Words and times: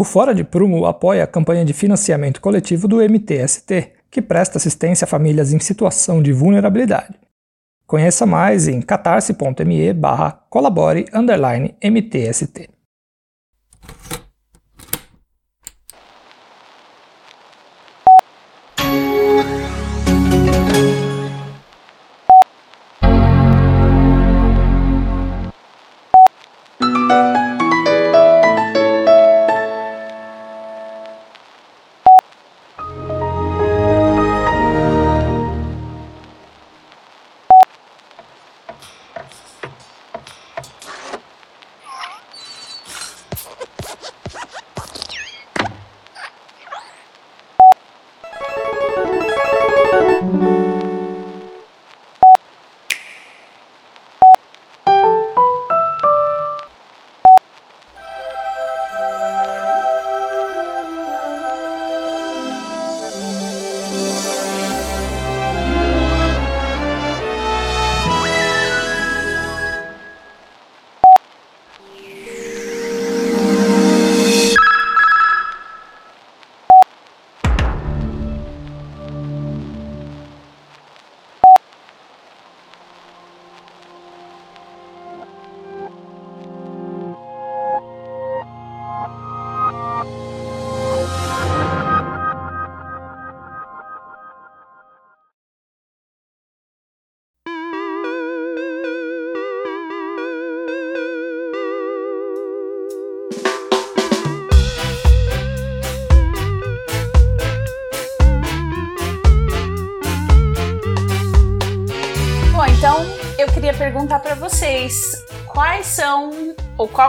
O 0.00 0.04
Fora 0.04 0.32
de 0.32 0.44
Prumo 0.44 0.86
apoia 0.86 1.24
a 1.24 1.26
campanha 1.26 1.64
de 1.64 1.72
financiamento 1.72 2.40
coletivo 2.40 2.86
do 2.86 2.98
MTST, 2.98 3.94
que 4.08 4.22
presta 4.22 4.56
assistência 4.56 5.04
a 5.04 5.08
famílias 5.08 5.52
em 5.52 5.58
situação 5.58 6.22
de 6.22 6.32
vulnerabilidade. 6.32 7.18
Conheça 7.84 8.24
mais 8.24 8.68
em 8.68 8.80
catarse.me 8.80 9.92
barra 9.92 10.40
colabore 10.48 11.06
MTST. 11.82 12.70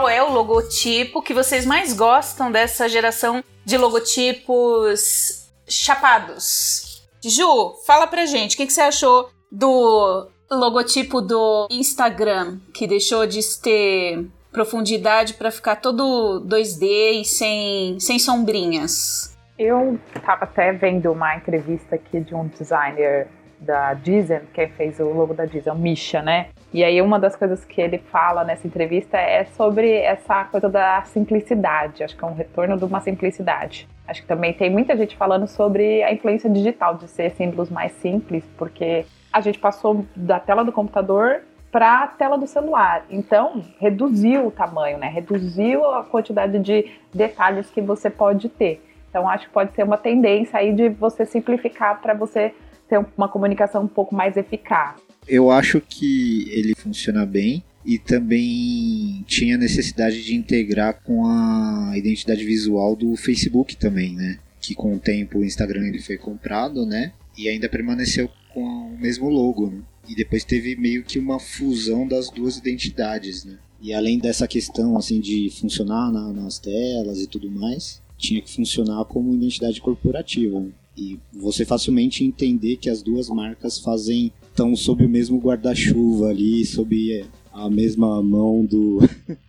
Qual 0.10 0.16
é 0.16 0.24
o 0.24 0.32
logotipo 0.32 1.22
que 1.22 1.36
vocês 1.36 1.68
mais 1.68 1.94
gostam 1.94 2.52
dessa 2.52 2.90
geração 2.90 3.44
de 3.64 3.78
logotipos 3.78 5.48
chapados. 5.68 7.08
Ju, 7.24 7.76
fala 7.86 8.08
pra 8.08 8.26
gente, 8.26 8.56
o 8.56 8.58
que, 8.58 8.66
que 8.66 8.74
você 8.74 8.82
achou 8.82 9.30
do 9.52 10.28
logotipo 10.50 11.22
do 11.22 11.68
Instagram, 11.69 12.58
que 12.74 12.88
deixou 12.88 13.28
de 13.28 13.40
ter 13.62 14.25
profundidade 14.52 15.36
para 15.36 15.52
ficar 15.52 15.75
todo 15.75 16.44
2D 16.44 17.22
e 17.22 17.25
sem, 17.25 18.00
sem 18.00 18.18
sombrinhas? 18.18 19.38
Eu 19.59 20.00
estava 20.16 20.46
até 20.46 20.72
vendo 20.72 21.12
uma 21.12 21.36
entrevista 21.36 21.96
aqui 21.96 22.19
de 22.22 22.34
um 22.34 22.48
designer 22.48 23.28
da 23.59 23.94
Disney, 23.94 24.42
quem 24.53 24.68
fez 24.70 25.00
o 25.00 25.06
logo 25.06 25.34
da 25.34 25.46
Disney, 25.46 25.72
o 25.72 25.75
Misha, 25.75 26.22
né? 26.22 26.47
E 26.74 26.84
aí 26.84 27.02
uma 27.02 27.20
das 27.20 27.36
coisas 27.36 27.66
que 27.66 27.81
ele 27.81 27.97
fala 27.97 28.44
nessa 28.44 28.66
entrevista 28.66 29.18
é 29.18 29.44
sobre 29.46 29.92
essa 29.92 30.46
coisa 30.46 30.70
da 30.70 31.02
simplicidade, 31.03 32.03
acho 32.03 32.16
que 32.16 32.24
é 32.24 32.28
um 32.28 32.34
retorno 32.34 32.78
de 32.78 32.86
uma 32.86 33.02
simplicidade. 33.02 33.88
Acho 34.08 34.22
que 34.22 34.28
também 34.28 34.53
tem 34.53 34.69
muita 34.69 34.96
gente 34.96 35.16
falando 35.16 35.48
sobre 35.48 36.02
a 36.03 36.12
influência 36.12 36.50
digital, 36.50 36.96
de 36.96 37.08
ser 37.08 37.31
símbolos 37.31 37.69
mais 37.69 37.92
simples, 37.94 38.44
porque 38.58 39.06
a 39.31 39.42
gente 39.42 39.59
passou 39.59 40.06
da 40.16 40.40
tela 40.40 40.64
do 40.64 40.72
computador 40.72 41.42
para 41.72 42.03
a 42.03 42.08
tela 42.08 42.38
do 42.38 42.48
celular. 42.48 43.06
Então, 43.09 43.64
reduziu 43.80 44.48
o 44.48 44.52
tamanho, 44.52 44.98
né? 44.98 45.08
Reduziu 45.08 45.86
a 45.86 46.03
quantidade 46.03 46.58
de 46.58 46.92
detalhes 47.14 47.69
que 47.69 47.81
você 47.81 48.09
pode 48.09 48.50
ter. 48.50 48.84
Então, 49.09 49.30
acho 49.30 49.48
que 49.48 49.53
pode 49.53 49.74
ser 49.74 49.84
uma 49.84 49.98
tendência 49.98 50.59
aí 50.59 50.74
de 50.74 50.90
você 50.90 51.25
simplificar 51.25 52.02
para 52.02 52.14
você 52.14 52.53
ter 52.89 53.00
uma 53.17 53.29
comunicação 53.29 53.83
um 53.83 53.88
pouco 53.88 54.16
mais 54.16 54.35
eficaz. 54.35 54.95
Eu 55.27 55.51
acho 55.51 55.79
que 55.79 56.50
ele 56.50 56.73
funciona 56.75 57.25
bem 57.25 57.63
e 57.85 57.97
também 57.97 59.23
tinha 59.27 59.57
necessidade 59.57 60.23
de 60.23 60.35
integrar 60.35 61.01
com 61.03 61.25
a 61.25 61.94
identidade 61.95 62.44
visual 62.44 62.95
do 62.95 63.16
Facebook 63.16 63.77
também, 63.77 64.16
né? 64.16 64.39
Que 64.59 64.73
com 64.73 64.95
o 64.95 65.00
tempo 65.00 65.39
o 65.39 65.45
Instagram 65.45 65.88
ele 65.88 66.01
foi 66.01 66.17
comprado, 66.17 66.85
né? 66.85 67.13
E 67.38 67.47
ainda 67.47 67.69
permaneceu 67.69 68.29
com 68.53 68.61
o 68.61 68.97
mesmo 68.97 69.29
logo, 69.29 69.69
né? 69.69 69.81
E 70.07 70.16
depois 70.16 70.44
teve 70.44 70.75
meio 70.75 71.03
que 71.03 71.19
uma 71.19 71.39
fusão 71.39 72.07
das 72.07 72.29
duas 72.29 72.57
identidades, 72.57 73.45
né? 73.45 73.57
E 73.81 73.94
além 73.94 74.19
dessa 74.19 74.47
questão 74.47 74.97
assim 74.97 75.21
de 75.21 75.50
funcionar 75.51 76.11
na, 76.11 76.33
nas 76.33 76.59
telas 76.59 77.19
e 77.19 77.27
tudo 77.27 77.50
mais, 77.50 78.01
tinha 78.17 78.41
que 78.41 78.53
funcionar 78.53 79.06
como 79.06 79.33
identidade 79.33 79.79
corporativa. 79.79 80.59
Né? 80.59 80.71
E 81.00 81.20
você 81.32 81.64
facilmente 81.64 82.26
entender 82.26 82.76
que 82.76 82.90
as 82.90 83.02
duas 83.02 83.30
marcas 83.30 83.80
fazem 83.80 84.34
estão 84.50 84.76
sob 84.76 85.06
o 85.06 85.10
mesmo 85.10 85.40
guarda-chuva 85.40 86.28
ali, 86.28 86.66
sob 86.66 87.26
a 87.54 87.70
mesma 87.70 88.22
mão 88.22 88.66
do, 88.66 89.00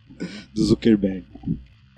do 0.54 0.64
Zuckerberg. 0.64 1.24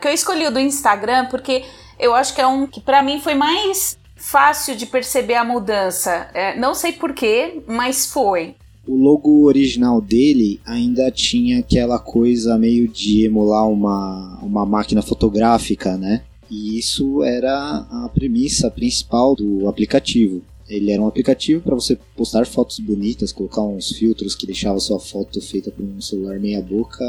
Que 0.01 0.09
eu 0.09 0.13
escolhi 0.13 0.47
o 0.47 0.51
do 0.51 0.59
Instagram 0.59 1.27
porque 1.27 1.65
eu 1.99 2.15
acho 2.15 2.35
que 2.35 2.41
é 2.41 2.47
um 2.47 2.67
que 2.67 2.81
para 2.81 3.03
mim 3.03 3.21
foi 3.21 3.35
mais 3.35 3.99
fácil 4.17 4.75
de 4.75 4.87
perceber 4.87 5.35
a 5.35 5.45
mudança. 5.45 6.31
É, 6.33 6.59
não 6.59 6.75
sei 6.75 6.93
porquê, 6.93 7.63
mas 7.67 8.07
foi. 8.07 8.55
O 8.87 8.97
logo 8.97 9.45
original 9.45 10.01
dele 10.01 10.61
ainda 10.65 11.11
tinha 11.11 11.61
aquela 11.61 11.99
coisa 11.99 12.59
meio 12.59 12.89
de 12.89 13.27
emular 13.27 13.69
uma, 13.69 14.39
uma 14.43 14.65
máquina 14.65 15.03
fotográfica, 15.03 15.97
né? 15.97 16.23
E 16.53 16.79
isso 16.79 17.23
era 17.23 17.79
a 17.79 18.11
premissa 18.13 18.71
principal 18.71 19.35
do 19.35 19.67
aplicativo. 19.67 20.43
Ele 20.69 20.93
era 20.93 21.01
um 21.01 21.07
aplicativo 21.07 21.63
para 21.63 21.75
você 21.75 21.99
postar 22.15 22.45
fotos 22.45 22.79
bonitas, 22.79 23.33
colocar 23.33 23.63
uns 23.63 23.89
filtros 23.93 24.35
que 24.35 24.47
deixava 24.47 24.79
sua 24.79 25.01
foto 25.01 25.41
feita 25.41 25.71
por 25.71 25.83
um 25.83 25.99
celular 25.99 26.39
meia 26.39 26.61
boca 26.61 27.03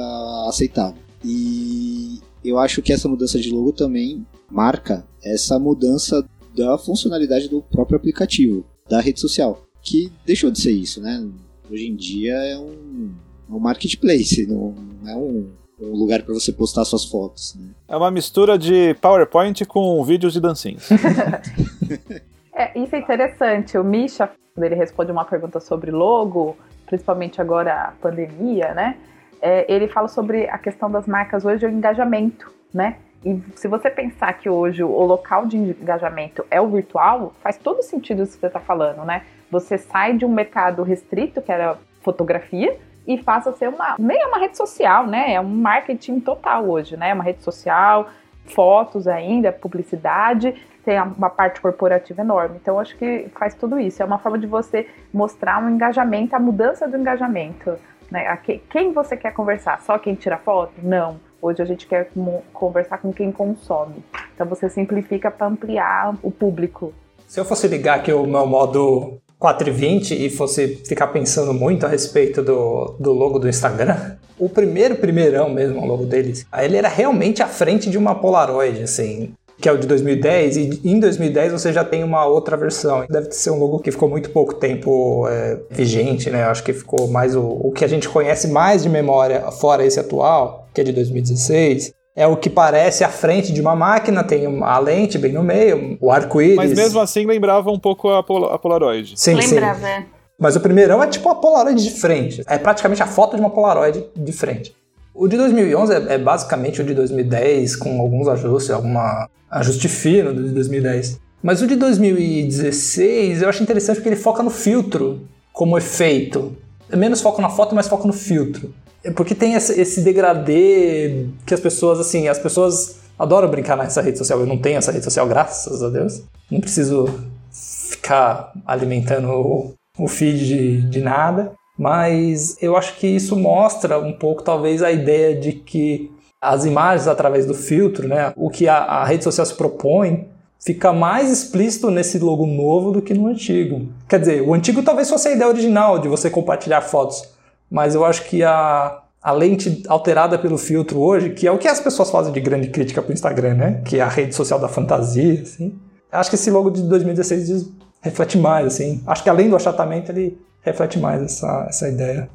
aceitável. 0.48 1.02
E 1.26 2.22
eu 2.42 2.58
acho 2.58 2.81
que 2.81 2.94
essa 2.94 3.09
mudança 3.09 3.38
de 3.38 3.50
logo 3.50 3.74
também 3.74 4.26
marca 4.50 5.06
essa 5.22 5.60
mudança 5.60 6.25
da 6.56 6.78
funcionalidade 6.78 7.50
do 7.50 7.62
próprio 7.62 7.98
aplicativo, 7.98 8.66
da 8.88 9.02
rede 9.02 9.20
social, 9.20 9.66
que 9.81 10.10
deixou 10.25 10.52
de 10.52 10.62
ser 10.62 10.72
isso, 10.72 11.02
né? 11.02 11.30
Hoje 11.70 11.88
em 11.88 11.96
dia 11.96 12.34
é 12.34 12.58
um, 12.58 13.12
é 13.50 13.54
um 13.54 13.60
marketplace, 13.60 14.46
não 14.46 14.74
é 15.06 15.16
um 15.18 15.48
um 15.85 15.95
lugar 15.95 16.23
para 16.23 16.33
você 16.33 16.51
postar 16.51 16.85
suas 16.85 17.05
fotos. 17.05 17.55
Né? 17.55 17.69
É 17.88 17.97
uma 17.97 18.11
mistura 18.11 18.57
de 18.57 18.94
PowerPoint 18.95 19.66
com 19.66 20.03
vídeos 20.03 20.33
de 20.33 20.39
dancinhos. 20.39 20.89
é, 22.56 22.80
isso 22.80 22.95
é 22.95 23.00
interessante. 23.00 23.77
O 23.77 23.83
Misha, 23.83 24.30
quando 24.53 24.65
ele 24.65 24.75
responde 24.75 25.12
uma 25.12 25.25
pergunta 25.25 25.59
sobre 25.59 25.91
logo, 25.91 26.57
principalmente 26.85 27.41
agora 27.41 27.74
a 27.74 27.91
pandemia, 27.91 28.74
né? 28.74 28.97
É, 29.41 29.65
ele 29.71 29.88
fala 29.88 30.07
sobre 30.07 30.47
a 30.47 30.57
questão 30.57 30.89
das 30.89 31.06
marcas 31.06 31.44
hoje, 31.44 31.65
o 31.65 31.69
engajamento, 31.69 32.51
né? 32.74 32.97
E 33.25 33.41
se 33.56 33.68
você 33.68 33.89
pensar 33.89 34.33
que 34.33 34.50
hoje 34.50 34.83
o 34.83 35.03
local 35.03 35.45
de 35.45 35.57
engajamento 35.57 36.45
é 36.51 36.59
o 36.59 36.68
virtual, 36.68 37.33
faz 37.41 37.57
todo 37.57 37.81
sentido 37.81 38.24
isso 38.24 38.33
que 38.33 38.39
você 38.39 38.47
está 38.47 38.59
falando, 38.59 39.06
né? 39.06 39.24
Você 39.50 39.77
sai 39.77 40.18
de 40.18 40.25
um 40.25 40.29
mercado 40.29 40.83
restrito, 40.83 41.41
que 41.41 41.51
era 41.51 41.77
fotografia, 42.01 42.77
e 43.07 43.17
faça 43.17 43.51
ser 43.53 43.69
uma 43.69 43.95
nem 44.00 44.21
é 44.21 44.25
uma 44.27 44.38
rede 44.38 44.57
social, 44.57 45.07
né? 45.07 45.33
É 45.33 45.41
um 45.41 45.50
marketing 45.50 46.19
total 46.19 46.65
hoje, 46.65 46.95
né? 46.97 47.09
É 47.09 47.13
uma 47.13 47.23
rede 47.23 47.44
social, 47.44 48.09
fotos 48.45 49.07
ainda, 49.07 49.51
publicidade, 49.51 50.55
tem 50.83 51.00
uma 51.01 51.29
parte 51.29 51.61
corporativa 51.61 52.21
enorme. 52.21 52.57
Então 52.61 52.79
acho 52.79 52.97
que 52.97 53.27
faz 53.38 53.53
tudo 53.55 53.79
isso. 53.79 54.01
É 54.01 54.05
uma 54.05 54.19
forma 54.19 54.38
de 54.38 54.47
você 54.47 54.88
mostrar 55.13 55.63
um 55.63 55.69
engajamento, 55.69 56.35
a 56.35 56.39
mudança 56.39 56.88
do 56.88 56.97
engajamento. 56.97 57.77
Né? 58.11 58.38
Quem 58.69 58.91
você 58.91 59.15
quer 59.17 59.33
conversar? 59.33 59.81
Só 59.81 59.97
quem 59.97 60.15
tira 60.15 60.38
foto? 60.38 60.73
Não. 60.81 61.19
Hoje 61.41 61.61
a 61.61 61.65
gente 61.65 61.88
quer 61.88 62.09
conversar 62.53 63.00
com 63.00 63.11
quem 63.11 63.31
consome. 63.31 64.03
Então 64.33 64.47
você 64.47 64.69
simplifica 64.69 65.29
para 65.29 65.47
ampliar 65.47 66.15
o 66.21 66.31
público. 66.31 66.94
Se 67.27 67.39
eu 67.39 67.45
fosse 67.45 67.67
ligar 67.67 67.97
aqui 67.97 68.13
o 68.13 68.25
meu 68.25 68.45
modo 68.45 69.19
420 69.39 70.25
e 70.25 70.30
fosse 70.30 70.81
ficar 70.85 71.07
pensando 71.07 71.53
muito 71.53 71.85
a 71.85 71.89
respeito 71.89 72.41
do, 72.41 72.95
do 73.00 73.12
logo 73.12 73.39
do 73.39 73.50
Instagram, 73.50 74.15
o 74.39 74.50
primeiro 74.50 74.95
primeirão 74.95 75.50
mesmo, 75.50 75.81
o 75.81 75.85
logo 75.85 76.06
deles, 76.06 76.45
ele 76.57 76.77
era 76.77 76.88
realmente 76.88 77.44
à 77.44 77.47
frente 77.47 77.89
de 77.89 77.97
uma 77.97 78.15
Polaroid, 78.15 78.83
assim, 78.83 79.33
que 79.59 79.69
é 79.69 79.71
o 79.71 79.77
de 79.77 79.88
2010, 79.88 80.57
e 80.57 80.81
em 80.83 81.00
2010 81.00 81.51
você 81.51 81.71
já 81.71 81.83
tem 81.83 82.03
uma 82.03 82.25
outra 82.25 82.57
versão. 82.57 83.06
Deve 83.09 83.31
ser 83.31 83.51
um 83.51 83.59
logo 83.59 83.80
que 83.80 83.91
ficou 83.91 84.09
muito 84.09 84.30
pouco 84.31 84.56
tempo 84.56 85.27
é, 85.27 85.59
vigente, 85.69 86.29
né? 86.29 86.44
Acho 86.44 86.63
que 86.63 86.74
ficou 86.74 87.07
mais 87.07 87.36
o, 87.36 87.44
o 87.44 87.71
que 87.71 87.86
a 87.86 87.88
gente 87.88 88.09
conhece 88.09 88.47
mais 88.47 88.83
de 88.83 88.89
memória, 88.89 89.50
fora 89.51 89.86
esse 89.86 90.00
atual, 90.00 90.68
que 90.74 90.81
é 90.81 90.83
de 90.83 90.91
2016 90.91 91.94
é 92.15 92.27
o 92.27 92.38
que 92.38 92.50
parece 92.50 93.04
a 93.04 93.10
frente 93.10 93.51
de 93.51 93.60
uma 93.60 93.75
máquina, 93.75 94.24
tem 94.24 94.45
a 94.62 94.80
lente 94.80 95.18
bem 95.18 95.33
no 95.33 95.44
meio, 95.44 95.98
o 96.00 96.12
arco-íris. 96.12 96.56
Mas 96.56 96.74
mesmo 96.74 97.00
assim 97.00 97.25
lembrava 97.25 97.71
um 97.71 97.80
pouco 97.80 98.10
a, 98.10 98.21
Pol 98.21 98.45
a 98.45 98.60
Polaroid. 98.60 99.13
Sim, 99.15 99.33
Lembrava, 99.33 99.80
sim. 99.80 99.86
é. 99.86 100.06
Mas 100.39 100.56
o 100.56 100.60
primeirão 100.60 101.01
é 101.01 101.07
tipo 101.07 101.27
a 101.30 101.36
Polaroid 101.36 101.81
de 101.81 101.92
frente. 101.92 102.44
É 102.48 102.57
praticamente 102.57 103.01
a 103.01 103.07
foto 103.07 103.36
de 103.36 103.42
uma 103.42 103.50
Polaroid 103.50 104.06
de 104.15 104.31
frente. 104.31 104.75
O 105.13 105.27
de 105.27 105.38
2011 105.38 105.94
é, 105.94 106.13
é 106.13 106.18
basicamente 106.18 106.81
o 106.81 106.83
de 106.83 106.94
2010, 106.94 107.75
com 107.75 108.00
alguns 108.00 108.27
ajustes, 108.27 108.71
alguma 108.71 109.30
ajuste 109.50 109.88
fino 109.88 110.33
do 110.33 110.44
de 110.44 110.50
2010. 110.50 111.19
Mas 111.42 111.62
o 111.62 111.68
de 111.68 111.75
2016 111.75 113.42
eu 113.42 113.50
acho 113.50 113.62
interessante 113.62 113.98
porque 113.98 114.10
ele 114.10 114.15
foca 114.15 114.42
no 114.42 114.50
filtro 114.50 115.27
como 115.51 115.77
efeito. 115.77 116.56
É 116.92 116.95
menos 116.95 117.21
foco 117.21 117.42
na 117.42 117.50
foto, 117.50 117.75
mas 117.75 117.88
foco 117.88 118.07
no 118.07 118.13
filtro. 118.13 118.74
É 119.03 119.11
porque 119.11 119.35
tem 119.35 119.53
esse, 119.53 120.01
degradê 120.01 121.27
que 121.45 121.53
as 121.53 121.59
pessoas, 121.59 122.00
assim, 122.00 122.27
as 122.27 122.39
pessoas 122.39 123.00
adoram 123.19 123.50
brincar 123.50 123.75
nessa 123.75 124.01
rede 124.01 124.17
social. 124.17 124.39
Eu 124.39 124.45
não 124.45 124.57
tenho 124.57 124.77
essa 124.77 124.91
rede 124.91 125.03
social, 125.03 125.27
graças 125.27 125.83
a 125.83 125.89
Deus. 125.89 126.23
Não 126.50 126.61
preciso 126.61 127.05
ficar 127.51 128.53
alimentando 128.65 129.29
o, 129.29 129.73
o 129.97 130.07
feed 130.07 130.45
de, 130.45 130.81
de 130.89 131.01
nada. 131.01 131.51
Mas 131.77 132.55
eu 132.61 132.77
acho 132.77 132.95
que 132.97 133.07
isso 133.07 133.35
mostra 133.35 134.00
um 134.00 134.13
pouco, 134.13 134.44
talvez, 134.44 134.81
a 134.81 134.91
ideia 134.91 135.35
de 135.35 135.53
que 135.53 136.11
as 136.39 136.65
imagens 136.65 137.07
através 137.07 137.45
do 137.45 137.53
filtro, 137.53 138.07
né, 138.07 138.31
o 138.35 138.50
que 138.50 138.67
a, 138.67 138.77
a 138.77 139.05
rede 139.05 139.23
social 139.23 139.45
se 139.45 139.55
propõe, 139.55 140.27
fica 140.59 140.94
mais 140.94 141.31
explícito 141.31 141.89
nesse 141.89 142.19
logo 142.19 142.45
novo 142.45 142.91
do 142.91 143.01
que 143.01 143.13
no 143.13 143.27
antigo. 143.27 143.88
Quer 144.07 144.19
dizer, 144.19 144.41
o 144.41 144.53
antigo 144.53 144.83
talvez 144.83 145.09
fosse 145.09 145.29
a 145.29 145.31
ideia 145.31 145.50
original 145.50 146.00
de 146.00 146.07
você 146.07 146.29
compartilhar 146.29 146.81
fotos 146.81 147.32
mas 147.74 147.96
eu 147.96 148.06
acho 148.06 148.25
que 148.25 148.44
a, 148.44 149.02
a 149.20 149.31
lente 149.31 149.81
alterada 149.88 150.38
pelo 150.38 150.60
filtro 150.60 151.00
hoje, 151.00 151.31
que 151.31 151.48
é 151.48 151.52
o 151.52 151.58
que 151.58 151.68
as 151.68 151.80
pessoas 151.80 152.12
fazem 152.12 152.31
de 152.31 152.40
grande 152.40 152.68
crítica 152.68 153.02
para 153.02 153.10
o 153.10 153.14
Instagram, 153.14 153.56
né? 153.56 153.81
Que 153.84 153.98
é 153.98 154.02
a 154.04 154.08
rede 154.08 154.36
social 154.36 154.60
da 154.60 154.68
fantasia, 154.68 155.42
assim. 155.42 155.75
Acho 156.12 156.30
que 156.30 156.36
esse 156.36 156.52
logo 156.52 156.70
de 156.70 156.84
2016 156.84 157.48
diz, 157.48 157.70
reflete 158.00 158.38
mais, 158.38 158.68
assim. 158.68 159.02
Acho 159.08 159.24
que 159.24 159.30
além 159.30 159.50
do 159.50 159.56
achatamento, 159.56 160.12
ele 160.12 160.40
reflete 160.62 161.00
mais 161.00 161.24
essa, 161.24 161.66
essa 161.68 161.90
ideia. 161.90 162.30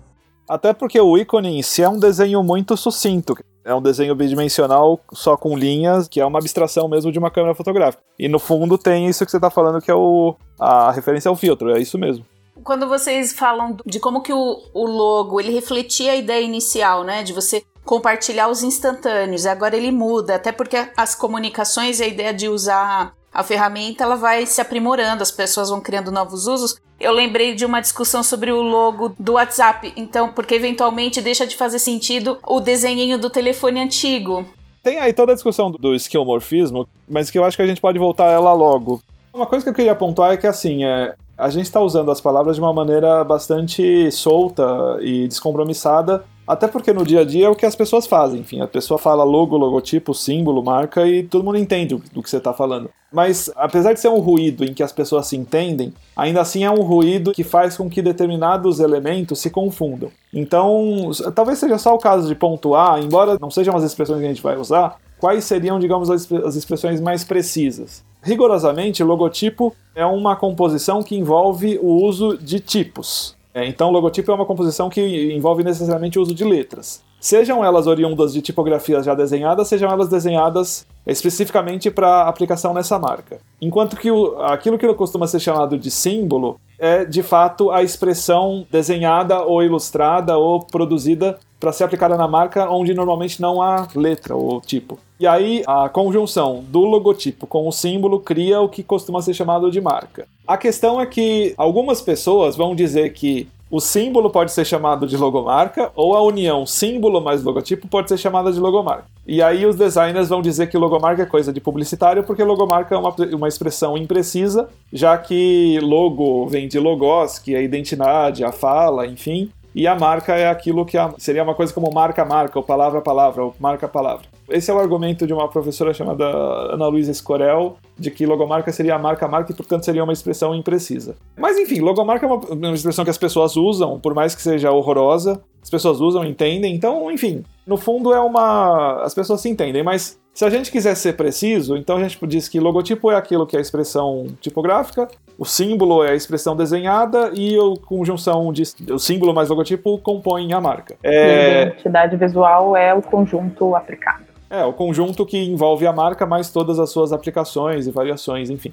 Até 0.48 0.72
porque 0.72 1.00
o 1.00 1.16
ícone 1.16 1.56
em 1.56 1.62
si 1.62 1.84
é 1.84 1.88
um 1.88 2.00
desenho 2.00 2.42
muito 2.42 2.76
sucinto. 2.76 3.36
É 3.64 3.72
um 3.72 3.82
desenho 3.82 4.16
bidimensional 4.16 4.98
só 5.12 5.36
com 5.36 5.56
linhas, 5.56 6.08
que 6.08 6.20
é 6.20 6.26
uma 6.26 6.40
abstração 6.40 6.88
mesmo 6.88 7.12
de 7.12 7.18
uma 7.20 7.30
câmera 7.30 7.54
fotográfica. 7.54 8.02
E 8.18 8.26
no 8.26 8.40
fundo 8.40 8.76
tem 8.76 9.06
isso 9.06 9.24
que 9.24 9.30
você 9.30 9.36
está 9.36 9.50
falando, 9.50 9.80
que 9.80 9.90
é 9.90 9.94
o, 9.94 10.34
a 10.58 10.90
referência 10.90 11.28
ao 11.28 11.36
filtro, 11.36 11.70
é 11.70 11.80
isso 11.80 11.96
mesmo 11.96 12.24
quando 12.68 12.86
vocês 12.86 13.32
falam 13.32 13.78
de 13.86 13.98
como 13.98 14.20
que 14.20 14.30
o, 14.30 14.62
o 14.74 14.84
logo 14.84 15.40
ele 15.40 15.50
refletia 15.50 16.12
a 16.12 16.16
ideia 16.16 16.44
inicial, 16.44 17.02
né? 17.02 17.22
De 17.22 17.32
você 17.32 17.64
compartilhar 17.82 18.46
os 18.46 18.62
instantâneos. 18.62 19.46
Agora 19.46 19.74
ele 19.74 19.90
muda, 19.90 20.34
até 20.34 20.52
porque 20.52 20.76
as 20.94 21.14
comunicações 21.14 21.98
e 21.98 22.02
a 22.02 22.06
ideia 22.06 22.34
de 22.34 22.46
usar 22.46 23.14
a 23.32 23.42
ferramenta 23.42 24.04
ela 24.04 24.16
vai 24.16 24.44
se 24.44 24.60
aprimorando, 24.60 25.22
as 25.22 25.30
pessoas 25.30 25.70
vão 25.70 25.80
criando 25.80 26.12
novos 26.12 26.46
usos. 26.46 26.76
Eu 27.00 27.12
lembrei 27.12 27.54
de 27.54 27.64
uma 27.64 27.80
discussão 27.80 28.22
sobre 28.22 28.52
o 28.52 28.60
logo 28.60 29.14
do 29.18 29.32
WhatsApp, 29.32 29.90
então, 29.96 30.30
porque 30.34 30.54
eventualmente 30.54 31.22
deixa 31.22 31.46
de 31.46 31.56
fazer 31.56 31.78
sentido 31.78 32.38
o 32.46 32.60
desenho 32.60 33.18
do 33.18 33.30
telefone 33.30 33.80
antigo. 33.80 34.44
Tem 34.82 34.98
aí 34.98 35.14
toda 35.14 35.32
a 35.32 35.34
discussão 35.34 35.70
do 35.70 35.94
esquemorfismo, 35.94 36.86
mas 37.08 37.30
que 37.30 37.38
eu 37.38 37.44
acho 37.46 37.56
que 37.56 37.62
a 37.62 37.66
gente 37.66 37.80
pode 37.80 37.98
voltar 37.98 38.28
a 38.28 38.32
ela 38.32 38.52
logo. 38.52 39.02
Uma 39.32 39.46
coisa 39.46 39.64
que 39.64 39.70
eu 39.70 39.74
queria 39.74 39.94
pontuar 39.94 40.32
é 40.32 40.36
que, 40.36 40.46
assim, 40.46 40.84
é, 40.84 41.14
a 41.38 41.48
gente 41.50 41.66
está 41.66 41.80
usando 41.80 42.10
as 42.10 42.20
palavras 42.20 42.56
de 42.56 42.62
uma 42.62 42.72
maneira 42.72 43.22
bastante 43.22 44.10
solta 44.10 44.98
e 45.00 45.28
descompromissada, 45.28 46.24
até 46.46 46.66
porque 46.66 46.92
no 46.92 47.04
dia 47.04 47.20
a 47.20 47.24
dia 47.24 47.46
é 47.46 47.48
o 47.48 47.54
que 47.54 47.66
as 47.66 47.76
pessoas 47.76 48.06
fazem. 48.06 48.40
Enfim, 48.40 48.60
a 48.60 48.66
pessoa 48.66 48.98
fala 48.98 49.22
logo, 49.22 49.56
logotipo, 49.56 50.12
símbolo, 50.14 50.64
marca 50.64 51.06
e 51.06 51.22
todo 51.22 51.44
mundo 51.44 51.58
entende 51.58 51.94
do 51.94 52.22
que 52.22 52.28
você 52.28 52.38
está 52.38 52.52
falando. 52.52 52.90
Mas 53.12 53.50
apesar 53.54 53.92
de 53.92 54.00
ser 54.00 54.08
um 54.08 54.18
ruído 54.18 54.64
em 54.64 54.74
que 54.74 54.82
as 54.82 54.90
pessoas 54.90 55.26
se 55.26 55.36
entendem, 55.36 55.92
ainda 56.16 56.40
assim 56.40 56.64
é 56.64 56.70
um 56.70 56.82
ruído 56.82 57.32
que 57.32 57.44
faz 57.44 57.76
com 57.76 57.88
que 57.88 58.02
determinados 58.02 58.80
elementos 58.80 59.38
se 59.38 59.50
confundam. 59.50 60.10
Então, 60.34 61.10
talvez 61.34 61.58
seja 61.58 61.78
só 61.78 61.94
o 61.94 61.98
caso 61.98 62.26
de 62.26 62.34
pontuar, 62.34 62.98
embora 63.00 63.38
não 63.40 63.50
sejam 63.50 63.76
as 63.76 63.84
expressões 63.84 64.18
que 64.18 64.26
a 64.26 64.28
gente 64.28 64.42
vai 64.42 64.56
usar, 64.56 64.96
quais 65.18 65.44
seriam, 65.44 65.78
digamos, 65.78 66.10
as 66.10 66.56
expressões 66.56 67.00
mais 67.00 67.24
precisas. 67.24 68.04
Rigorosamente, 68.22 69.02
logotipo 69.02 69.74
é 69.94 70.04
uma 70.04 70.36
composição 70.36 71.02
que 71.02 71.16
envolve 71.16 71.78
o 71.82 72.04
uso 72.04 72.36
de 72.36 72.60
tipos. 72.60 73.36
É, 73.54 73.66
então, 73.66 73.90
logotipo 73.90 74.30
é 74.30 74.34
uma 74.34 74.46
composição 74.46 74.88
que 74.88 75.34
envolve 75.34 75.64
necessariamente 75.64 76.18
o 76.18 76.22
uso 76.22 76.34
de 76.34 76.44
letras. 76.44 77.02
Sejam 77.20 77.64
elas 77.64 77.88
oriundas 77.88 78.32
de 78.32 78.40
tipografias 78.40 79.04
já 79.04 79.14
desenhadas, 79.14 79.66
sejam 79.66 79.90
elas 79.90 80.08
desenhadas 80.08 80.86
especificamente 81.04 81.90
para 81.90 82.28
aplicação 82.28 82.72
nessa 82.72 82.98
marca. 82.98 83.40
Enquanto 83.60 83.96
que 83.96 84.10
o, 84.10 84.40
aquilo 84.42 84.78
que 84.78 84.94
costuma 84.94 85.26
ser 85.26 85.40
chamado 85.40 85.76
de 85.76 85.90
símbolo 85.90 86.60
é, 86.78 87.04
de 87.04 87.22
fato, 87.22 87.72
a 87.72 87.82
expressão 87.82 88.64
desenhada 88.70 89.42
ou 89.42 89.62
ilustrada 89.62 90.36
ou 90.38 90.60
produzida 90.60 91.38
para 91.58 91.72
ser 91.72 91.84
aplicada 91.84 92.16
na 92.16 92.28
marca 92.28 92.70
onde 92.70 92.94
normalmente 92.94 93.40
não 93.40 93.60
há 93.60 93.86
letra 93.94 94.34
ou 94.36 94.60
tipo. 94.60 94.98
E 95.18 95.26
aí 95.26 95.64
a 95.66 95.88
conjunção 95.88 96.64
do 96.68 96.80
logotipo 96.80 97.46
com 97.46 97.66
o 97.66 97.72
símbolo 97.72 98.20
cria 98.20 98.60
o 98.60 98.68
que 98.68 98.82
costuma 98.82 99.20
ser 99.20 99.34
chamado 99.34 99.70
de 99.70 99.80
marca. 99.80 100.26
A 100.46 100.56
questão 100.56 101.00
é 101.00 101.06
que 101.06 101.54
algumas 101.56 102.00
pessoas 102.00 102.56
vão 102.56 102.74
dizer 102.74 103.12
que 103.12 103.48
o 103.70 103.80
símbolo 103.80 104.30
pode 104.30 104.50
ser 104.50 104.64
chamado 104.64 105.06
de 105.06 105.16
logomarca 105.16 105.92
ou 105.94 106.16
a 106.16 106.22
união 106.22 106.64
símbolo 106.64 107.20
mais 107.20 107.42
logotipo 107.42 107.86
pode 107.86 108.08
ser 108.08 108.16
chamada 108.16 108.50
de 108.50 108.58
logomarca. 108.58 109.04
E 109.26 109.42
aí 109.42 109.66
os 109.66 109.76
designers 109.76 110.30
vão 110.30 110.40
dizer 110.40 110.70
que 110.70 110.78
logomarca 110.78 111.22
é 111.22 111.26
coisa 111.26 111.52
de 111.52 111.60
publicitário 111.60 112.24
porque 112.24 112.42
logomarca 112.42 112.94
é 112.94 112.98
uma, 112.98 113.14
uma 113.34 113.48
expressão 113.48 113.96
imprecisa, 113.96 114.70
já 114.90 115.18
que 115.18 115.78
logo 115.82 116.46
vem 116.46 116.66
de 116.66 116.78
logos, 116.78 117.38
que 117.38 117.54
é 117.54 117.58
a 117.58 117.62
identidade, 117.62 118.42
a 118.42 118.52
fala, 118.52 119.06
enfim, 119.06 119.50
e 119.78 119.86
a 119.86 119.94
marca 119.94 120.34
é 120.34 120.48
aquilo 120.48 120.84
que 120.84 120.98
a, 120.98 121.14
seria 121.18 121.40
uma 121.44 121.54
coisa 121.54 121.72
como 121.72 121.88
marca-marca, 121.94 122.58
ou 122.58 122.64
palavra-palavra, 122.64 123.44
ou 123.44 123.54
marca-palavra. 123.60 124.26
Esse 124.50 124.72
é 124.72 124.74
o 124.74 124.78
argumento 124.80 125.24
de 125.24 125.32
uma 125.32 125.46
professora 125.46 125.94
chamada 125.94 126.24
Ana 126.24 126.88
Luísa 126.88 127.12
Escorel, 127.12 127.76
de 127.96 128.10
que 128.10 128.26
logomarca 128.26 128.72
seria 128.72 128.96
a 128.96 128.98
marca-marca 128.98 129.52
e, 129.52 129.54
portanto, 129.54 129.84
seria 129.84 130.02
uma 130.02 130.12
expressão 130.12 130.52
imprecisa. 130.52 131.14
Mas, 131.36 131.56
enfim, 131.56 131.78
logomarca 131.78 132.26
é 132.26 132.28
uma, 132.28 132.38
uma 132.38 132.74
expressão 132.74 133.04
que 133.04 133.10
as 133.10 133.18
pessoas 133.18 133.56
usam, 133.56 134.00
por 134.00 134.14
mais 134.14 134.34
que 134.34 134.42
seja 134.42 134.72
horrorosa, 134.72 135.40
as 135.62 135.70
pessoas 135.70 136.00
usam, 136.00 136.24
entendem. 136.24 136.74
Então, 136.74 137.08
enfim, 137.12 137.44
no 137.64 137.76
fundo 137.76 138.12
é 138.12 138.18
uma. 138.18 139.02
As 139.04 139.14
pessoas 139.14 139.40
se 139.40 139.48
entendem, 139.48 139.84
mas 139.84 140.18
se 140.34 140.44
a 140.44 140.50
gente 140.50 140.72
quiser 140.72 140.96
ser 140.96 141.14
preciso, 141.14 141.76
então 141.76 141.98
a 141.98 142.02
gente 142.02 142.18
diz 142.26 142.48
que 142.48 142.58
logotipo 142.58 143.12
é 143.12 143.16
aquilo 143.16 143.46
que 143.46 143.54
é 143.54 143.60
a 143.60 143.62
expressão 143.62 144.26
tipográfica, 144.40 145.06
o 145.38 145.44
símbolo 145.44 146.02
é 146.02 146.10
a 146.10 146.14
expressão 146.16 146.56
desenhada 146.56 147.30
e 147.32 147.56
a 147.56 147.86
conjunção 147.86 148.52
de 148.52 148.64
o 148.90 148.98
símbolo 148.98 149.32
mais 149.32 149.48
logotipo 149.48 149.96
compõem 149.98 150.52
a 150.52 150.60
marca. 150.60 150.96
É... 151.00 151.62
a 151.62 151.62
identidade 151.62 152.16
visual 152.16 152.76
é 152.76 152.92
o 152.92 153.00
conjunto 153.00 153.76
aplicado. 153.76 154.24
É, 154.50 154.64
o 154.64 154.72
conjunto 154.72 155.24
que 155.24 155.38
envolve 155.38 155.86
a 155.86 155.92
marca 155.92 156.26
mais 156.26 156.50
todas 156.50 156.80
as 156.80 156.90
suas 156.90 157.12
aplicações 157.12 157.86
e 157.86 157.90
variações, 157.92 158.50
enfim. 158.50 158.72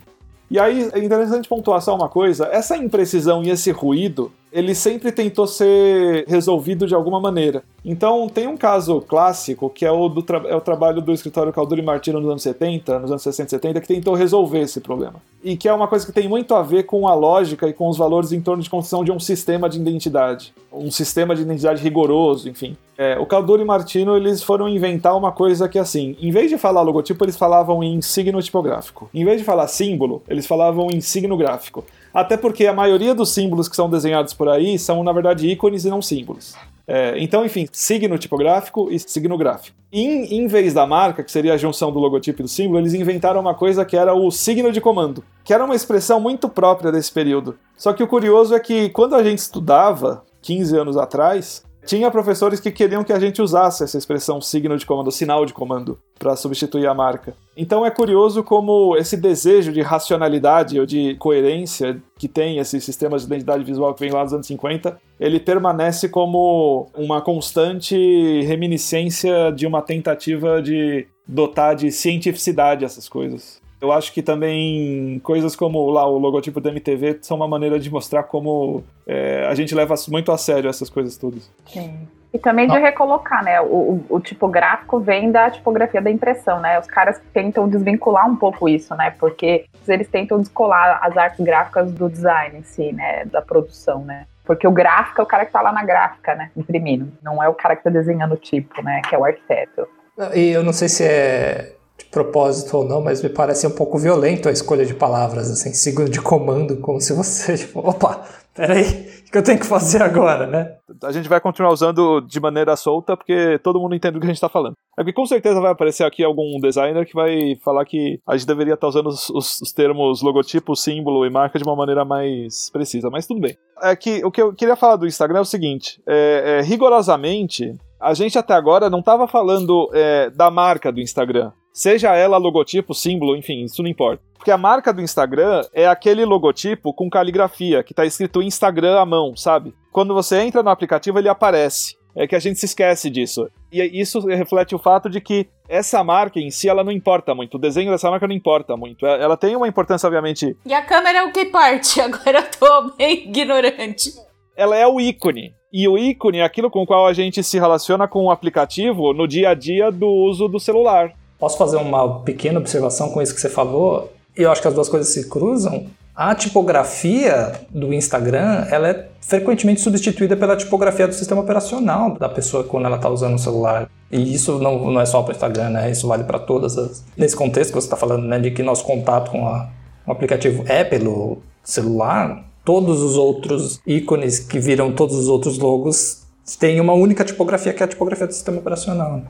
E 0.50 0.60
aí 0.60 0.90
é 0.94 1.00
interessante 1.00 1.48
pontuar 1.48 1.82
só 1.82 1.96
uma 1.96 2.10
coisa: 2.10 2.48
essa 2.52 2.76
imprecisão 2.78 3.44
e 3.44 3.50
esse 3.50 3.72
ruído 3.72 4.32
ele 4.56 4.74
sempre 4.74 5.12
tentou 5.12 5.46
ser 5.46 6.24
resolvido 6.30 6.88
de 6.88 6.96
alguma 6.96 7.20
maneira. 7.20 7.62
Então, 7.84 8.30
tem 8.30 8.48
um 8.48 8.56
caso 8.56 9.02
clássico, 9.02 9.70
que 9.70 9.86
é 9.86 9.92
o, 9.92 10.08
do 10.08 10.26
é 10.48 10.56
o 10.56 10.62
trabalho 10.62 11.02
do 11.02 11.12
escritório 11.12 11.52
Calduri 11.52 11.82
Martino 11.82 12.22
nos 12.22 12.30
anos 12.30 12.42
70, 12.44 13.00
nos 13.00 13.12
anos 13.12 13.22
60 13.22 13.48
e 13.48 13.50
70, 13.50 13.82
que 13.82 13.88
tentou 13.88 14.14
resolver 14.16 14.62
esse 14.62 14.80
problema. 14.80 15.16
E 15.44 15.58
que 15.58 15.68
é 15.68 15.74
uma 15.74 15.90
coisa 15.90 16.06
que 16.06 16.14
tem 16.14 16.30
muito 16.30 16.56
a 16.56 16.62
ver 16.62 16.84
com 16.84 17.06
a 17.06 17.14
lógica 17.14 17.68
e 17.68 17.74
com 17.74 17.90
os 17.90 17.98
valores 17.98 18.32
em 18.32 18.40
torno 18.40 18.64
de 18.64 18.70
construção 18.70 19.04
de 19.04 19.12
um 19.12 19.20
sistema 19.20 19.68
de 19.68 19.78
identidade. 19.78 20.54
Um 20.72 20.90
sistema 20.90 21.36
de 21.36 21.42
identidade 21.42 21.84
rigoroso, 21.84 22.48
enfim. 22.48 22.78
É, 22.98 23.20
o 23.20 23.26
Calduri 23.26 23.66
Martino, 23.66 24.16
eles 24.16 24.42
foram 24.42 24.70
inventar 24.70 25.18
uma 25.18 25.34
coisa 25.34 25.68
que, 25.68 25.78
assim, 25.78 26.16
em 26.22 26.32
vez 26.32 26.50
de 26.50 26.58
falar 26.58 26.82
logotipo, 26.82 27.26
eles 27.26 27.36
falavam 27.36 27.84
em 27.84 28.02
signo 28.02 28.42
tipográfico. 28.42 29.10
Em 29.14 29.26
vez 29.26 29.40
de 29.40 29.44
falar 29.44 29.68
símbolo, 29.68 30.24
eles 30.30 30.48
falavam 30.48 30.88
em 30.90 31.02
signo 31.02 31.36
gráfico. 31.36 31.84
Até 32.16 32.38
porque 32.38 32.66
a 32.66 32.72
maioria 32.72 33.14
dos 33.14 33.34
símbolos 33.34 33.68
que 33.68 33.76
são 33.76 33.90
desenhados 33.90 34.34
por 34.34 34.48
aí 34.48 34.80
são, 34.80 35.04
na 35.04 35.12
verdade, 35.12 35.50
ícones 35.50 35.84
e 35.84 35.90
não 35.90 36.02
símbolos. 36.02 36.56
É, 36.88 37.16
então, 37.18 37.44
enfim, 37.44 37.68
signo 37.74 38.18
tipográfico 38.18 38.90
e 38.90 38.98
signo 38.98 39.38
gráfico. 39.38 39.76
Em, 39.92 40.36
em 40.36 40.48
vez 40.48 40.74
da 40.74 40.88
marca, 40.88 41.24
que 41.24 41.32
seria 41.32 41.54
a 41.54 41.58
junção 41.58 41.92
do 41.92 42.00
logotipo 42.00 42.42
e 42.42 42.44
do 42.44 42.48
símbolo, 42.48 42.80
eles 42.80 42.94
inventaram 42.94 43.42
uma 43.42 43.54
coisa 43.54 43.84
que 43.84 43.98
era 43.98 44.14
o 44.14 44.32
signo 44.32 44.72
de 44.72 44.80
comando, 44.80 45.26
que 45.44 45.54
era 45.54 45.66
uma 45.66 45.76
expressão 45.76 46.22
muito 46.22 46.48
própria 46.48 46.90
desse 46.90 47.12
período. 47.12 47.58
Só 47.76 47.92
que 47.92 48.04
o 48.04 48.08
curioso 48.08 48.56
é 48.56 48.62
que 48.62 48.88
quando 48.90 49.14
a 49.14 49.22
gente 49.24 49.40
estudava, 49.40 50.24
15 50.42 50.78
anos 50.78 50.96
atrás, 50.96 51.65
tinha 51.86 52.10
professores 52.12 52.60
que 52.60 52.72
queriam 52.72 53.04
que 53.04 53.14
a 53.14 53.20
gente 53.20 53.42
usasse 53.42 53.84
essa 53.84 53.98
expressão 53.98 54.42
signo 54.42 54.78
de 54.78 54.86
comando, 54.86 55.12
sinal 55.12 55.46
de 55.46 55.54
comando, 55.54 55.98
para 56.18 56.36
substituir 56.36 56.88
a 56.88 56.94
marca. 56.94 57.36
Então 57.56 57.86
é 57.86 57.92
curioso 57.92 58.44
como 58.44 58.96
esse 58.98 59.16
desejo 59.16 59.72
de 59.72 59.82
racionalidade 59.82 60.80
ou 60.80 60.86
de 60.86 61.16
coerência 61.16 62.02
que 62.18 62.28
tem 62.28 62.58
esse 62.58 62.82
sistema 62.82 63.18
de 63.18 63.26
identidade 63.26 63.64
visual 63.64 63.94
que 63.94 64.00
vem 64.00 64.12
lá 64.12 64.24
dos 64.24 64.34
anos 64.34 64.48
50, 64.48 65.00
ele 65.20 65.40
permanece 65.40 66.10
como 66.10 66.90
uma 66.96 67.22
constante 67.22 67.96
reminiscência 68.42 69.52
de 69.52 69.66
uma 69.66 69.82
tentativa 69.82 70.62
de 70.62 71.08
dotar 71.28 71.76
de 71.76 71.92
cientificidade 71.92 72.86
essas 72.86 73.08
coisas. 73.08 73.62
Eu 73.86 73.92
acho 73.92 74.12
que 74.12 74.24
também 74.24 75.20
coisas 75.20 75.56
como 75.56 75.90
lá 75.92 76.06
o 76.08 76.18
logotipo 76.18 76.60
da 76.60 76.72
MTV 76.72 77.20
são 77.22 77.38
uma 77.38 77.48
maneira 77.48 77.80
de 77.80 77.92
mostrar 77.92 78.24
como 78.24 78.84
é, 79.06 79.46
a 79.48 79.54
gente 79.54 79.76
leva 79.76 79.94
muito 80.10 80.32
a 80.32 80.38
sério 80.38 80.68
essas 80.68 80.90
coisas 80.90 81.16
todas. 81.18 81.52
Sim. 81.68 82.08
E 82.34 82.40
também 82.40 82.68
de 82.68 82.78
recolocar, 82.78 83.46
né? 83.46 83.62
O, 83.62 83.66
o, 83.66 84.06
o, 84.10 84.20
tipográfico 84.20 85.00
vem 85.00 85.32
da 85.32 85.50
tipografia 85.50 86.02
da 86.02 86.12
impressão, 86.12 86.60
né? 86.60 86.78
Os 86.78 86.88
caras 86.88 87.22
tentam 87.32 87.70
desvincular 87.70 88.30
um 88.30 88.36
pouco 88.36 88.68
isso, 88.68 88.94
né? 88.96 89.16
Porque 89.18 89.66
eles 89.88 90.10
tentam 90.10 90.40
descolar 90.40 91.00
as 91.02 91.16
artes 91.16 91.40
gráficas 91.46 91.94
do 91.94 92.10
design 92.10 92.58
em 92.58 92.64
si, 92.64 92.92
né? 92.92 93.24
Da 93.26 93.42
produção, 93.42 94.04
né? 94.04 94.26
Porque 94.44 94.68
o 94.68 94.72
gráfico 94.72 95.22
é 95.22 95.24
o 95.24 95.28
cara 95.28 95.46
que 95.46 95.54
tá 95.54 95.62
lá 95.62 95.72
na 95.72 95.86
gráfica, 95.86 96.36
né? 96.36 96.52
Imprimindo. 96.58 97.10
Não 97.24 97.42
é 97.42 97.48
o 97.48 97.54
cara 97.54 97.76
que 97.76 97.84
tá 97.84 97.90
desenhando 97.90 98.34
o 98.34 98.38
tipo, 98.38 98.82
né? 98.82 99.02
Que 99.08 99.16
é 99.16 99.18
o 99.18 99.24
arquiteto. 99.24 99.88
E 100.34 100.50
eu 100.50 100.64
não 100.64 100.74
sei 100.74 100.90
se 100.90 101.06
é 101.06 101.76
de 101.98 102.06
propósito 102.06 102.78
ou 102.78 102.84
não, 102.84 103.02
mas 103.02 103.24
me 103.24 103.30
parece 103.30 103.66
um 103.66 103.72
pouco 103.72 103.98
violento 103.98 104.50
a 104.50 104.52
escolha 104.52 104.86
de 104.86 104.94
palavras, 104.94 105.50
assim, 105.50 105.74
signo 105.74 106.10
de 106.10 106.22
comando, 106.22 106.78
como 106.78 107.00
se 107.00 107.14
você, 107.14 107.56
tipo, 107.58 107.80
opa, 107.80 108.22
peraí, 108.54 109.08
o 109.28 109.32
que 109.32 109.38
eu 109.38 109.44
tenho 109.44 109.60
que 109.60 109.66
fazer 109.66 110.02
agora, 110.02 110.48
né? 110.48 110.76
A 111.04 111.12
gente 111.12 111.28
vai 111.30 111.42
continuar 111.42 111.72
usando 111.72 112.22
de 112.22 112.40
maneira 112.40 112.76
solta, 112.76 113.16
porque 113.16 113.60
todo 113.60 113.80
mundo 113.80 113.96
entende 113.96 114.18
o 114.18 114.20
que 114.20 114.26
a 114.26 114.30
gente 114.30 114.38
está 114.38 114.50
falando. 114.50 114.76
É 114.98 115.04
que 115.04 115.12
com 115.12 115.26
certeza 115.26 115.60
vai 115.60 115.72
aparecer 115.72 116.06
aqui 116.06 116.24
algum 116.24 116.60
designer 116.62 117.06
que 117.06 117.14
vai 117.14 117.56
falar 117.64 117.86
que 117.86 118.20
a 118.26 118.38
gente 118.38 118.48
deveria 118.48 118.76
estar 118.76 118.88
tá 118.88 118.90
usando 118.90 119.08
os, 119.08 119.30
os, 119.30 119.62
os 119.62 119.72
termos 119.74 120.22
logotipo, 120.22 120.76
símbolo 120.76 121.26
e 121.26 121.30
marca 121.30 121.60
de 121.60 121.66
uma 121.66 121.76
maneira 121.76 122.06
mais 122.06 122.70
precisa, 122.72 123.10
mas 123.10 123.28
tudo 123.28 123.42
bem. 123.42 123.58
É 123.82 123.96
que 123.96 124.24
o 124.24 124.32
que 124.32 124.42
eu 124.42 124.54
queria 124.54 124.76
falar 124.76 124.96
do 124.96 125.08
Instagram 125.08 125.40
é 125.40 125.42
o 125.42 125.46
seguinte: 125.46 126.02
é, 126.08 126.60
é, 126.60 126.62
rigorosamente, 126.62 127.74
a 128.00 128.14
gente 128.14 128.38
até 128.38 128.54
agora 128.54 128.90
não 128.90 129.00
estava 129.00 129.28
falando 129.28 129.90
é, 129.94 130.30
da 130.30 130.50
marca 130.50 130.92
do 130.92 131.02
Instagram. 131.02 131.52
Seja 131.76 132.16
ela 132.16 132.38
logotipo, 132.38 132.94
símbolo, 132.94 133.36
enfim, 133.36 133.66
isso 133.66 133.84
não 133.84 133.90
importa. 133.90 134.24
Porque 134.38 134.50
a 134.50 134.58
marca 134.58 134.94
do 134.94 135.02
Instagram 135.02 135.62
é 135.74 135.86
aquele 135.86 136.24
logotipo 136.24 136.94
com 136.94 137.10
caligrafia, 137.10 137.84
que 137.84 137.92
está 137.92 138.06
escrito 138.06 138.42
Instagram 138.42 138.98
à 138.98 139.06
mão, 139.06 139.36
sabe? 139.36 139.74
Quando 139.92 140.14
você 140.14 140.40
entra 140.40 140.64
no 140.64 140.70
aplicativo, 140.70 141.20
ele 141.20 141.28
aparece. 141.28 141.98
É 142.16 142.26
que 142.26 142.36
a 142.36 142.40
gente 142.40 142.58
se 142.58 142.66
esquece 142.66 143.10
disso. 143.10 143.50
E 143.70 143.82
isso 144.00 144.22
reflete 144.22 144.74
o 144.74 144.80
fato 144.80 145.10
de 145.10 145.20
que 145.20 145.50
essa 145.68 146.02
marca 146.02 146.40
em 146.40 146.50
si, 146.50 146.70
ela 146.70 146.82
não 146.82 146.94
importa 146.94 147.36
muito. 147.36 147.56
O 147.56 147.60
desenho 147.60 147.92
dessa 147.92 148.10
marca 148.10 148.26
não 148.26 148.34
importa 148.34 148.78
muito. 148.78 149.06
É, 149.06 149.22
ela 149.22 149.36
tem 149.36 149.54
uma 149.54 149.68
importância, 149.68 150.08
obviamente. 150.08 150.56
E 150.66 150.74
a 150.74 150.82
câmera 150.82 151.18
é 151.18 151.24
o 151.24 151.34
que 151.34 151.44
parte? 151.48 152.00
Agora 152.00 152.40
eu 152.40 152.52
tô 152.52 152.96
bem 152.96 153.28
ignorante. 153.28 154.14
Ela 154.56 154.78
é 154.78 154.88
o 154.88 155.02
ícone. 155.02 155.54
E 155.74 155.90
o 155.90 155.98
ícone 155.98 156.38
é 156.38 156.44
aquilo 156.44 156.72
com 156.72 156.84
o 156.84 156.88
qual 156.88 157.06
a 157.06 157.12
gente 157.12 157.44
se 157.44 157.60
relaciona 157.60 158.08
com 158.08 158.24
o 158.24 158.32
aplicativo 158.32 159.12
no 159.12 159.28
dia 159.28 159.50
a 159.50 159.54
dia 159.54 159.92
do 159.92 160.08
uso 160.08 160.48
do 160.48 160.58
celular. 160.58 161.14
Posso 161.40 161.58
fazer 161.58 161.78
uma 161.78 162.22
pequena 162.22 162.60
observação 162.60 163.10
com 163.10 163.22
isso 163.22 163.34
que 163.34 163.42
você 163.42 163.50
falou? 163.50 164.12
Eu 164.36 164.52
acho 164.52 164.62
que 164.62 164.68
as 164.68 164.74
duas 164.74 164.90
coisas 164.90 165.14
se 165.14 165.30
cruzam. 165.30 165.88
A 166.16 166.34
tipografia 166.34 167.52
do 167.70 167.94
Instagram 167.94 168.66
ela 168.72 168.88
é 168.88 169.10
frequentemente 169.20 169.82
substituída 169.82 170.38
pela 170.38 170.56
tipografia 170.56 171.08
do 171.08 171.14
sistema 171.14 171.42
operacional 171.42 172.18
da 172.18 172.30
pessoa 172.30 172.64
quando 172.64 172.86
ela 172.86 172.96
está 172.96 173.10
usando 173.10 173.36
o 173.36 173.40
celular. 173.40 173.90
E 174.10 174.34
isso 174.34 174.58
não, 174.60 174.92
não 174.92 175.02
é 175.02 175.06
só 175.06 175.22
para 175.22 175.34
o 175.34 175.36
Instagram, 175.36 175.72
né? 175.72 175.92
Isso 175.92 176.08
vale 176.08 176.24
para 176.24 176.40
todas 176.40 176.78
as. 176.78 177.04
Nesse 177.18 177.36
contexto 177.36 177.74
que 177.74 177.82
você 177.82 177.88
está 177.88 177.98
falando, 177.98 178.26
né? 178.26 178.40
De 178.40 178.52
que 178.52 178.64
nosso 178.64 178.86
contato 178.86 179.30
com 179.30 179.46
a, 179.46 179.70
o 180.08 180.12
aplicativo 180.12 180.64
é 180.68 180.86
pelo 180.86 181.40
celular, 181.62 182.46
todos 182.64 183.02
os 183.02 183.18
outros 183.18 183.82
ícones 183.86 184.40
que 184.40 184.58
viram 184.58 184.94
todos 184.94 185.18
os 185.18 185.28
outros 185.28 185.58
logos 185.58 186.24
têm 186.60 186.80
uma 186.80 186.94
única 186.94 187.26
tipografia 187.26 187.74
que 187.74 187.84
é 187.84 187.86
a 187.86 187.90
tipografia 187.90 188.28
do 188.28 188.34
sistema 188.34 188.60
operacional. 188.60 189.22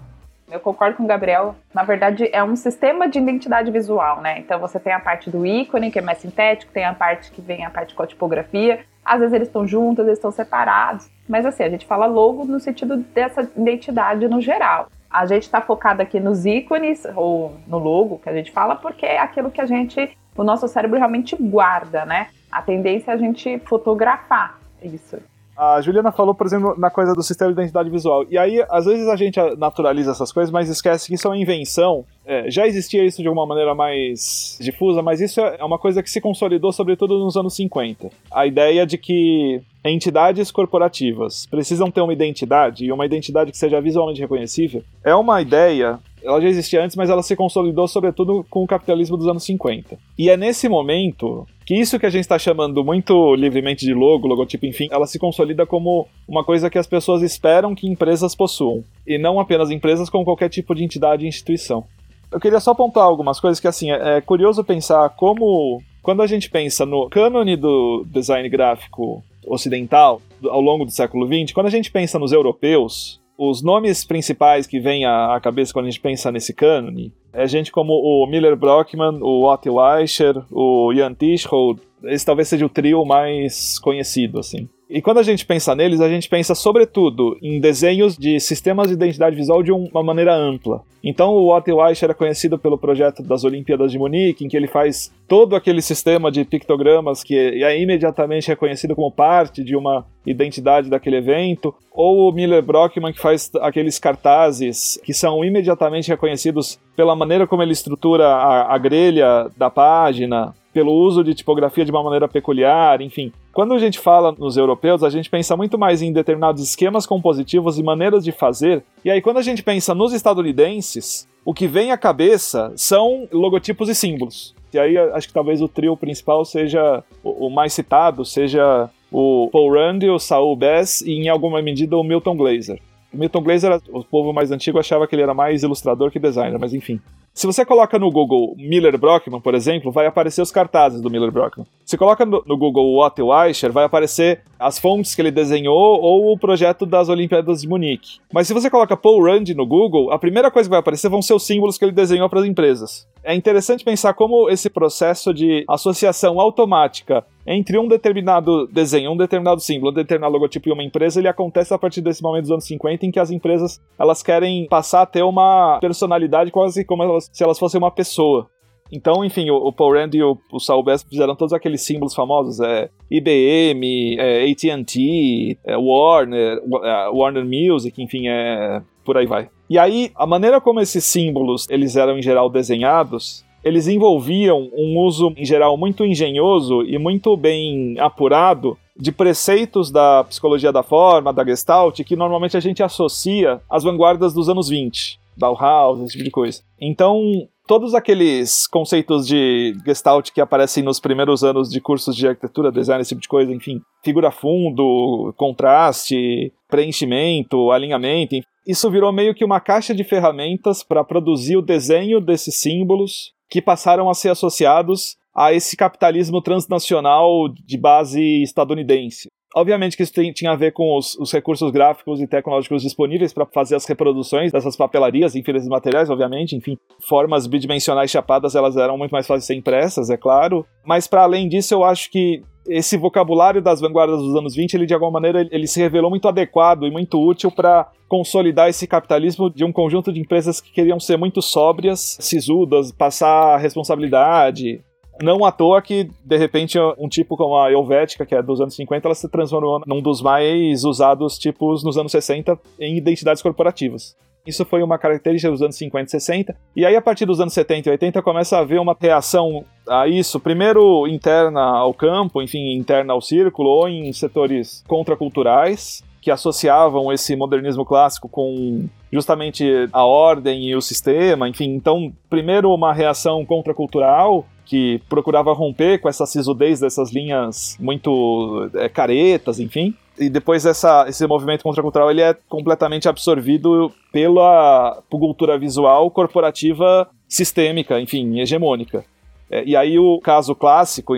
Eu 0.56 0.60
concordo 0.62 0.96
com 0.96 1.04
o 1.04 1.08
Gabriel. 1.08 1.54
Na 1.74 1.84
verdade, 1.84 2.30
é 2.32 2.42
um 2.42 2.56
sistema 2.56 3.10
de 3.10 3.20
identidade 3.20 3.70
visual, 3.70 4.22
né? 4.22 4.40
Então 4.40 4.58
você 4.58 4.80
tem 4.80 4.94
a 4.94 5.00
parte 5.00 5.30
do 5.30 5.46
ícone, 5.46 5.92
que 5.92 6.00
é 6.00 6.02
mais 6.02 6.20
sintético, 6.20 6.72
tem 6.72 6.86
a 6.86 6.94
parte 6.94 7.30
que 7.30 7.42
vem 7.42 7.66
a 7.66 7.70
parte 7.70 7.94
com 7.94 8.02
a 8.02 8.08
tipografia. 8.08 8.80
Às 9.04 9.20
vezes 9.20 9.34
eles 9.34 9.48
estão 9.50 9.68
juntos, 9.68 10.06
eles 10.06 10.18
estão 10.18 10.32
separados. 10.32 11.10
Mas 11.28 11.46
assim, 11.46 11.64
a 11.64 11.70
gente 11.70 11.86
fala 11.86 12.06
logo 12.06 12.46
no 12.46 12.60
sentido 12.60 12.98
dessa 12.98 13.42
identidade 13.56 14.28
no 14.30 14.40
geral. 14.40 14.88
A 15.12 15.26
gente 15.26 15.44
está 15.44 15.60
focado 15.60 16.02
aqui 16.02 16.20
nos 16.20 16.46
ícones, 16.46 17.06
ou 17.16 17.56
no 17.68 17.78
logo 17.78 18.20
que 18.20 18.30
a 18.30 18.34
gente 18.34 18.52
fala, 18.52 18.76
porque 18.76 19.06
é 19.06 19.20
aquilo 19.20 19.52
que 19.52 19.62
a 19.62 19.66
gente, 19.66 20.18
o 20.36 20.44
nosso 20.44 20.68
cérebro 20.70 20.98
realmente 20.98 21.36
guarda, 21.36 22.06
né? 22.06 22.30
A 22.50 22.62
tendência 22.62 23.12
é 23.12 23.14
a 23.14 23.18
gente 23.18 23.60
fotografar 23.60 24.58
isso. 24.82 25.18
A 25.58 25.80
Juliana 25.82 26.12
falou, 26.12 26.36
por 26.36 26.46
exemplo, 26.46 26.76
na 26.78 26.90
coisa 26.90 27.14
do 27.14 27.24
sistema 27.24 27.52
de 27.54 27.60
identidade 27.60 27.90
visual. 27.90 28.26
E 28.30 28.38
aí, 28.38 28.64
às 28.70 28.86
vezes 28.86 29.08
a 29.08 29.16
gente 29.16 29.40
naturaliza 29.58 30.12
essas 30.12 30.32
coisas, 30.32 30.52
mas 30.52 30.70
esquece 30.70 31.08
que 31.08 31.16
isso 31.16 31.28
é 31.28 31.32
uma 31.32 31.38
invenção. 31.38 32.04
É, 32.26 32.50
já 32.52 32.68
existia 32.68 33.06
isso 33.06 33.22
de 33.22 33.28
alguma 33.28 33.46
maneira 33.46 33.74
mais 33.74 34.58
difusa, 34.60 35.02
mas 35.02 35.22
isso 35.22 35.40
é 35.40 35.64
uma 35.64 35.80
coisa 35.80 36.04
que 36.04 36.10
se 36.10 36.20
consolidou, 36.20 36.72
sobretudo 36.72 37.18
nos 37.20 37.38
anos 37.38 37.56
50. 37.56 38.10
A 38.32 38.46
ideia 38.46 38.86
de 38.86 38.98
que 38.98 39.62
entidades 39.84 40.52
corporativas 40.52 41.46
precisam 41.46 41.90
ter 41.90 42.02
uma 42.02 42.14
identidade, 42.14 42.86
e 42.86 42.92
uma 42.92 43.06
identidade 43.06 43.52
que 43.52 43.58
seja 43.58 43.80
visualmente 43.80 44.20
reconhecível, 44.20 44.84
é 45.04 45.16
uma 45.16 45.42
ideia 45.42 46.00
ela 46.26 46.42
já 46.42 46.50
existia 46.50 46.84
antes, 46.84 46.96
mas 46.96 47.10
ela 47.10 47.22
se 47.22 47.36
consolidou 47.36 47.88
sobretudo 47.88 48.44
com 48.50 48.64
o 48.64 48.68
capitalismo 48.68 49.16
dos 49.16 49.28
anos 49.28 49.44
50. 49.44 49.98
E 50.18 50.30
é 50.30 50.36
nesse 50.36 50.68
momento 50.68 51.48
que 51.66 51.74
isso 51.74 51.98
que 52.00 52.06
a 52.06 52.10
gente 52.10 52.22
está 52.22 52.38
chamando 52.38 52.84
muito 52.84 53.34
livremente 53.36 53.86
de 53.86 53.94
logo, 53.94 54.28
logotipo, 54.28 54.68
enfim, 54.68 54.88
ela 54.92 55.08
se 55.08 55.18
consolida 55.18 55.66
como 55.66 56.08
uma 56.28 56.44
coisa 56.44 56.70
que 56.70 56.78
as 56.78 56.86
pessoas 56.86 57.24
esperam 57.24 57.74
que 57.74 57.88
empresas 57.88 58.36
possuam. 58.36 58.84
E 59.06 59.18
não 59.18 59.40
apenas 59.40 59.72
empresas, 59.72 60.10
como 60.10 60.24
qualquer 60.24 60.50
tipo 60.50 60.76
de 60.76 60.84
entidade 60.84 61.26
e 61.26 61.28
instituição. 61.28 61.84
Eu 62.32 62.40
queria 62.40 62.60
só 62.60 62.72
apontar 62.72 63.04
algumas 63.04 63.40
coisas 63.40 63.60
que, 63.60 63.68
assim, 63.68 63.92
é, 63.92 64.18
é 64.18 64.22
curioso 64.22 64.64
pensar 64.64 65.10
como, 65.10 65.82
quando 66.04 66.22
a 66.22 66.28
gente 66.28 66.52
pensa 66.52 66.86
no 66.86 67.10
cânone 67.10 67.56
do 67.56 68.06
design 68.08 68.48
gráfico 68.48 69.24
ocidental 69.48 70.22
ao 70.48 70.62
longo 70.62 70.86
do 70.86 70.92
século 70.92 71.26
XX, 71.26 71.52
quando 71.52 71.68
a 71.68 71.72
gente 71.72 71.92
pensa 71.92 72.20
nos 72.20 72.32
europeus, 72.32 73.20
os 73.38 73.62
nomes 73.62 74.06
principais 74.06 74.66
que 74.66 74.80
vêm 74.80 75.06
à 75.06 75.40
cabeça 75.42 75.74
quando 75.74 75.86
a 75.86 75.90
gente 75.90 76.00
pensa 76.00 76.32
nesse 76.32 76.54
cânone 76.54 77.14
é 77.34 77.46
gente 77.48 77.72
como 77.72 77.94
o 77.94 78.26
Miller 78.28 78.56
Brockman, 78.56 79.20
o 79.22 79.44
Otto 79.52 79.74
Weicher, 79.74 80.42
o 80.50 80.94
Jan 80.94 81.14
Tischholt. 81.14 81.82
Esse 82.06 82.26
talvez 82.26 82.48
seja 82.48 82.66
o 82.66 82.70
trio 82.70 83.04
mais 83.04 83.78
conhecido, 83.80 84.40
assim. 84.40 84.70
E 84.90 85.02
quando 85.02 85.18
a 85.18 85.24
gente 85.24 85.46
pensa 85.46 85.74
neles, 85.74 86.00
a 86.00 86.08
gente 86.08 86.30
pensa 86.30 86.54
sobretudo 86.54 87.38
em 87.42 87.60
desenhos 87.60 88.16
de 88.16 88.40
sistemas 88.40 88.88
de 88.88 88.94
identidade 88.94 89.36
visual 89.36 89.64
de 89.64 89.72
uma 89.72 90.04
maneira 90.04 90.36
ampla. 90.36 90.82
Então 91.04 91.34
o 91.34 91.56
Otto 91.56 91.76
Weiss 91.76 92.02
era 92.02 92.14
conhecido 92.14 92.58
pelo 92.58 92.78
projeto 92.78 93.24
das 93.24 93.44
Olimpíadas 93.44 93.92
de 93.92 93.98
Munique, 93.98 94.46
em 94.46 94.48
que 94.48 94.56
ele 94.56 94.68
faz 94.68 95.12
todo 95.28 95.56
aquele 95.56 95.82
sistema 95.82 96.32
de 96.32 96.46
pictogramas 96.46 97.24
que 97.24 97.36
é 97.36 97.80
imediatamente 97.80 98.48
reconhecido 98.48 98.96
como 98.96 99.12
parte 99.12 99.64
de 99.64 99.76
uma 99.76 100.06
identidade 100.26 100.90
daquele 100.90 101.18
evento, 101.18 101.74
ou 101.92 102.28
o 102.28 102.32
Miller 102.32 102.64
Brockman 102.64 103.14
que 103.14 103.20
faz 103.20 103.52
aqueles 103.62 104.00
cartazes 104.00 105.00
que 105.04 105.14
são 105.14 105.44
imediatamente 105.46 106.10
reconhecidos 106.10 106.80
pela 106.96 107.16
maneira 107.16 107.46
como 107.46 107.62
ele 107.62 107.72
estrutura 107.72 108.28
a, 108.28 108.74
a 108.74 108.78
grelha 108.78 109.50
da 109.56 109.70
página, 109.70 110.54
pelo 110.76 110.92
uso 110.92 111.24
de 111.24 111.34
tipografia 111.34 111.86
de 111.86 111.92
uma 111.92 112.04
maneira 112.04 112.28
peculiar, 112.28 113.00
enfim. 113.00 113.32
Quando 113.54 113.74
a 113.74 113.80
gente 113.80 113.98
fala 113.98 114.36
nos 114.38 114.58
europeus, 114.58 115.04
a 115.04 115.10
gente 115.10 115.30
pensa 115.30 115.56
muito 115.56 115.80
mais 115.80 116.02
em 116.02 116.12
determinados 116.12 116.62
esquemas 116.62 117.06
compositivos 117.06 117.80
e 117.80 117.84
maneiras 117.84 118.26
de 118.26 118.34
fazer. 118.34 118.84
E 119.06 119.10
aí, 119.10 119.22
quando 119.22 119.38
a 119.38 119.42
gente 119.42 119.64
pensa 119.64 119.96
nos 119.96 120.12
estadunidenses, 120.12 121.30
o 121.46 121.54
que 121.54 121.66
vem 121.66 121.94
à 121.94 121.98
cabeça 121.98 122.74
são 122.76 123.26
logotipos 123.32 123.88
e 123.88 123.96
símbolos. 123.96 124.54
E 124.74 124.78
aí, 124.78 124.98
acho 124.98 125.30
que 125.30 125.34
talvez 125.34 125.62
o 125.62 125.70
trio 125.70 125.96
principal 125.96 126.44
seja 126.44 127.02
o 127.24 127.50
mais 127.50 127.72
citado, 127.72 128.26
seja 128.26 128.90
o 129.10 129.48
Paul 129.54 129.72
Rand, 129.72 130.00
o 130.14 130.20
Saul 130.20 130.58
Bass 130.58 131.00
e, 131.00 131.14
em 131.14 131.30
alguma 131.30 131.62
medida, 131.62 131.96
o 131.96 132.04
Milton 132.04 132.36
Glaser. 132.36 132.82
O 133.14 133.18
Milton 133.18 133.42
Glaser, 133.42 133.80
o 133.94 134.04
povo 134.04 134.34
mais 134.34 134.52
antigo 134.52 134.78
achava 134.78 135.08
que 135.08 135.16
ele 135.16 135.24
era 135.24 135.34
mais 135.34 135.64
ilustrador 135.64 136.12
que 136.12 136.20
designer, 136.20 136.60
mas 136.60 136.74
enfim. 136.74 137.00
Se 137.36 137.46
você 137.46 137.66
coloca 137.66 138.00
no 138.00 138.10
Google 138.10 138.56
Miller 138.58 138.98
Brockman, 138.98 139.42
por 139.42 139.54
exemplo, 139.54 139.92
vai 139.92 140.06
aparecer 140.06 140.42
os 140.42 140.52
cartazes 140.52 141.02
do 141.02 141.10
Miller 141.10 141.30
Brockman. 141.34 141.68
Se 141.84 141.98
coloca 141.98 142.26
no, 142.26 142.42
no 142.46 142.58
Google 142.58 142.98
Otto 142.98 143.26
Weicher, 143.26 143.74
vai 143.74 143.84
aparecer 143.84 144.42
as 144.58 144.80
fontes 144.80 145.14
que 145.14 145.22
ele 145.22 145.32
desenhou 145.32 146.00
ou 146.02 146.32
o 146.32 146.40
projeto 146.40 146.86
das 146.86 147.10
Olimpíadas 147.10 147.60
de 147.60 147.68
Munique. 147.68 148.20
Mas 148.34 148.48
se 148.48 148.54
você 148.54 148.70
coloca 148.70 148.96
Paul 148.96 149.22
Rand 149.22 149.54
no 149.54 149.68
Google, 149.68 150.14
a 150.14 150.18
primeira 150.18 150.50
coisa 150.50 150.70
que 150.70 150.72
vai 150.72 150.80
aparecer 150.80 151.10
vão 151.10 151.22
ser 151.22 151.34
os 151.34 151.46
símbolos 151.46 151.78
que 151.78 151.84
ele 151.84 151.92
desenhou 151.92 152.30
para 152.30 152.40
as 152.40 152.46
empresas. 152.46 153.06
É 153.26 153.34
interessante 153.34 153.84
pensar 153.84 154.14
como 154.14 154.48
esse 154.52 154.70
processo 154.70 155.34
de 155.34 155.66
associação 155.68 156.40
automática 156.40 157.26
entre 157.46 157.78
um 157.80 157.88
determinado 157.88 158.68
desenho, 158.68 159.12
um 159.12 159.18
determinado 159.18 159.60
símbolo, 159.60 159.92
um 159.92 159.96
determinado 159.96 160.34
logotipo 160.34 160.70
e 160.70 160.72
uma 160.72 160.84
empresa, 160.84 161.20
ele 161.20 161.28
acontece 161.28 161.74
a 161.74 161.78
partir 161.78 162.02
desse 162.02 162.22
momento 162.22 162.44
dos 162.44 162.52
anos 162.52 162.66
50 162.66 163.06
em 163.06 163.12
que 163.12 163.20
as 163.20 163.32
empresas 163.32 163.82
elas 163.98 164.22
querem 164.22 164.68
passar 164.68 165.02
a 165.02 165.06
ter 165.08 165.24
uma 165.24 165.80
personalidade 165.82 166.52
quase 166.52 166.86
como 166.86 167.02
elas, 167.02 167.28
se 167.34 167.44
elas 167.44 167.58
fossem 167.58 167.80
uma 167.80 167.90
pessoa. 167.90 168.48
Então, 168.92 169.26
enfim, 169.26 169.50
o, 169.50 169.56
o 169.56 169.74
Paul 169.74 169.94
Rand 169.94 170.12
e 170.14 170.22
o, 170.22 170.38
o 170.52 170.60
Saul 170.60 170.84
Bass 170.84 171.04
fizeram 171.04 171.36
todos 171.36 171.54
aqueles 171.54 171.82
símbolos 171.82 172.14
famosos, 172.14 172.60
é 172.60 172.90
IBM, 173.10 174.18
é, 174.20 174.44
AT&T, 174.52 175.58
é, 175.64 175.76
Warner, 175.76 176.60
é, 176.84 177.10
Warner 177.10 177.44
Music, 177.44 178.02
enfim, 178.02 178.28
é 178.28 178.82
por 179.06 179.18
aí 179.18 179.26
vai. 179.26 179.50
E 179.70 179.80
aí, 179.80 180.12
a 180.16 180.26
maneira 180.26 180.60
como 180.60 180.80
esses 180.80 181.06
símbolos 181.06 181.68
eles 181.70 181.96
eram 181.96 182.18
em 182.18 182.22
geral 182.22 182.50
desenhados 182.50 183.46
eles 183.66 183.88
envolviam 183.88 184.70
um 184.78 185.00
uso, 185.00 185.34
em 185.36 185.44
geral, 185.44 185.76
muito 185.76 186.06
engenhoso 186.06 186.84
e 186.84 187.00
muito 187.00 187.36
bem 187.36 188.00
apurado 188.00 188.78
de 188.96 189.12
preceitos 189.12 189.90
da 189.90 190.24
psicologia 190.24 190.72
da 190.72 190.84
forma, 190.84 191.34
da 191.34 191.44
Gestalt, 191.44 192.00
que 192.04 192.16
normalmente 192.16 192.56
a 192.56 192.60
gente 192.60 192.84
associa 192.84 193.60
às 193.68 193.84
vanguardas 193.84 194.36
dos 194.36 194.48
anos 194.48 194.70
20, 194.70 195.20
Bauhaus, 195.36 196.00
esse 196.00 196.12
tipo 196.12 196.24
de 196.24 196.30
coisa. 196.30 196.62
Então, 196.80 197.20
todos 197.68 197.94
aqueles 197.94 198.68
conceitos 198.68 199.28
de 199.28 199.76
Gestalt 199.86 200.32
que 200.32 200.42
aparecem 200.42 200.84
nos 200.84 201.00
primeiros 201.00 201.44
anos 201.44 201.70
de 201.70 201.82
cursos 201.82 202.16
de 202.16 202.28
arquitetura, 202.28 202.72
design, 202.72 203.02
esse 203.02 203.10
tipo 203.10 203.22
de 203.22 203.28
coisa, 203.28 203.52
enfim, 203.52 203.82
figura 204.04 204.32
fundo, 204.32 205.34
contraste, 205.38 206.54
preenchimento, 206.68 207.72
alinhamento, 207.72 208.36
isso 208.68 208.90
virou 208.90 209.12
meio 209.12 209.36
que 209.36 209.46
uma 209.46 209.60
caixa 209.60 209.94
de 209.94 210.04
ferramentas 210.04 210.84
para 210.84 211.04
produzir 211.04 211.58
o 211.58 211.62
desenho 211.62 212.20
desses 212.20 212.56
símbolos 212.60 213.34
que 213.50 213.62
passaram 213.62 214.10
a 214.10 214.14
ser 214.14 214.30
associados 214.30 215.18
a 215.36 215.54
esse 215.54 215.76
capitalismo 215.76 216.42
transnacional 216.42 217.50
de 217.50 217.78
base 217.78 218.42
estadunidense. 218.42 219.28
Obviamente 219.56 219.96
que 219.96 220.04
isso 220.04 220.14
tem, 220.14 220.34
tinha 220.34 220.52
a 220.52 220.56
ver 220.56 220.74
com 220.74 220.98
os, 220.98 221.16
os, 221.16 221.32
recursos 221.32 221.72
gráficos 221.72 222.20
e 222.20 222.28
tecnológicos 222.28 222.82
disponíveis 222.82 223.32
para 223.32 223.46
fazer 223.46 223.76
as 223.76 223.86
reproduções 223.86 224.52
dessas 224.52 224.76
papelarias, 224.76 225.34
enfim, 225.34 225.54
desses 225.54 225.70
materiais, 225.70 226.10
obviamente, 226.10 226.58
enfim, 226.58 226.78
formas 227.08 227.48
bidimensionais 227.48 228.12
chapadas, 228.12 228.54
elas 228.54 228.76
eram 228.76 228.98
muito 228.98 229.12
mais 229.12 229.26
fáceis 229.26 229.44
de 229.44 229.48
ser 229.48 229.56
impressas, 229.56 230.10
é 230.10 230.18
claro. 230.18 230.66
Mas 230.86 231.08
para 231.08 231.24
além 231.24 231.48
disso, 231.48 231.74
eu 231.74 231.86
acho 231.86 232.12
que 232.12 232.42
esse 232.68 232.98
vocabulário 232.98 233.62
das 233.62 233.80
vanguardas 233.80 234.20
dos 234.20 234.36
anos 234.36 234.56
20, 234.56 234.74
ele 234.74 234.86
de 234.86 234.94
alguma 234.94 235.12
maneira 235.12 235.48
ele 235.52 235.68
se 235.68 235.80
revelou 235.80 236.10
muito 236.10 236.28
adequado 236.28 236.86
e 236.86 236.92
muito 236.92 237.18
útil 237.18 237.50
para 237.50 237.90
consolidar 238.10 238.70
esse 238.70 238.86
capitalismo 238.86 239.50
de 239.50 239.64
um 239.64 239.72
conjunto 239.72 240.12
de 240.12 240.20
empresas 240.20 240.60
que 240.60 240.72
queriam 240.72 241.00
ser 241.00 241.18
muito 241.18 241.42
sóbrias, 241.42 242.18
sisudas, 242.20 242.92
passar 242.92 243.58
responsabilidade. 243.58 244.84
Não 245.22 245.46
à 245.46 245.52
toa 245.52 245.82
que, 245.82 246.10
de 246.24 246.38
repente, 246.38 246.78
um 246.98 247.08
tipo 247.08 247.38
como 247.38 247.58
a 247.58 247.72
Helvética, 247.72 248.26
que 248.26 248.36
é 248.36 248.42
dos 248.42 248.60
anos 248.60 248.76
50, 248.76 249.08
ela 249.08 249.16
se 249.16 249.30
transformou 249.30 249.82
num 249.86 250.02
dos 250.02 250.22
mais 250.22 250.84
usados 250.84 251.38
tipos 251.38 251.84
nos 251.84 251.98
anos 251.98 252.12
60 252.12 252.60
em 252.80 252.98
identidades 252.98 253.42
corporativas. 253.42 254.16
Isso 254.46 254.64
foi 254.64 254.84
uma 254.84 255.00
característica 255.00 255.52
dos 255.52 255.62
anos 255.62 255.76
50 255.76 256.06
e 256.06 256.12
60. 256.12 256.56
E 256.76 256.86
aí, 256.86 256.96
a 256.96 257.02
partir 257.02 257.26
dos 257.26 257.40
anos 257.40 257.54
70 257.54 257.90
e 257.90 257.92
80, 257.92 258.22
começa 258.22 258.58
a 258.58 258.60
haver 258.60 258.80
uma 258.80 258.96
reação 259.00 259.66
a 259.88 260.08
isso, 260.08 260.40
primeiro 260.40 261.08
interna 261.08 261.62
ao 261.62 261.94
campo, 261.94 262.42
enfim, 262.42 262.74
interna 262.74 263.14
ao 263.14 263.22
círculo, 263.22 263.70
ou 263.70 263.90
em 263.90 264.14
setores 264.14 264.84
contraculturais, 264.88 266.04
que 266.26 266.32
associavam 266.32 267.14
esse 267.14 267.36
modernismo 267.36 267.86
clássico 267.86 268.28
com 268.28 268.90
justamente 269.14 269.64
a 269.94 270.04
ordem 270.04 270.68
e 270.68 270.76
o 270.76 270.82
sistema, 270.82 271.48
enfim. 271.48 271.76
Então, 271.76 272.12
primeiro 272.28 272.74
uma 272.74 272.92
reação 272.92 273.46
contracultural 273.46 274.44
que 274.66 275.00
procurava 275.08 275.54
romper 275.54 276.00
com 276.00 276.10
essa 276.10 276.26
sisudez 276.26 276.80
dessas 276.80 277.14
linhas 277.14 277.78
muito 277.80 278.72
é, 278.74 278.90
caretas, 278.90 279.60
enfim 279.60 279.94
e 280.18 280.30
depois 280.30 280.66
essa, 280.66 281.06
esse 281.08 281.28
movimento 281.28 281.62
contracultural 281.62 282.10
ele 282.10 282.22
é 282.22 282.34
completamente 282.48 283.08
absorvido 283.08 283.92
pela 284.14 285.04
cultura 285.10 285.60
visual 285.60 286.10
corporativa 286.10 287.08
sistêmica, 287.28 288.00
enfim, 288.00 288.40
hegemônica. 288.40 289.04
É, 289.52 289.64
e 289.66 289.76
aí 289.76 290.00
o 290.00 290.20
caso 290.22 290.56
clássico, 290.56 291.18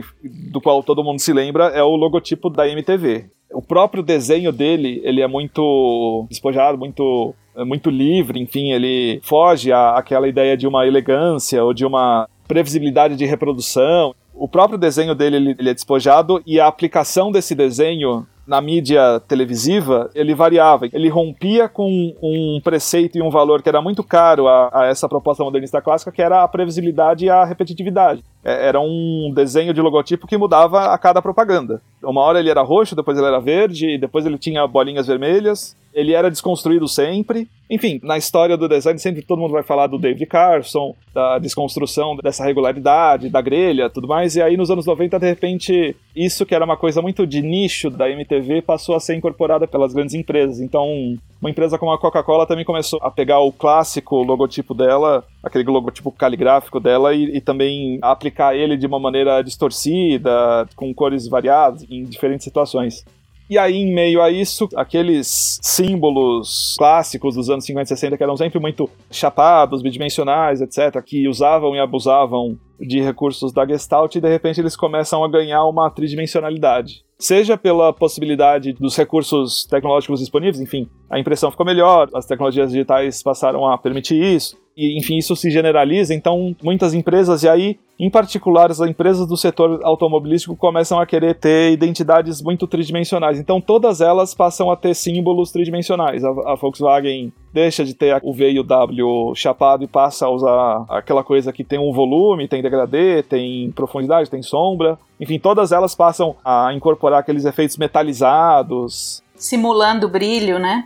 do 0.51 0.59
qual 0.59 0.81
todo 0.83 1.03
mundo 1.03 1.19
se 1.19 1.31
lembra, 1.31 1.67
é 1.67 1.83
o 1.83 1.95
logotipo 1.95 2.49
da 2.49 2.67
MTV. 2.67 3.29
O 3.51 3.61
próprio 3.61 4.03
desenho 4.03 4.51
dele, 4.51 5.01
ele 5.03 5.21
é 5.21 5.27
muito 5.27 6.25
despojado, 6.29 6.77
muito 6.77 7.33
é 7.55 7.65
muito 7.65 7.89
livre, 7.89 8.39
enfim, 8.39 8.71
ele 8.71 9.19
foge 9.23 9.71
àquela 9.71 10.27
ideia 10.27 10.55
de 10.55 10.67
uma 10.67 10.85
elegância 10.85 11.63
ou 11.63 11.73
de 11.73 11.85
uma 11.85 12.29
previsibilidade 12.47 13.15
de 13.15 13.25
reprodução. 13.25 14.13
O 14.39 14.47
próprio 14.47 14.77
desenho 14.77 15.15
dele 15.15 15.37
ele, 15.37 15.55
ele 15.57 15.69
é 15.69 15.73
despojado 15.73 16.41
e 16.45 16.59
a 16.59 16.67
aplicação 16.67 17.31
desse 17.31 17.55
desenho 17.55 18.25
na 18.47 18.61
mídia 18.61 19.19
televisiva, 19.27 20.09
ele 20.15 20.33
variava. 20.33 20.87
Ele 20.93 21.09
rompia 21.09 21.67
com 21.67 22.15
um 22.23 22.61
preceito 22.63 23.17
e 23.17 23.21
um 23.21 23.29
valor 23.29 23.61
que 23.61 23.67
era 23.67 23.81
muito 23.81 24.01
caro 24.03 24.47
a, 24.47 24.69
a 24.71 24.85
essa 24.85 25.09
proposta 25.09 25.43
modernista 25.43 25.81
clássica, 25.81 26.13
que 26.13 26.21
era 26.21 26.41
a 26.41 26.47
previsibilidade 26.47 27.25
e 27.25 27.29
a 27.29 27.43
repetitividade. 27.43 28.23
É, 28.43 28.69
era 28.69 28.79
um 28.79 29.33
desenho 29.35 29.73
de 29.73 29.81
logotipo 29.81 30.25
que 30.25 30.37
mudava 30.37 30.93
a 30.93 30.97
cada 30.97 31.21
propaganda. 31.21 31.81
Uma 32.01 32.21
hora 32.21 32.39
ele 32.39 32.49
era 32.49 32.61
roxo, 32.61 32.95
depois 32.95 33.17
ele 33.17 33.27
era 33.27 33.41
verde, 33.41 33.97
depois 33.97 34.25
ele 34.25 34.37
tinha 34.37 34.65
bolinhas 34.65 35.07
vermelhas. 35.07 35.75
Ele 35.97 36.13
era 36.13 36.29
desconstruído 36.29 36.87
sempre. 36.87 37.49
Enfim, 37.67 37.99
na 38.03 38.19
história 38.19 38.55
do 38.55 38.69
design 38.69 38.99
sempre 38.99 39.23
todo 39.23 39.39
mundo 39.39 39.51
vai 39.51 39.63
falar 39.63 39.87
do 39.87 39.97
David 39.97 40.27
Carson, 40.27 40.95
da 41.11 41.39
desconstrução 41.39 42.15
dessa 42.17 42.45
regularidade, 42.45 43.29
da 43.29 43.41
grelha, 43.41 43.89
tudo 43.89 44.07
mais. 44.07 44.35
E 44.35 44.41
aí 44.43 44.55
nos 44.55 44.69
anos 44.69 44.85
90, 44.85 45.17
de 45.17 45.25
repente, 45.25 45.95
isso 46.15 46.45
que 46.45 46.53
era 46.53 46.63
uma 46.63 46.77
coisa 46.77 47.01
muito 47.01 47.25
de 47.25 47.41
nicho 47.41 47.89
da 47.89 48.07
MTV 48.11 48.61
passou 48.61 48.95
a 48.95 48.99
ser 48.99 49.15
incorporada 49.15 49.67
pelas 49.67 49.91
grandes 49.91 50.13
empresas. 50.13 50.59
Então, 50.59 51.17
uma 51.41 51.49
empresa 51.49 51.79
como 51.79 51.91
a 51.91 51.97
Coca-Cola 51.97 52.45
também 52.45 52.63
começou 52.63 52.99
a 53.01 53.09
pegar 53.09 53.39
o 53.39 53.51
clássico 53.51 54.21
logotipo 54.21 54.75
dela, 54.75 55.25
aquele 55.43 55.63
logotipo 55.63 56.11
caligráfico 56.11 56.79
dela, 56.79 57.15
e, 57.15 57.37
e 57.37 57.41
também 57.41 57.97
aplicar 58.03 58.55
ele 58.55 58.77
de 58.77 58.85
uma 58.85 58.99
maneira 58.99 59.41
distorcida, 59.41 60.69
com 60.75 60.93
cores 60.93 61.27
variadas, 61.27 61.83
em 61.89 62.03
diferentes 62.03 62.43
situações. 62.43 63.03
E 63.49 63.57
aí, 63.57 63.75
em 63.75 63.93
meio 63.93 64.21
a 64.21 64.29
isso, 64.29 64.67
aqueles 64.75 65.59
símbolos 65.61 66.75
clássicos 66.77 67.35
dos 67.35 67.49
anos 67.49 67.65
50 67.65 67.83
e 67.83 67.87
60 67.87 68.17
que 68.17 68.23
eram 68.23 68.35
sempre 68.35 68.59
muito 68.59 68.89
chapados, 69.09 69.81
bidimensionais, 69.81 70.61
etc., 70.61 71.01
que 71.01 71.27
usavam 71.27 71.75
e 71.75 71.79
abusavam 71.79 72.57
de 72.79 73.01
recursos 73.01 73.51
da 73.51 73.65
Gestalt 73.65 74.15
e 74.15 74.21
de 74.21 74.29
repente 74.29 74.59
eles 74.59 74.75
começam 74.75 75.23
a 75.23 75.29
ganhar 75.29 75.65
uma 75.65 75.89
tridimensionalidade. 75.89 77.03
Seja 77.17 77.57
pela 77.57 77.91
possibilidade 77.91 78.73
dos 78.73 78.95
recursos 78.95 79.65
tecnológicos 79.65 80.19
disponíveis, 80.19 80.61
enfim, 80.61 80.87
a 81.09 81.19
impressão 81.19 81.49
ficou 81.49 81.65
melhor, 81.65 82.07
as 82.13 82.27
tecnologias 82.27 82.71
digitais 82.71 83.23
passaram 83.23 83.65
a 83.65 83.77
permitir 83.77 84.21
isso, 84.21 84.55
e 84.75 84.99
enfim, 84.99 85.17
isso 85.17 85.35
se 85.35 85.49
generaliza, 85.49 86.13
então 86.13 86.55
muitas 86.61 86.93
empresas, 86.93 87.41
e 87.41 87.49
aí, 87.49 87.79
em 87.99 88.11
particular, 88.11 88.69
as 88.69 88.79
empresas 88.79 89.27
do 89.27 89.35
setor 89.35 89.79
automobilístico 89.83 90.55
começam 90.55 90.99
a 90.99 91.05
querer 91.05 91.33
ter 91.33 91.71
identidades 91.71 92.41
muito 92.41 92.67
tridimensionais. 92.67 93.39
Então 93.39 93.59
todas 93.59 94.01
elas 94.01 94.35
passam 94.35 94.69
a 94.69 94.75
ter 94.75 94.93
símbolos 94.93 95.51
tridimensionais. 95.51 96.23
A, 96.23 96.29
a 96.29 96.55
Volkswagen 96.55 97.33
deixa 97.51 97.83
de 97.83 97.95
ter 97.95 98.19
o 98.21 98.31
V 98.31 98.51
e 98.51 98.59
o 98.59 98.63
W 98.63 99.33
chapado 99.33 99.83
e 99.83 99.87
passa 99.87 100.27
a 100.27 100.29
usar 100.29 100.85
aquela 100.89 101.23
coisa 101.23 101.51
que 101.51 101.63
tem 101.63 101.79
um 101.79 101.91
volume, 101.91 102.47
tem 102.47 102.61
degradê, 102.61 103.23
tem 103.23 103.71
profundidade, 103.71 104.29
tem 104.29 104.43
sombra. 104.43 104.99
Enfim, 105.19 105.39
todas 105.39 105.71
elas 105.71 105.95
passam 105.95 106.35
a 106.45 106.71
incorporar 106.73 107.21
aqueles 107.21 107.45
efeitos 107.45 107.77
metalizados. 107.77 109.23
Simulando 109.33 110.07
brilho, 110.07 110.59
né? 110.59 110.85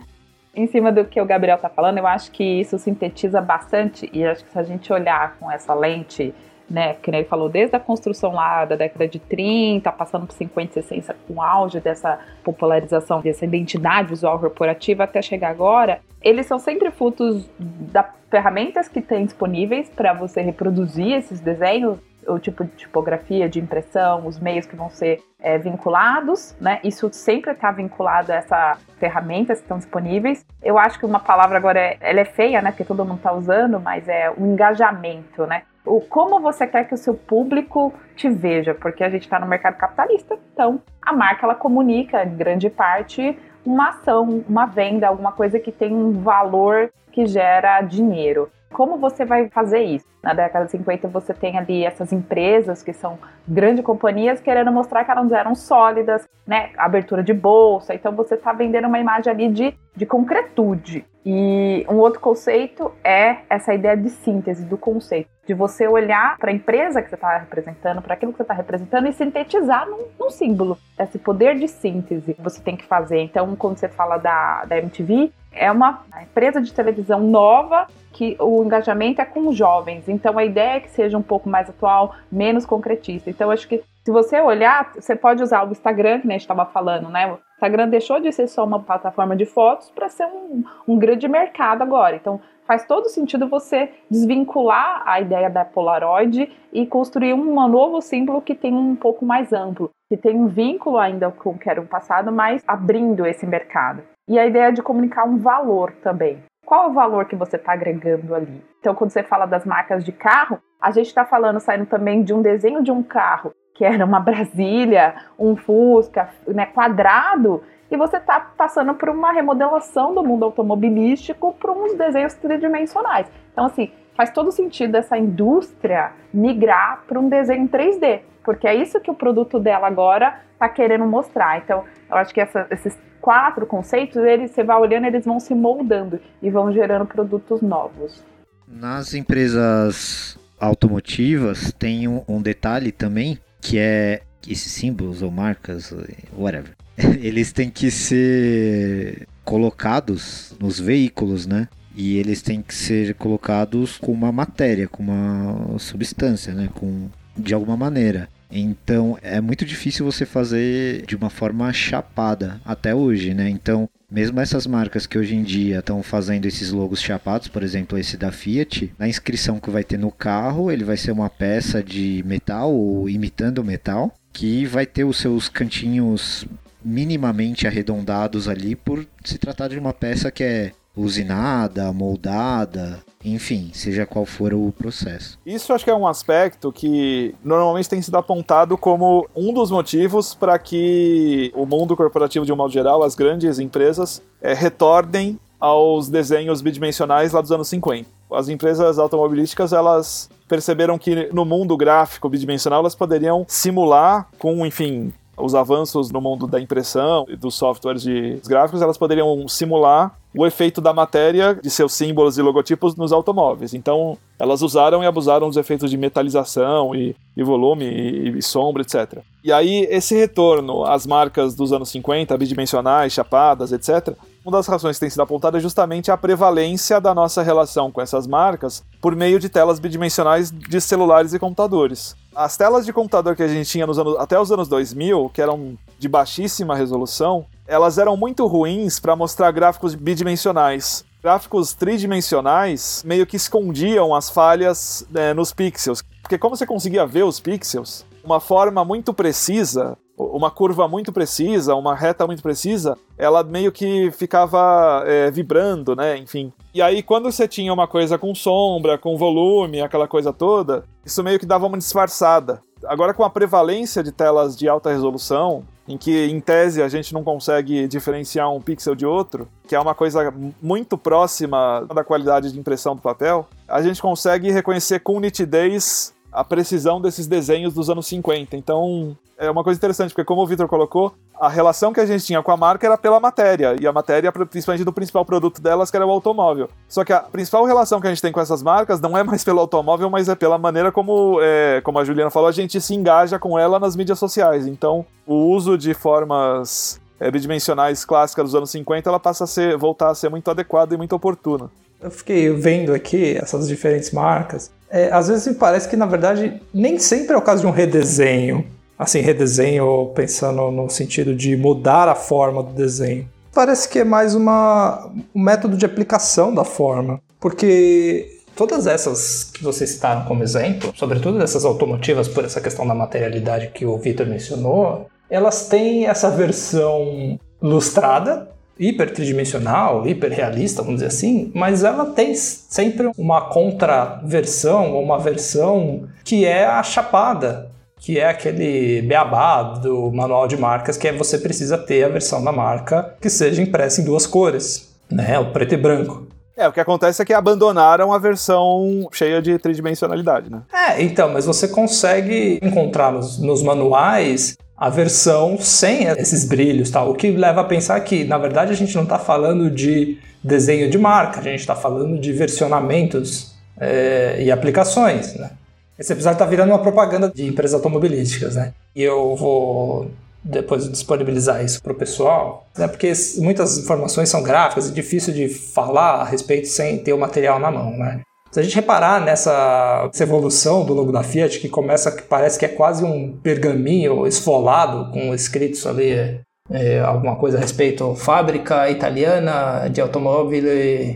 Em 0.54 0.66
cima 0.66 0.90
do 0.90 1.04
que 1.04 1.20
o 1.20 1.26
Gabriel 1.26 1.56
está 1.56 1.68
falando, 1.68 1.98
eu 1.98 2.06
acho 2.06 2.30
que 2.30 2.44
isso 2.44 2.78
sintetiza 2.78 3.40
bastante, 3.40 4.10
e 4.12 4.22
acho 4.22 4.44
que 4.44 4.52
se 4.52 4.58
a 4.58 4.62
gente 4.62 4.92
olhar 4.92 5.36
com 5.38 5.50
essa 5.50 5.72
lente 5.72 6.34
né, 6.68 6.94
que 6.94 7.10
ele 7.10 7.24
falou, 7.24 7.48
desde 7.48 7.76
a 7.76 7.80
construção 7.80 8.32
lá 8.32 8.64
da 8.64 8.76
década 8.76 9.06
de 9.06 9.18
30, 9.18 9.90
passando 9.92 10.26
por 10.26 10.32
50 10.32 10.78
e 10.78 10.82
60, 10.82 11.16
com 11.26 11.34
o 11.34 11.42
auge 11.42 11.80
dessa 11.80 12.18
popularização 12.42 13.20
dessa 13.20 13.44
identidade 13.44 14.08
visual 14.08 14.38
corporativa 14.38 15.04
até 15.04 15.20
chegar 15.20 15.50
agora, 15.50 16.00
eles 16.22 16.46
são 16.46 16.58
sempre 16.58 16.90
frutos 16.90 17.48
das 17.58 18.06
ferramentas 18.30 18.88
que 18.88 19.02
tem 19.02 19.24
disponíveis 19.24 19.88
para 19.90 20.12
você 20.12 20.40
reproduzir 20.40 21.12
esses 21.12 21.40
desenhos 21.40 21.98
o 22.26 22.38
tipo 22.38 22.64
de 22.64 22.70
tipografia, 22.72 23.48
de 23.48 23.58
impressão, 23.58 24.26
os 24.26 24.38
meios 24.38 24.66
que 24.66 24.76
vão 24.76 24.88
ser 24.90 25.22
é, 25.40 25.58
vinculados, 25.58 26.54
né? 26.60 26.80
Isso 26.84 27.08
sempre 27.12 27.52
está 27.52 27.70
vinculado 27.72 28.32
a 28.32 28.36
essa 28.36 28.78
ferramentas 28.98 29.58
que 29.58 29.64
estão 29.64 29.78
disponíveis. 29.78 30.44
Eu 30.62 30.78
acho 30.78 30.98
que 30.98 31.06
uma 31.06 31.18
palavra 31.18 31.58
agora 31.58 31.80
é, 31.80 31.96
ela 32.00 32.20
é 32.20 32.24
feia, 32.24 32.62
né? 32.62 32.70
Porque 32.70 32.84
todo 32.84 33.04
mundo 33.04 33.16
está 33.16 33.32
usando, 33.32 33.80
mas 33.80 34.08
é 34.08 34.30
o 34.30 34.46
engajamento, 34.46 35.46
né? 35.46 35.62
O 35.84 36.00
como 36.00 36.40
você 36.40 36.66
quer 36.66 36.84
que 36.84 36.94
o 36.94 36.98
seu 36.98 37.14
público 37.14 37.92
te 38.14 38.28
veja, 38.28 38.74
porque 38.74 39.02
a 39.02 39.10
gente 39.10 39.22
está 39.22 39.38
no 39.38 39.46
mercado 39.46 39.76
capitalista, 39.76 40.38
então 40.52 40.80
a 41.00 41.12
marca 41.12 41.44
ela 41.44 41.54
comunica 41.54 42.24
em 42.24 42.36
grande 42.36 42.70
parte 42.70 43.36
uma 43.64 43.90
ação, 43.90 44.44
uma 44.48 44.66
venda, 44.66 45.08
alguma 45.08 45.32
coisa 45.32 45.58
que 45.58 45.72
tem 45.72 45.92
um 45.92 46.12
valor 46.12 46.90
que 47.10 47.26
gera 47.26 47.80
dinheiro. 47.80 48.50
Como 48.72 48.96
você 48.98 49.24
vai 49.24 49.48
fazer 49.48 49.80
isso? 49.82 50.06
Na 50.22 50.32
década 50.32 50.66
de 50.66 50.72
50 50.72 51.08
você 51.08 51.34
tem 51.34 51.58
ali 51.58 51.84
essas 51.84 52.12
empresas 52.12 52.82
que 52.82 52.92
são 52.92 53.18
grandes 53.46 53.84
companhias 53.84 54.40
querendo 54.40 54.72
mostrar 54.72 55.04
que 55.04 55.10
elas 55.10 55.32
eram 55.32 55.54
sólidas, 55.54 56.28
né? 56.46 56.70
Abertura 56.76 57.22
de 57.22 57.34
bolsa, 57.34 57.94
então 57.94 58.12
você 58.12 58.34
está 58.34 58.52
vendendo 58.52 58.88
uma 58.88 58.98
imagem 58.98 59.32
ali 59.32 59.48
de, 59.48 59.74
de 59.94 60.06
concretude. 60.06 61.04
E 61.24 61.86
um 61.88 61.96
outro 61.98 62.18
conceito 62.18 62.92
é 63.04 63.38
essa 63.48 63.72
ideia 63.72 63.96
de 63.96 64.10
síntese 64.10 64.64
do 64.64 64.76
conceito, 64.76 65.28
de 65.46 65.54
você 65.54 65.86
olhar 65.86 66.36
para 66.36 66.50
a 66.50 66.54
empresa 66.54 67.00
que 67.00 67.08
você 67.08 67.14
está 67.14 67.38
representando, 67.38 68.02
para 68.02 68.14
aquilo 68.14 68.32
que 68.32 68.38
você 68.38 68.42
está 68.42 68.54
representando 68.54 69.06
e 69.06 69.12
sintetizar 69.12 69.88
num, 69.88 70.08
num, 70.18 70.30
símbolo. 70.30 70.76
Esse 70.98 71.18
poder 71.18 71.56
de 71.56 71.68
síntese 71.68 72.34
você 72.40 72.60
tem 72.60 72.76
que 72.76 72.84
fazer. 72.84 73.20
Então, 73.20 73.54
quando 73.54 73.78
você 73.78 73.88
fala 73.88 74.18
da, 74.18 74.64
da 74.64 74.78
MTV, 74.78 75.32
é 75.52 75.70
uma 75.70 76.02
empresa 76.22 76.60
de 76.60 76.72
televisão 76.72 77.20
nova 77.20 77.86
que 78.12 78.36
o 78.38 78.62
engajamento 78.62 79.20
é 79.20 79.24
com 79.24 79.52
jovens. 79.52 80.08
Então 80.08 80.38
a 80.38 80.44
ideia 80.44 80.76
é 80.76 80.80
que 80.80 80.90
seja 80.90 81.16
um 81.16 81.22
pouco 81.22 81.48
mais 81.48 81.68
atual, 81.68 82.14
menos 82.30 82.66
concretista. 82.66 83.30
Então 83.30 83.50
acho 83.50 83.66
que 83.66 83.82
se 84.04 84.10
você 84.10 84.40
olhar, 84.40 84.92
você 84.94 85.14
pode 85.14 85.42
usar 85.42 85.66
o 85.66 85.70
Instagram, 85.70 86.20
que 86.20 86.28
a 86.28 86.30
gente 86.32 86.40
estava 86.40 86.66
falando, 86.66 87.08
né? 87.08 87.32
O 87.32 87.38
Instagram 87.54 87.88
deixou 87.88 88.20
de 88.20 88.32
ser 88.32 88.48
só 88.48 88.64
uma 88.64 88.80
plataforma 88.80 89.36
de 89.36 89.46
fotos 89.46 89.90
para 89.90 90.08
ser 90.08 90.26
um, 90.26 90.64
um 90.86 90.98
grande 90.98 91.28
mercado 91.28 91.82
agora. 91.82 92.16
Então 92.16 92.40
faz 92.66 92.84
todo 92.84 93.08
sentido 93.08 93.48
você 93.48 93.90
desvincular 94.10 95.02
a 95.06 95.20
ideia 95.20 95.48
da 95.48 95.64
Polaroid 95.64 96.50
e 96.72 96.86
construir 96.86 97.32
um 97.32 97.54
novo 97.68 98.00
símbolo 98.00 98.42
que 98.42 98.54
tem 98.54 98.74
um 98.74 98.96
pouco 98.96 99.24
mais 99.24 99.52
amplo, 99.52 99.90
que 100.08 100.16
tem 100.16 100.36
um 100.36 100.48
vínculo 100.48 100.98
ainda 100.98 101.30
com 101.30 101.50
o 101.50 101.58
que 101.58 101.70
era 101.70 101.80
o 101.80 101.86
passado, 101.86 102.32
mas 102.32 102.62
abrindo 102.66 103.24
esse 103.24 103.46
mercado. 103.46 104.02
E 104.28 104.38
a 104.38 104.46
ideia 104.46 104.72
de 104.72 104.82
comunicar 104.82 105.24
um 105.24 105.38
valor 105.38 105.92
também. 106.02 106.42
Qual 106.64 106.84
é 106.84 106.88
o 106.88 106.92
valor 106.92 107.24
que 107.26 107.36
você 107.36 107.56
está 107.56 107.72
agregando 107.72 108.34
ali? 108.34 108.64
Então, 108.78 108.94
quando 108.94 109.10
você 109.10 109.22
fala 109.22 109.46
das 109.46 109.64
marcas 109.64 110.04
de 110.04 110.12
carro, 110.12 110.58
a 110.80 110.90
gente 110.90 111.08
está 111.08 111.24
falando, 111.24 111.60
saindo 111.60 111.86
também 111.86 112.22
de 112.22 112.32
um 112.32 112.40
desenho 112.40 112.82
de 112.82 112.90
um 112.90 113.02
carro 113.02 113.52
que 113.74 113.84
era 113.84 114.04
uma 114.04 114.20
Brasília, 114.20 115.14
um 115.38 115.56
Fusca, 115.56 116.28
né, 116.46 116.66
quadrado, 116.66 117.62
e 117.90 117.96
você 117.96 118.16
está 118.16 118.40
passando 118.40 118.94
por 118.94 119.08
uma 119.10 119.32
remodelação 119.32 120.14
do 120.14 120.22
mundo 120.22 120.44
automobilístico 120.44 121.52
para 121.54 121.72
uns 121.72 121.94
desenhos 121.94 122.34
tridimensionais. 122.34 123.30
Então, 123.52 123.66
assim, 123.66 123.92
faz 124.14 124.30
todo 124.30 124.50
sentido 124.50 124.96
essa 124.96 125.18
indústria 125.18 126.12
migrar 126.32 127.02
para 127.06 127.18
um 127.18 127.28
desenho 127.28 127.68
3D, 127.68 128.20
porque 128.42 128.66
é 128.66 128.74
isso 128.74 129.00
que 129.00 129.10
o 129.10 129.14
produto 129.14 129.58
dela 129.58 129.88
agora 129.88 130.40
está 130.52 130.68
querendo 130.68 131.04
mostrar. 131.04 131.58
Então, 131.58 131.84
eu 132.08 132.16
acho 132.16 132.32
que 132.32 132.40
essa, 132.40 132.66
esses 132.70 132.98
quatro 133.22 133.64
conceitos, 133.64 134.16
eles, 134.16 134.50
você 134.50 134.62
vai 134.62 134.76
olhando, 134.76 135.06
eles 135.06 135.24
vão 135.24 135.40
se 135.40 135.54
moldando 135.54 136.20
e 136.42 136.50
vão 136.50 136.72
gerando 136.72 137.06
produtos 137.06 137.62
novos. 137.62 138.22
Nas 138.66 139.14
empresas 139.14 140.36
automotivas 140.60 141.72
tem 141.72 142.08
um, 142.08 142.22
um 142.28 142.42
detalhe 142.42 142.92
também 142.92 143.38
que 143.60 143.78
é 143.78 144.22
esses 144.46 144.72
símbolos 144.72 145.22
ou 145.22 145.30
marcas, 145.30 145.94
whatever, 146.36 146.72
eles 147.22 147.52
têm 147.52 147.70
que 147.70 147.90
ser 147.90 149.28
colocados 149.44 150.54
nos 150.60 150.80
veículos, 150.80 151.46
né? 151.46 151.68
E 151.94 152.16
eles 152.16 152.42
têm 152.42 152.62
que 152.62 152.74
ser 152.74 153.14
colocados 153.14 153.98
com 153.98 154.12
uma 154.12 154.32
matéria, 154.32 154.88
com 154.88 155.02
uma 155.02 155.78
substância, 155.78 156.54
né? 156.54 156.68
Com, 156.74 157.08
de 157.36 157.54
alguma 157.54 157.76
maneira. 157.76 158.28
Então 158.52 159.18
é 159.22 159.40
muito 159.40 159.64
difícil 159.64 160.04
você 160.04 160.26
fazer 160.26 161.06
de 161.06 161.16
uma 161.16 161.30
forma 161.30 161.72
chapada 161.72 162.60
até 162.64 162.94
hoje, 162.94 163.32
né? 163.32 163.48
Então, 163.48 163.88
mesmo 164.10 164.38
essas 164.38 164.66
marcas 164.66 165.06
que 165.06 165.18
hoje 165.18 165.34
em 165.34 165.42
dia 165.42 165.78
estão 165.78 166.02
fazendo 166.02 166.44
esses 166.44 166.70
logos 166.70 167.00
chapados, 167.00 167.48
por 167.48 167.62
exemplo, 167.62 167.98
esse 167.98 168.16
da 168.16 168.30
Fiat, 168.30 168.92
na 168.98 169.08
inscrição 169.08 169.58
que 169.58 169.70
vai 169.70 169.82
ter 169.82 169.98
no 169.98 170.10
carro, 170.10 170.70
ele 170.70 170.84
vai 170.84 170.98
ser 170.98 171.12
uma 171.12 171.30
peça 171.30 171.82
de 171.82 172.22
metal 172.26 172.72
ou 172.74 173.08
imitando 173.08 173.64
metal, 173.64 174.12
que 174.32 174.66
vai 174.66 174.84
ter 174.84 175.04
os 175.04 175.16
seus 175.16 175.48
cantinhos 175.48 176.46
minimamente 176.84 177.66
arredondados 177.66 178.48
ali 178.48 178.74
por 178.74 179.06
se 179.24 179.38
tratar 179.38 179.68
de 179.68 179.78
uma 179.78 179.92
peça 179.92 180.30
que 180.30 180.42
é 180.42 180.72
usinada, 180.96 181.92
moldada, 181.92 183.00
enfim, 183.24 183.70
seja 183.72 184.04
qual 184.04 184.26
for 184.26 184.52
o 184.52 184.72
processo. 184.76 185.38
Isso 185.46 185.72
acho 185.72 185.84
que 185.84 185.90
é 185.90 185.94
um 185.94 186.06
aspecto 186.06 186.72
que 186.72 187.34
normalmente 187.42 187.88
tem 187.88 188.02
sido 188.02 188.16
apontado 188.16 188.76
como 188.76 189.28
um 189.34 189.52
dos 189.52 189.70
motivos 189.70 190.34
para 190.34 190.58
que 190.58 191.52
o 191.54 191.64
mundo 191.64 191.96
corporativo, 191.96 192.44
de 192.44 192.52
um 192.52 192.56
modo 192.56 192.72
geral, 192.72 193.02
as 193.02 193.14
grandes 193.14 193.58
empresas, 193.58 194.22
é, 194.40 194.52
retornem 194.52 195.38
aos 195.58 196.08
desenhos 196.08 196.60
bidimensionais 196.60 197.32
lá 197.32 197.40
dos 197.40 197.52
anos 197.52 197.68
50. 197.68 198.08
As 198.32 198.48
empresas 198.48 198.98
automobilísticas, 198.98 199.72
elas 199.72 200.28
perceberam 200.48 200.98
que 200.98 201.32
no 201.32 201.44
mundo 201.44 201.76
gráfico 201.76 202.28
bidimensional 202.28 202.80
elas 202.80 202.94
poderiam 202.96 203.44
simular 203.48 204.28
com, 204.38 204.66
enfim, 204.66 205.12
os 205.36 205.54
avanços 205.54 206.10
no 206.10 206.20
mundo 206.20 206.46
da 206.46 206.60
impressão 206.60 207.24
e 207.28 207.36
dos 207.36 207.54
softwares 207.54 208.02
de 208.02 208.40
gráficos, 208.46 208.82
elas 208.82 208.98
poderiam 208.98 209.46
simular 209.48 210.16
o 210.34 210.46
efeito 210.46 210.80
da 210.80 210.92
matéria 210.92 211.54
de 211.54 211.70
seus 211.70 211.92
símbolos 211.92 212.38
e 212.38 212.42
logotipos 212.42 212.96
nos 212.96 213.12
automóveis. 213.12 213.74
Então, 213.74 214.16
elas 214.38 214.62
usaram 214.62 215.02
e 215.02 215.06
abusaram 215.06 215.48
dos 215.48 215.56
efeitos 215.56 215.90
de 215.90 215.96
metalização 215.96 216.94
e, 216.94 217.14
e 217.36 217.42
volume 217.42 217.84
e, 217.84 218.38
e, 218.38 218.42
sombra, 218.42 218.82
etc. 218.82 219.18
E 219.44 219.52
aí, 219.52 219.86
esse 219.90 220.14
retorno 220.14 220.84
às 220.84 221.06
marcas 221.06 221.54
dos 221.54 221.72
anos 221.72 221.90
50, 221.90 222.36
bidimensionais, 222.38 223.12
chapadas, 223.12 223.72
etc., 223.72 224.16
uma 224.44 224.58
das 224.58 224.66
razões 224.66 224.96
que 224.96 225.00
tem 225.00 225.10
sido 225.10 225.22
apontada 225.22 225.58
é 225.58 225.60
justamente 225.60 226.10
a 226.10 226.16
prevalência 226.16 227.00
da 227.00 227.14
nossa 227.14 227.42
relação 227.42 227.92
com 227.92 228.00
essas 228.00 228.26
marcas 228.26 228.82
por 229.00 229.14
meio 229.14 229.38
de 229.38 229.48
telas 229.48 229.78
bidimensionais 229.78 230.50
de 230.50 230.80
celulares 230.80 231.32
e 231.32 231.38
computadores. 231.38 232.16
As 232.34 232.56
telas 232.56 232.84
de 232.84 232.92
computador 232.92 233.36
que 233.36 233.42
a 233.42 233.48
gente 233.48 233.70
tinha 233.70 233.86
nos 233.86 233.98
anos, 233.98 234.16
até 234.18 234.40
os 234.40 234.50
anos 234.50 234.66
2000, 234.68 235.30
que 235.32 235.40
eram 235.40 235.78
de 235.98 236.08
baixíssima 236.08 236.74
resolução, 236.74 237.46
elas 237.66 237.98
eram 237.98 238.16
muito 238.16 238.46
ruins 238.46 238.98
para 238.98 239.14
mostrar 239.14 239.50
gráficos 239.52 239.94
bidimensionais. 239.94 241.04
Gráficos 241.22 241.72
tridimensionais 241.72 243.04
meio 243.06 243.24
que 243.24 243.36
escondiam 243.36 244.12
as 244.12 244.28
falhas 244.28 245.06
né, 245.08 245.32
nos 245.32 245.52
pixels, 245.52 246.02
porque 246.20 246.36
como 246.36 246.56
você 246.56 246.66
conseguia 246.66 247.06
ver 247.06 247.22
os 247.22 247.38
pixels, 247.38 248.04
uma 248.24 248.40
forma 248.40 248.84
muito 248.84 249.14
precisa, 249.14 249.96
uma 250.16 250.50
curva 250.50 250.86
muito 250.86 251.12
precisa, 251.12 251.74
uma 251.74 251.94
reta 251.94 252.26
muito 252.26 252.42
precisa, 252.42 252.96
ela 253.16 253.42
meio 253.42 253.72
que 253.72 254.10
ficava 254.12 255.02
é, 255.06 255.30
vibrando, 255.30 255.96
né? 255.96 256.16
Enfim. 256.18 256.52
E 256.74 256.80
aí, 256.80 257.02
quando 257.02 257.30
você 257.30 257.48
tinha 257.48 257.72
uma 257.72 257.86
coisa 257.86 258.18
com 258.18 258.34
sombra, 258.34 258.98
com 258.98 259.16
volume, 259.16 259.80
aquela 259.80 260.06
coisa 260.06 260.32
toda, 260.32 260.84
isso 261.04 261.22
meio 261.22 261.38
que 261.38 261.46
dava 261.46 261.66
uma 261.66 261.78
disfarçada. 261.78 262.60
Agora, 262.84 263.14
com 263.14 263.22
a 263.22 263.30
prevalência 263.30 264.02
de 264.02 264.10
telas 264.10 264.56
de 264.56 264.68
alta 264.68 264.90
resolução, 264.90 265.62
em 265.86 265.96
que, 265.96 266.26
em 266.26 266.40
tese, 266.40 266.82
a 266.82 266.88
gente 266.88 267.12
não 267.12 267.22
consegue 267.22 267.86
diferenciar 267.86 268.52
um 268.52 268.60
pixel 268.60 268.94
de 268.94 269.06
outro, 269.06 269.48
que 269.66 269.74
é 269.74 269.80
uma 269.80 269.94
coisa 269.94 270.32
muito 270.60 270.96
próxima 270.96 271.86
da 271.94 272.04
qualidade 272.04 272.52
de 272.52 272.58
impressão 272.58 272.94
do 272.94 273.02
papel, 273.02 273.48
a 273.68 273.82
gente 273.82 274.00
consegue 274.00 274.50
reconhecer 274.50 275.00
com 275.00 275.18
nitidez 275.20 276.14
a 276.32 276.42
precisão 276.42 277.00
desses 277.00 277.26
desenhos 277.26 277.74
dos 277.74 277.90
anos 277.90 278.06
50. 278.06 278.56
Então, 278.56 279.16
é 279.36 279.50
uma 279.50 279.62
coisa 279.62 279.76
interessante, 279.76 280.10
porque 280.10 280.24
como 280.24 280.40
o 280.40 280.46
Victor 280.46 280.68
colocou, 280.68 281.12
a 281.38 281.48
relação 281.48 281.92
que 281.92 282.00
a 282.00 282.06
gente 282.06 282.24
tinha 282.24 282.42
com 282.42 282.52
a 282.52 282.56
marca 282.56 282.86
era 282.86 282.96
pela 282.96 283.18
matéria, 283.18 283.76
e 283.80 283.86
a 283.86 283.92
matéria, 283.92 284.30
principalmente 284.30 284.84
do 284.84 284.92
principal 284.92 285.24
produto 285.24 285.60
delas, 285.60 285.90
que 285.90 285.96
era 285.96 286.06
o 286.06 286.10
automóvel. 286.10 286.68
Só 286.88 287.04
que 287.04 287.12
a 287.12 287.20
principal 287.20 287.64
relação 287.64 288.00
que 288.00 288.06
a 288.06 288.10
gente 288.10 288.22
tem 288.22 288.32
com 288.32 288.40
essas 288.40 288.62
marcas 288.62 289.00
não 289.00 289.18
é 289.18 289.22
mais 289.24 289.42
pelo 289.42 289.60
automóvel, 289.60 290.08
mas 290.08 290.28
é 290.28 290.34
pela 290.34 290.56
maneira 290.56 290.92
como, 290.92 291.38
é, 291.42 291.80
como 291.82 291.98
a 291.98 292.04
Juliana 292.04 292.30
falou, 292.30 292.48
a 292.48 292.52
gente 292.52 292.80
se 292.80 292.94
engaja 292.94 293.38
com 293.38 293.58
ela 293.58 293.78
nas 293.78 293.96
mídias 293.96 294.18
sociais. 294.18 294.66
Então, 294.66 295.04
o 295.26 295.34
uso 295.34 295.76
de 295.76 295.92
formas 295.92 297.00
é, 297.18 297.30
bidimensionais 297.30 298.04
clássicas 298.04 298.46
dos 298.46 298.54
anos 298.54 298.70
50, 298.70 299.08
ela 299.08 299.20
passa 299.20 299.44
a 299.44 299.46
ser, 299.46 299.76
voltar 299.76 300.10
a 300.10 300.14
ser 300.14 300.28
muito 300.28 300.50
adequada 300.50 300.94
e 300.94 300.96
muito 300.96 301.14
oportuna. 301.14 301.70
Eu 302.00 302.10
fiquei 302.10 302.50
vendo 302.50 302.92
aqui 302.92 303.36
essas 303.36 303.68
diferentes 303.68 304.10
marcas. 304.10 304.72
É, 304.92 305.10
às 305.10 305.28
vezes 305.28 305.46
me 305.48 305.54
parece 305.54 305.88
que, 305.88 305.96
na 305.96 306.06
verdade, 306.06 306.60
nem 306.72 306.98
sempre 306.98 307.34
é 307.34 307.36
o 307.36 307.42
caso 307.42 307.62
de 307.62 307.66
um 307.66 307.70
redesenho 307.70 308.64
assim, 309.02 309.20
redesenho 309.20 310.12
pensando 310.14 310.70
no 310.70 310.88
sentido 310.88 311.34
de 311.34 311.56
mudar 311.56 312.08
a 312.08 312.14
forma 312.14 312.62
do 312.62 312.72
desenho. 312.72 313.28
Parece 313.52 313.88
que 313.88 313.98
é 313.98 314.04
mais 314.04 314.34
uma, 314.34 315.10
um 315.34 315.42
método 315.42 315.76
de 315.76 315.84
aplicação 315.84 316.54
da 316.54 316.64
forma, 316.64 317.20
porque 317.40 318.38
Todas 318.54 318.86
essas 318.86 319.44
que 319.44 319.64
vocês 319.64 319.88
citaram 319.88 320.26
como 320.26 320.42
exemplo, 320.42 320.92
sobretudo 320.94 321.42
essas 321.42 321.64
automotivas 321.64 322.28
por 322.28 322.44
essa 322.44 322.60
questão 322.60 322.86
da 322.86 322.94
materialidade 322.94 323.68
que 323.68 323.86
o 323.86 323.96
Vitor 323.96 324.26
mencionou, 324.26 325.06
elas 325.30 325.68
têm 325.68 326.06
essa 326.06 326.30
versão 326.30 327.38
lustrada, 327.62 328.50
hiper 328.82 329.12
tridimensional, 329.12 330.06
hiper 330.06 330.30
realista, 330.30 330.82
vamos 330.82 330.96
dizer 330.96 331.08
assim, 331.08 331.52
mas 331.54 331.84
ela 331.84 332.06
tem 332.06 332.34
sempre 332.34 333.10
uma 333.16 333.42
contraversão, 333.42 335.00
uma 335.00 335.18
versão 335.18 336.08
que 336.24 336.44
é 336.44 336.64
a 336.64 336.82
chapada, 336.82 337.70
que 337.98 338.18
é 338.18 338.28
aquele 338.28 339.00
beabá 339.02 339.62
do 339.62 340.10
manual 340.10 340.48
de 340.48 340.56
marcas, 340.56 340.96
que 340.96 341.06
é 341.06 341.12
você 341.12 341.38
precisa 341.38 341.78
ter 341.78 342.02
a 342.02 342.08
versão 342.08 342.42
da 342.42 342.50
marca 342.50 343.14
que 343.20 343.30
seja 343.30 343.62
impressa 343.62 344.00
em 344.00 344.04
duas 344.04 344.26
cores, 344.26 344.92
né, 345.08 345.38
o 345.38 345.52
preto 345.52 345.74
e 345.74 345.76
branco. 345.76 346.26
É, 346.56 346.68
o 346.68 346.72
que 346.72 346.80
acontece 346.80 347.22
é 347.22 347.24
que 347.24 347.32
abandonaram 347.32 348.12
a 348.12 348.18
versão 348.18 349.08
cheia 349.12 349.40
de 349.40 349.58
tridimensionalidade, 349.58 350.50
né? 350.50 350.62
É, 350.72 351.02
então, 351.02 351.30
mas 351.30 351.46
você 351.46 351.66
consegue 351.66 352.58
encontrar 352.62 353.10
nos, 353.10 353.38
nos 353.38 353.62
manuais 353.62 354.56
a 354.76 354.88
versão 354.88 355.56
sem 355.58 356.04
esses 356.04 356.44
brilhos, 356.44 356.90
tal. 356.90 357.10
O 357.10 357.14
que 357.14 357.30
leva 357.30 357.60
a 357.60 357.64
pensar 357.64 357.98
que, 358.00 358.24
na 358.24 358.36
verdade, 358.36 358.72
a 358.72 358.74
gente 358.74 358.94
não 358.94 359.04
está 359.04 359.18
falando 359.18 359.70
de 359.70 360.18
desenho 360.42 360.90
de 360.90 360.98
marca, 360.98 361.40
a 361.40 361.42
gente 361.42 361.60
está 361.60 361.74
falando 361.74 362.18
de 362.18 362.32
versionamentos 362.32 363.54
é, 363.78 364.42
e 364.42 364.50
aplicações, 364.50 365.34
né? 365.34 365.50
Esse 365.98 366.12
episódio 366.12 366.34
está 366.34 366.46
virando 366.46 366.70
uma 366.70 366.80
propaganda 366.80 367.30
de 367.32 367.46
empresas 367.46 367.74
automobilísticas, 367.74 368.56
né? 368.56 368.72
E 368.94 369.02
eu 369.02 369.36
vou 369.36 370.10
depois 370.44 370.90
disponibilizar 370.90 371.64
isso 371.64 371.82
para 371.82 371.92
o 371.92 371.96
pessoal, 371.96 372.66
né? 372.76 372.88
porque 372.88 373.12
muitas 373.38 373.78
informações 373.78 374.28
são 374.28 374.42
gráficas 374.42 374.88
e 374.88 374.92
difícil 374.92 375.32
de 375.32 375.48
falar 375.48 376.16
a 376.16 376.24
respeito 376.24 376.68
sem 376.68 376.98
ter 376.98 377.12
o 377.12 377.18
material 377.18 377.58
na 377.58 377.70
mão, 377.70 377.96
né? 377.96 378.20
Se 378.50 378.60
a 378.60 378.62
gente 378.62 378.74
reparar 378.74 379.18
nessa 379.24 380.10
evolução 380.20 380.84
do 380.84 380.92
logo 380.92 381.10
da 381.10 381.22
Fiat, 381.22 381.58
que 381.58 381.70
começa, 381.70 382.12
que 382.12 382.22
parece 382.22 382.58
que 382.58 382.66
é 382.66 382.68
quase 382.68 383.02
um 383.02 383.38
pergaminho 383.42 384.26
esfolado 384.26 385.10
com 385.10 385.32
escritos 385.32 385.86
ali 385.86 386.38
é, 386.70 387.00
alguma 387.00 387.36
coisa 387.36 387.56
a 387.56 387.60
respeito 387.60 388.14
fábrica 388.14 388.90
italiana 388.90 389.88
de 389.88 390.02
automóvel 390.02 390.62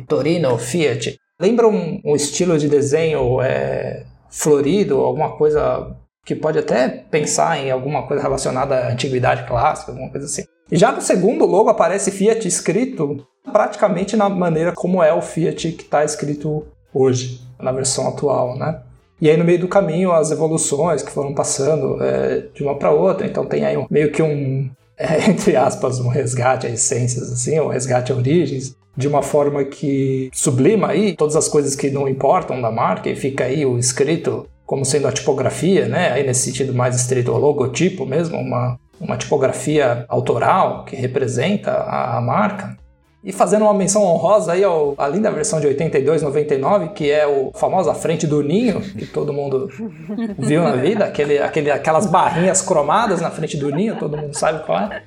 Torino 0.09 0.57
Fiat. 0.57 1.19
Lembra 1.39 1.69
um, 1.69 2.01
um 2.03 2.17
estilo 2.17 2.59
de 2.59 2.71
desenho 2.71 3.43
é, 3.43 4.05
florido, 4.31 5.01
alguma 5.01 5.37
coisa 5.37 5.95
que 6.27 6.35
pode 6.35 6.59
até 6.59 6.89
pensar 6.89 7.57
em 7.57 7.71
alguma 7.71 8.03
coisa 8.03 8.21
relacionada 8.21 8.75
à 8.75 8.93
antiguidade 8.93 9.47
clássica, 9.47 9.93
alguma 9.93 10.11
coisa 10.11 10.27
assim. 10.27 10.43
E 10.71 10.77
já 10.77 10.91
no 10.91 11.01
segundo 11.01 11.47
logo 11.47 11.71
aparece 11.71 12.11
Fiat 12.11 12.47
escrito 12.49 13.25
praticamente 13.53 14.17
na 14.17 14.29
maneira 14.29 14.73
como 14.73 15.01
é 15.01 15.15
o 15.15 15.23
Fiat 15.23 15.71
que 15.71 15.85
está 15.85 16.05
escrito 16.05 16.67
hoje, 16.93 17.41
na 17.61 17.71
versão 17.71 18.09
atual, 18.09 18.59
né? 18.59 18.81
E 19.21 19.31
aí 19.31 19.37
no 19.37 19.45
meio 19.45 19.61
do 19.61 19.69
caminho 19.69 20.11
as 20.11 20.33
evoluções 20.33 21.01
que 21.01 21.13
foram 21.13 21.33
passando 21.33 22.03
é, 22.03 22.49
de 22.53 22.65
uma 22.65 22.75
para 22.75 22.91
outra, 22.91 23.25
então 23.25 23.47
tem 23.47 23.65
aí 23.65 23.77
um, 23.77 23.87
meio 23.89 24.11
que 24.11 24.21
um, 24.21 24.69
é, 24.99 25.27
entre 25.31 25.55
aspas, 25.55 26.01
um 26.01 26.09
resgate 26.09 26.67
a 26.67 26.71
essências, 26.71 27.33
assim, 27.33 27.61
um 27.61 27.69
resgate 27.69 28.11
a 28.11 28.17
origens, 28.17 28.75
de 28.97 29.07
uma 29.07 29.23
forma 29.23 29.63
que 29.65 30.29
sublima 30.33 30.89
aí 30.89 31.15
todas 31.15 31.37
as 31.37 31.47
coisas 31.47 31.77
que 31.77 31.89
não 31.89 32.09
importam 32.09 32.61
da 32.61 32.73
marca 32.73 33.09
e 33.09 33.15
fica 33.15 33.45
aí 33.45 33.65
o 33.65 33.79
escrito 33.79 34.49
como 34.67 34.85
sendo 34.85 35.07
a 35.07 35.13
tipografia, 35.13 35.87
né? 35.87 36.13
Aí 36.13 36.27
nesse 36.27 36.43
sentido 36.43 36.75
mais 36.75 36.97
estrito, 36.97 37.31
o 37.31 37.39
logotipo 37.39 38.05
mesmo, 38.05 38.37
uma, 38.37 38.79
uma 39.01 39.17
tipografia 39.17 40.05
autoral 40.09 40.85
que 40.85 40.97
representa 40.97 41.71
a, 41.71 42.19
a 42.19 42.21
marca. 42.21 42.77
E 43.23 43.33
fazendo 43.33 43.63
uma 43.63 43.75
menção 43.75 44.05
honrosa 44.05 44.53
aí 44.53 44.63
ao, 44.63 44.95
além 44.99 45.21
da 45.21 45.31
versão 45.31 45.61
de 45.61 45.67
82, 45.67 46.23
99, 46.23 46.89
que 46.91 47.11
é 47.11 47.27
o 47.27 47.51
famoso 47.55 47.91
a 47.91 47.95
frente 47.95 48.27
do 48.27 48.43
ninho, 48.43 48.81
que 48.81 49.07
todo 49.07 49.33
mundo 49.33 49.69
viu 50.39 50.63
na 50.63 50.77
vida, 50.77 51.05
aquele, 51.05 51.39
aquele, 51.39 51.71
aquelas 51.71 52.07
barrinhas 52.07 52.61
cromadas 52.61 53.21
na 53.21 53.31
frente 53.31 53.57
do 53.57 53.71
ninho, 53.71 53.97
todo 53.97 54.17
mundo 54.17 54.35
sabe 54.35 54.65
qual 54.65 54.79
é. 54.79 55.03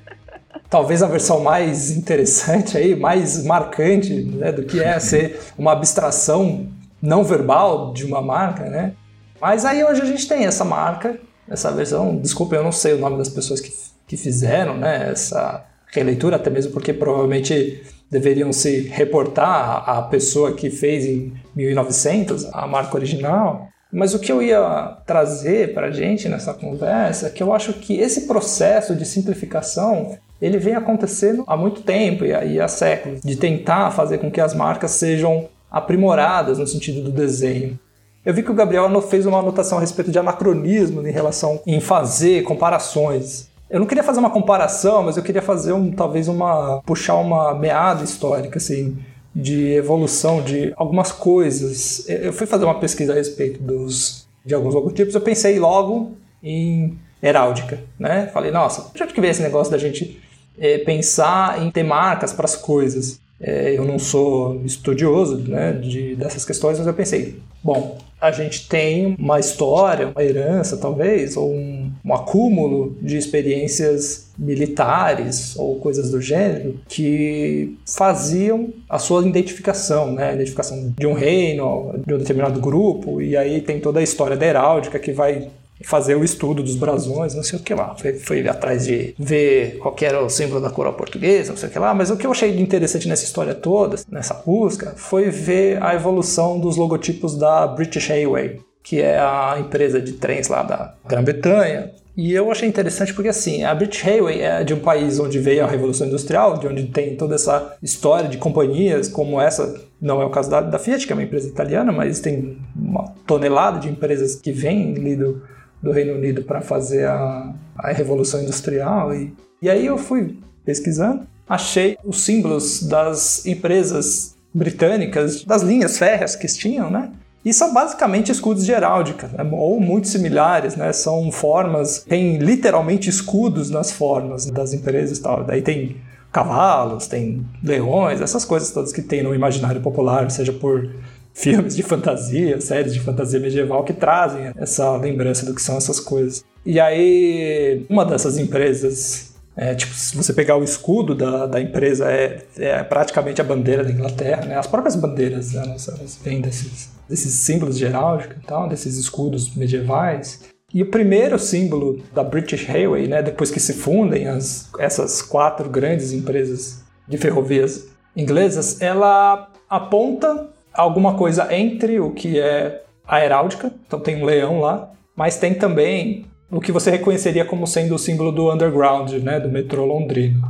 Talvez 0.68 1.02
a 1.02 1.06
versão 1.06 1.40
mais 1.40 1.90
interessante 1.90 2.76
aí, 2.76 2.94
mais 2.94 3.44
marcante 3.44 4.12
né, 4.12 4.52
do 4.52 4.64
que 4.64 4.82
é 4.82 4.98
ser 5.00 5.40
uma 5.58 5.72
abstração 5.72 6.68
não 7.02 7.24
verbal 7.24 7.92
de 7.92 8.04
uma 8.04 8.20
marca, 8.20 8.64
né? 8.64 8.92
Mas 9.40 9.64
aí 9.64 9.82
hoje 9.84 10.02
a 10.02 10.04
gente 10.04 10.28
tem 10.28 10.44
essa 10.44 10.64
marca, 10.64 11.18
essa 11.48 11.70
versão. 11.72 12.16
Desculpa, 12.16 12.56
eu 12.56 12.62
não 12.62 12.72
sei 12.72 12.94
o 12.94 12.98
nome 12.98 13.16
das 13.16 13.28
pessoas 13.28 13.60
que, 13.60 13.72
que 14.06 14.16
fizeram 14.16 14.76
né, 14.76 15.10
essa 15.10 15.64
releitura, 15.92 16.36
até 16.36 16.50
mesmo 16.50 16.72
porque 16.72 16.92
provavelmente 16.92 17.82
deveriam 18.10 18.52
se 18.52 18.80
reportar 18.88 19.88
à 19.88 20.02
pessoa 20.02 20.52
que 20.52 20.68
fez 20.68 21.04
em 21.04 21.32
1900 21.54 22.52
a 22.52 22.66
marca 22.66 22.96
original. 22.96 23.68
Mas 23.92 24.14
o 24.14 24.20
que 24.20 24.30
eu 24.30 24.40
ia 24.40 24.98
trazer 25.04 25.74
para 25.74 25.88
a 25.88 25.90
gente 25.90 26.28
nessa 26.28 26.54
conversa 26.54 27.26
é 27.26 27.30
que 27.30 27.42
eu 27.42 27.52
acho 27.52 27.72
que 27.74 27.98
esse 27.98 28.26
processo 28.26 28.94
de 28.94 29.04
simplificação 29.04 30.16
ele 30.40 30.58
vem 30.58 30.74
acontecendo 30.74 31.44
há 31.46 31.56
muito 31.56 31.82
tempo 31.82 32.24
e 32.24 32.60
há 32.60 32.68
séculos, 32.68 33.20
de 33.20 33.36
tentar 33.36 33.90
fazer 33.90 34.18
com 34.18 34.30
que 34.30 34.40
as 34.40 34.54
marcas 34.54 34.92
sejam 34.92 35.48
aprimoradas 35.70 36.58
no 36.58 36.66
sentido 36.66 37.02
do 37.02 37.10
desenho. 37.10 37.78
Eu 38.24 38.34
vi 38.34 38.42
que 38.42 38.50
o 38.50 38.54
Gabriel 38.54 39.00
fez 39.02 39.24
uma 39.24 39.38
anotação 39.38 39.78
a 39.78 39.80
respeito 39.80 40.10
de 40.10 40.18
anacronismo 40.18 41.06
em 41.06 41.10
relação 41.10 41.60
em 41.66 41.80
fazer 41.80 42.42
comparações. 42.42 43.48
Eu 43.68 43.80
não 43.80 43.86
queria 43.86 44.02
fazer 44.02 44.18
uma 44.18 44.30
comparação, 44.30 45.02
mas 45.04 45.16
eu 45.16 45.22
queria 45.22 45.40
fazer 45.40 45.72
um, 45.72 45.90
talvez 45.90 46.28
uma 46.28 46.82
puxar 46.84 47.16
uma 47.16 47.54
meada 47.54 48.04
histórica 48.04 48.58
assim 48.58 48.98
de 49.34 49.72
evolução 49.72 50.42
de 50.42 50.72
algumas 50.76 51.12
coisas. 51.12 52.04
Eu 52.08 52.32
fui 52.32 52.46
fazer 52.46 52.64
uma 52.64 52.78
pesquisa 52.78 53.12
a 53.12 53.16
respeito 53.16 53.62
dos 53.62 54.28
de 54.44 54.54
alguns 54.54 54.74
logotipos, 54.74 55.14
eu 55.14 55.20
pensei 55.20 55.58
logo 55.58 56.12
em 56.42 56.98
heráldica, 57.22 57.78
né? 57.98 58.28
Falei, 58.32 58.50
nossa, 58.50 58.90
onde 59.00 59.12
que 59.12 59.20
vem 59.20 59.30
esse 59.30 59.42
negócio 59.42 59.70
da 59.70 59.78
gente 59.78 60.20
é, 60.58 60.78
pensar 60.78 61.62
em 61.62 61.70
ter 61.70 61.82
marcas 61.82 62.32
para 62.32 62.46
as 62.46 62.56
coisas? 62.56 63.20
É, 63.40 63.76
eu 63.76 63.84
não 63.84 63.98
sou 63.98 64.60
estudioso 64.64 65.38
né, 65.38 65.72
de, 65.72 66.14
dessas 66.14 66.44
questões, 66.44 66.78
mas 66.78 66.86
eu 66.86 66.92
pensei, 66.92 67.40
bom, 67.62 67.98
a 68.20 68.30
gente 68.30 68.68
tem 68.68 69.16
uma 69.18 69.38
história, 69.38 70.08
uma 70.08 70.22
herança 70.22 70.76
talvez, 70.76 71.36
ou 71.36 71.50
um, 71.50 71.90
um 72.04 72.14
acúmulo 72.14 72.96
de 73.00 73.16
experiências 73.16 74.30
militares 74.38 75.56
ou 75.56 75.76
coisas 75.76 76.10
do 76.10 76.20
gênero 76.20 76.80
que 76.88 77.76
faziam 77.86 78.68
a 78.88 78.98
sua 78.98 79.26
identificação, 79.26 80.12
né? 80.12 80.30
A 80.30 80.34
identificação 80.34 80.94
de 80.98 81.06
um 81.06 81.12
reino, 81.12 81.94
de 82.06 82.14
um 82.14 82.18
determinado 82.18 82.60
grupo, 82.60 83.20
e 83.20 83.36
aí 83.36 83.60
tem 83.60 83.80
toda 83.80 84.00
a 84.00 84.02
história 84.02 84.36
da 84.36 84.46
heráldica 84.46 84.98
que 84.98 85.12
vai 85.12 85.48
fazer 85.82 86.14
o 86.14 86.24
estudo 86.24 86.62
dos 86.62 86.76
brasões, 86.76 87.34
não 87.34 87.42
sei 87.42 87.58
o 87.58 87.62
que 87.62 87.74
lá. 87.74 87.94
Foi, 87.96 88.14
foi 88.14 88.48
atrás 88.48 88.86
de 88.86 89.14
ver 89.18 89.78
qual 89.78 89.94
era 90.00 90.22
o 90.22 90.28
símbolo 90.28 90.60
da 90.60 90.70
coroa 90.70 90.92
portuguesa, 90.92 91.50
não 91.50 91.56
sei 91.56 91.68
o 91.68 91.72
que 91.72 91.78
lá. 91.78 91.94
Mas 91.94 92.10
o 92.10 92.16
que 92.16 92.26
eu 92.26 92.30
achei 92.30 92.58
interessante 92.60 93.08
nessa 93.08 93.24
história 93.24 93.54
toda, 93.54 93.96
nessa 94.10 94.34
busca, 94.34 94.94
foi 94.96 95.30
ver 95.30 95.82
a 95.82 95.94
evolução 95.94 96.58
dos 96.58 96.76
logotipos 96.76 97.36
da 97.36 97.66
British 97.66 98.08
Railway, 98.08 98.60
que 98.82 99.00
é 99.00 99.18
a 99.18 99.56
empresa 99.58 100.00
de 100.00 100.12
trens 100.12 100.48
lá 100.48 100.62
da 100.62 100.94
Grã-Bretanha. 101.06 101.92
E 102.16 102.32
eu 102.32 102.50
achei 102.50 102.68
interessante 102.68 103.14
porque 103.14 103.28
assim, 103.28 103.64
a 103.64 103.74
British 103.74 104.02
Railway 104.02 104.42
é 104.42 104.62
de 104.64 104.74
um 104.74 104.80
país 104.80 105.18
onde 105.18 105.38
veio 105.38 105.64
a 105.64 105.66
Revolução 105.66 106.06
Industrial, 106.06 106.58
de 106.58 106.66
onde 106.66 106.84
tem 106.88 107.16
toda 107.16 107.36
essa 107.36 107.76
história 107.82 108.28
de 108.28 108.36
companhias 108.36 109.08
como 109.08 109.40
essa, 109.40 109.80
não 110.00 110.20
é 110.20 110.24
o 110.26 110.30
caso 110.30 110.50
da, 110.50 110.60
da 110.60 110.78
Fiat, 110.78 111.06
que 111.06 111.12
é 111.12 111.16
uma 111.16 111.22
empresa 111.22 111.48
italiana, 111.48 111.92
mas 111.92 112.20
tem 112.20 112.58
uma 112.76 113.14
tonelada 113.26 113.78
de 113.78 113.88
empresas 113.88 114.34
que 114.34 114.52
vêm 114.52 114.92
lido 114.92 115.42
do 115.42 115.42
Reino 115.82 116.14
Unido 116.14 116.42
para 116.42 116.60
fazer 116.60 117.06
a, 117.06 117.52
a 117.76 117.92
Revolução 117.92 118.42
Industrial. 118.42 119.14
E, 119.14 119.32
e 119.62 119.70
aí 119.70 119.86
eu 119.86 119.96
fui 119.96 120.38
pesquisando, 120.64 121.26
achei 121.48 121.96
os 122.04 122.22
símbolos 122.22 122.82
das 122.82 123.46
empresas 123.46 124.36
britânicas, 124.52 125.44
das 125.44 125.62
linhas 125.62 125.98
férreas 125.98 126.36
que 126.36 126.46
tinham, 126.46 126.90
né? 126.90 127.10
E 127.42 127.54
são 127.54 127.72
basicamente 127.72 128.30
escudos 128.30 128.66
de 128.66 128.72
heráldica, 128.72 129.28
né? 129.28 129.48
ou 129.50 129.80
muito 129.80 130.08
similares, 130.08 130.76
né? 130.76 130.92
São 130.92 131.32
formas, 131.32 132.04
tem 132.06 132.36
literalmente 132.36 133.08
escudos 133.08 133.70
nas 133.70 133.90
formas 133.90 134.44
das 134.46 134.74
empresas 134.74 135.16
e 135.16 135.22
tal. 135.22 135.44
Daí 135.44 135.62
tem 135.62 135.96
cavalos, 136.30 137.06
tem 137.06 137.44
leões, 137.62 138.20
essas 138.20 138.44
coisas 138.44 138.70
todas 138.70 138.92
que 138.92 139.02
tem 139.02 139.22
no 139.22 139.34
imaginário 139.34 139.80
popular, 139.80 140.30
seja 140.30 140.52
por 140.52 140.88
filmes 141.34 141.76
de 141.76 141.82
fantasia, 141.82 142.60
séries 142.60 142.92
de 142.92 143.00
fantasia 143.00 143.40
medieval 143.40 143.84
que 143.84 143.92
trazem 143.92 144.52
essa 144.56 144.96
lembrança 144.96 145.46
do 145.46 145.54
que 145.54 145.62
são 145.62 145.76
essas 145.76 146.00
coisas. 146.00 146.44
E 146.64 146.78
aí, 146.78 147.86
uma 147.88 148.04
dessas 148.04 148.36
empresas, 148.36 149.34
é, 149.56 149.74
tipo, 149.74 149.94
se 149.94 150.16
você 150.16 150.32
pegar 150.32 150.56
o 150.56 150.64
escudo 150.64 151.14
da, 151.14 151.46
da 151.46 151.60
empresa, 151.60 152.10
é, 152.10 152.44
é 152.58 152.82
praticamente 152.82 153.40
a 153.40 153.44
bandeira 153.44 153.82
da 153.82 153.90
Inglaterra, 153.90 154.44
né? 154.44 154.56
As 154.56 154.66
próprias 154.66 154.94
bandeiras, 154.96 155.52
né? 155.52 155.62
elas, 155.64 155.88
elas 155.88 156.18
vêm 156.22 156.40
desses, 156.40 156.90
desses 157.08 157.32
símbolos 157.34 157.78
de 157.78 157.84
heráldica 157.84 158.36
e 158.42 158.46
tal, 158.46 158.68
desses 158.68 158.96
escudos 158.96 159.54
medievais. 159.54 160.40
E 160.72 160.82
o 160.82 160.90
primeiro 160.90 161.38
símbolo 161.38 162.00
da 162.14 162.22
British 162.22 162.64
Railway, 162.64 163.08
né, 163.08 163.22
depois 163.22 163.50
que 163.50 163.58
se 163.58 163.74
fundem 163.74 164.28
as, 164.28 164.68
essas 164.78 165.20
quatro 165.20 165.68
grandes 165.68 166.12
empresas 166.12 166.84
de 167.08 167.18
ferrovias 167.18 167.88
inglesas, 168.16 168.80
ela 168.80 169.50
aponta 169.68 170.48
alguma 170.72 171.14
coisa 171.14 171.52
entre 171.54 172.00
o 172.00 172.10
que 172.10 172.38
é 172.38 172.82
a 173.06 173.24
heráldica, 173.24 173.72
então 173.86 173.98
tem 173.98 174.22
um 174.22 174.24
leão 174.24 174.60
lá, 174.60 174.90
mas 175.16 175.36
tem 175.36 175.54
também 175.54 176.26
o 176.50 176.60
que 176.60 176.72
você 176.72 176.90
reconheceria 176.90 177.44
como 177.44 177.66
sendo 177.66 177.94
o 177.94 177.98
símbolo 177.98 178.32
do 178.32 178.52
underground, 178.52 179.12
né, 179.14 179.38
do 179.38 179.48
metrô 179.48 179.84
londrino. 179.84 180.42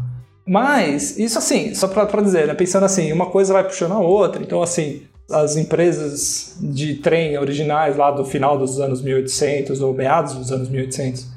Mas, 0.46 1.18
isso 1.18 1.38
assim, 1.38 1.74
só 1.74 1.86
para 1.88 2.22
dizer, 2.22 2.46
né, 2.46 2.54
pensando 2.54 2.84
assim, 2.84 3.12
uma 3.12 3.26
coisa 3.26 3.52
vai 3.52 3.64
puxando 3.64 3.92
a 3.92 3.98
outra, 3.98 4.42
então 4.42 4.62
assim, 4.62 5.02
as 5.30 5.56
empresas 5.56 6.56
de 6.60 6.94
trem 6.94 7.38
originais 7.38 7.96
lá 7.96 8.10
do 8.10 8.24
final 8.24 8.58
dos 8.58 8.80
anos 8.80 9.00
1800 9.00 9.80
ou 9.80 9.94
meados 9.94 10.34
dos 10.34 10.50
anos 10.50 10.68
1800, 10.68 11.28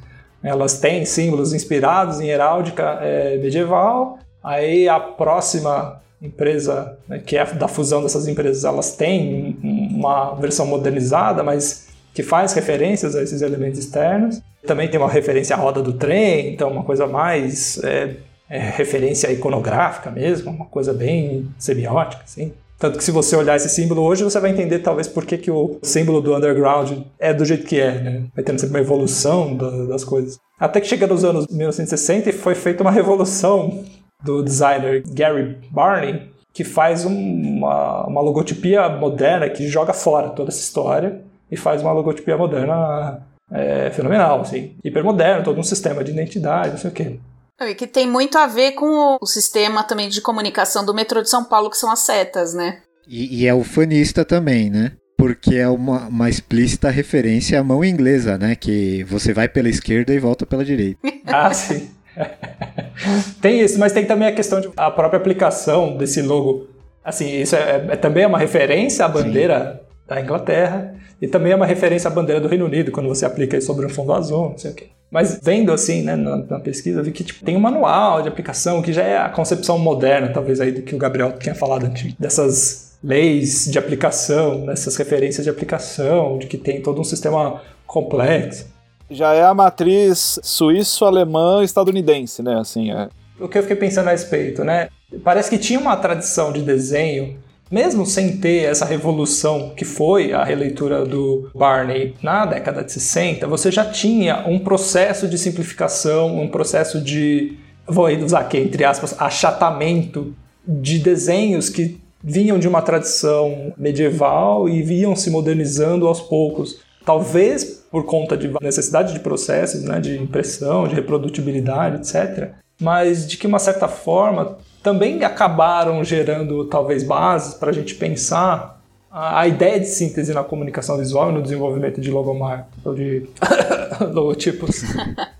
elas 0.43 0.79
têm 0.79 1.05
símbolos 1.05 1.53
inspirados 1.53 2.19
em 2.19 2.27
heráldica 2.27 2.99
é, 3.01 3.37
medieval, 3.37 4.19
aí 4.43 4.89
a 4.89 4.99
próxima 4.99 6.01
empresa, 6.23 6.97
né, 7.07 7.21
que 7.23 7.37
é 7.37 7.45
da 7.45 7.67
fusão 7.67 8.01
dessas 8.01 8.27
empresas, 8.27 8.63
elas 8.63 8.95
têm 8.95 9.57
uma 9.61 10.33
versão 10.35 10.65
modernizada, 10.65 11.43
mas 11.43 11.87
que 12.13 12.23
faz 12.23 12.53
referências 12.53 13.15
a 13.15 13.21
esses 13.21 13.41
elementos 13.41 13.79
externos. 13.79 14.41
Também 14.65 14.87
tem 14.87 14.99
uma 14.99 15.09
referência 15.09 15.55
à 15.55 15.59
roda 15.59 15.81
do 15.81 15.93
trem, 15.93 16.53
então 16.53 16.71
uma 16.71 16.83
coisa 16.83 17.05
mais 17.05 17.83
é, 17.83 18.15
é 18.49 18.57
referência 18.57 19.31
iconográfica 19.31 20.09
mesmo, 20.09 20.49
uma 20.49 20.65
coisa 20.65 20.93
bem 20.93 21.49
semiótica, 21.57 22.23
assim. 22.23 22.53
Tanto 22.79 22.97
que 22.97 23.03
se 23.03 23.11
você 23.11 23.35
olhar 23.35 23.55
esse 23.55 23.69
símbolo 23.69 24.01
hoje, 24.01 24.23
você 24.23 24.39
vai 24.39 24.51
entender 24.51 24.79
talvez 24.79 25.07
por 25.07 25.25
que, 25.25 25.37
que 25.37 25.49
o 25.49 25.79
símbolo 25.81 26.21
do 26.21 26.35
underground 26.35 26.91
é 27.17 27.33
do 27.33 27.45
jeito 27.45 27.65
que 27.65 27.79
é, 27.79 27.91
né? 27.91 28.23
Vai 28.35 28.43
tendo 28.43 28.59
sempre 28.59 28.75
uma 28.75 28.83
evolução 28.83 29.55
das 29.55 30.03
coisas. 30.03 30.37
Até 30.59 30.81
que 30.81 30.87
chega 30.87 31.07
nos 31.07 31.23
anos 31.23 31.47
1960 31.47 32.29
e 32.29 32.33
foi 32.33 32.55
feita 32.55 32.83
uma 32.83 32.91
revolução 32.91 33.85
do 34.23 34.43
designer 34.43 35.03
Gary 35.05 35.57
Barney, 35.69 36.31
que 36.53 36.63
faz 36.63 37.03
uma, 37.03 38.05
uma 38.05 38.21
logotipia 38.21 38.87
moderna 38.89 39.49
que 39.49 39.67
joga 39.67 39.93
fora 39.93 40.29
toda 40.29 40.49
essa 40.49 40.61
história 40.61 41.21
e 41.51 41.57
faz 41.57 41.81
uma 41.81 41.91
logotipia 41.91 42.37
moderna 42.37 43.21
é, 43.51 43.89
fenomenal, 43.91 44.41
assim, 44.41 44.75
hipermoderno, 44.83 45.43
todo 45.43 45.59
um 45.59 45.63
sistema 45.63 46.03
de 46.03 46.11
identidade, 46.11 46.71
não 46.71 46.77
sei 46.77 46.89
o 46.89 46.93
quê. 46.93 47.19
E 47.61 47.75
que 47.75 47.87
tem 47.87 48.07
muito 48.07 48.37
a 48.37 48.47
ver 48.47 48.73
com 48.73 49.17
o 49.21 49.25
sistema 49.25 49.83
também 49.83 50.09
de 50.09 50.21
comunicação 50.21 50.85
do 50.85 50.93
metrô 50.93 51.21
de 51.21 51.29
São 51.29 51.43
Paulo, 51.43 51.69
que 51.69 51.77
são 51.77 51.91
as 51.91 51.99
setas, 51.99 52.53
né? 52.53 52.81
E, 53.07 53.41
e 53.41 53.47
é 53.47 53.53
ufanista 53.53 54.25
também, 54.25 54.69
né? 54.69 54.93
Porque 55.17 55.55
é 55.55 55.67
uma, 55.69 56.07
uma 56.07 56.29
explícita 56.29 56.89
referência 56.89 57.59
à 57.59 57.63
mão 57.63 57.83
inglesa, 57.85 58.37
né? 58.37 58.55
Que 58.55 59.03
você 59.03 59.33
vai 59.33 59.47
pela 59.47 59.69
esquerda 59.69 60.13
e 60.13 60.19
volta 60.19 60.45
pela 60.45 60.65
direita. 60.65 60.99
ah, 61.27 61.53
sim. 61.53 61.89
tem 63.41 63.61
isso, 63.61 63.79
mas 63.79 63.91
tem 63.91 64.05
também 64.05 64.27
a 64.27 64.31
questão 64.31 64.59
de 64.61 64.69
a 64.75 64.89
própria 64.91 65.17
aplicação 65.17 65.97
desse 65.97 66.21
logo. 66.21 66.67
Assim, 67.03 67.41
isso 67.41 67.55
é, 67.55 67.85
é 67.89 67.95
também 67.95 68.23
é 68.23 68.27
uma 68.27 68.37
referência 68.37 69.05
à 69.05 69.07
bandeira 69.07 69.81
Sim. 69.81 69.97
da 70.07 70.21
Inglaterra 70.21 70.95
e 71.21 71.27
também 71.27 71.51
é 71.51 71.55
uma 71.55 71.65
referência 71.65 72.07
à 72.07 72.11
bandeira 72.11 72.39
do 72.39 72.47
Reino 72.47 72.65
Unido 72.65 72.91
quando 72.91 73.09
você 73.09 73.25
aplica 73.25 73.59
sobre 73.59 73.85
um 73.85 73.89
fundo 73.89 74.13
azul, 74.13 74.49
não 74.49 74.57
sei 74.57 74.71
o 74.71 74.73
quê. 74.73 74.87
Mas 75.11 75.39
vendo 75.43 75.71
assim, 75.71 76.01
né, 76.01 76.15
na, 76.15 76.37
na 76.37 76.59
pesquisa, 76.59 77.03
vi 77.03 77.11
que 77.11 77.23
tipo, 77.23 77.45
tem 77.45 77.55
um 77.55 77.59
manual 77.59 78.21
de 78.21 78.27
aplicação 78.27 78.81
que 78.81 78.91
já 78.91 79.03
é 79.03 79.17
a 79.17 79.29
concepção 79.29 79.77
moderna, 79.77 80.29
talvez 80.29 80.59
aí 80.59 80.71
do 80.71 80.81
que 80.81 80.95
o 80.95 80.97
Gabriel 80.97 81.33
tinha 81.33 81.53
falado 81.53 81.85
antes, 81.85 82.13
dessas 82.15 82.97
leis 83.03 83.65
de 83.69 83.77
aplicação, 83.77 84.65
dessas 84.65 84.95
referências 84.95 85.43
de 85.43 85.49
aplicação, 85.49 86.39
de 86.39 86.47
que 86.47 86.57
tem 86.57 86.81
todo 86.81 86.99
um 86.99 87.03
sistema 87.03 87.61
complexo 87.85 88.72
já 89.13 89.33
é 89.33 89.43
a 89.43 89.53
matriz 89.53 90.39
suíço-alemã 90.43 91.63
estadunidense, 91.63 92.41
né? 92.41 92.59
Assim, 92.59 92.91
é. 92.91 93.09
O 93.39 93.47
que 93.47 93.57
eu 93.57 93.61
fiquei 93.61 93.77
pensando 93.77 94.07
a 94.07 94.11
respeito, 94.11 94.63
né? 94.63 94.89
Parece 95.23 95.49
que 95.49 95.57
tinha 95.57 95.79
uma 95.79 95.95
tradição 95.95 96.51
de 96.51 96.61
desenho, 96.61 97.37
mesmo 97.69 98.05
sem 98.05 98.37
ter 98.37 98.63
essa 98.63 98.85
revolução 98.85 99.73
que 99.75 99.85
foi 99.85 100.33
a 100.33 100.43
releitura 100.43 101.05
do 101.05 101.49
Barney 101.55 102.15
na 102.21 102.45
década 102.45 102.83
de 102.83 102.91
60, 102.91 103.47
você 103.47 103.71
já 103.71 103.85
tinha 103.85 104.45
um 104.47 104.59
processo 104.59 105.27
de 105.27 105.37
simplificação, 105.37 106.39
um 106.39 106.47
processo 106.47 107.01
de, 107.01 107.57
vou 107.87 108.07
usar 108.23 108.41
aqui 108.41 108.57
entre 108.57 108.83
aspas, 108.83 109.15
achatamento 109.19 110.35
de 110.67 110.99
desenhos 110.99 111.69
que 111.69 111.99
vinham 112.23 112.57
de 112.57 112.67
uma 112.67 112.81
tradição 112.81 113.73
medieval 113.77 114.69
e 114.69 114.81
vinham 114.81 115.15
se 115.15 115.29
modernizando 115.29 116.07
aos 116.07 116.21
poucos. 116.21 116.79
Talvez 117.05 117.83
por 117.91 118.05
conta 118.05 118.35
de 118.35 118.51
necessidade 118.61 119.13
de 119.13 119.19
processos, 119.19 119.83
né, 119.83 119.99
de 119.99 120.17
impressão, 120.17 120.87
de 120.87 120.95
reprodutibilidade, 120.95 121.97
etc. 121.97 122.51
Mas 122.81 123.27
de 123.27 123.37
que 123.37 123.45
uma 123.45 123.59
certa 123.59 123.87
forma 123.87 124.57
também 124.81 125.23
acabaram 125.23 126.03
gerando 126.03 126.65
talvez 126.65 127.03
bases 127.03 127.53
para 127.53 127.69
a 127.69 127.73
gente 127.73 127.95
pensar 127.95 128.81
a, 129.11 129.47
ideia 129.47 129.79
de 129.79 129.85
síntese 129.85 130.33
na 130.33 130.43
comunicação 130.43 130.97
visual 130.97 131.29
e 131.29 131.33
no 131.33 131.41
desenvolvimento 131.41 132.01
de 132.01 132.09
logomarca, 132.09 132.67
ou 132.83 132.95
de 132.95 133.27
logotipos, 134.11 134.83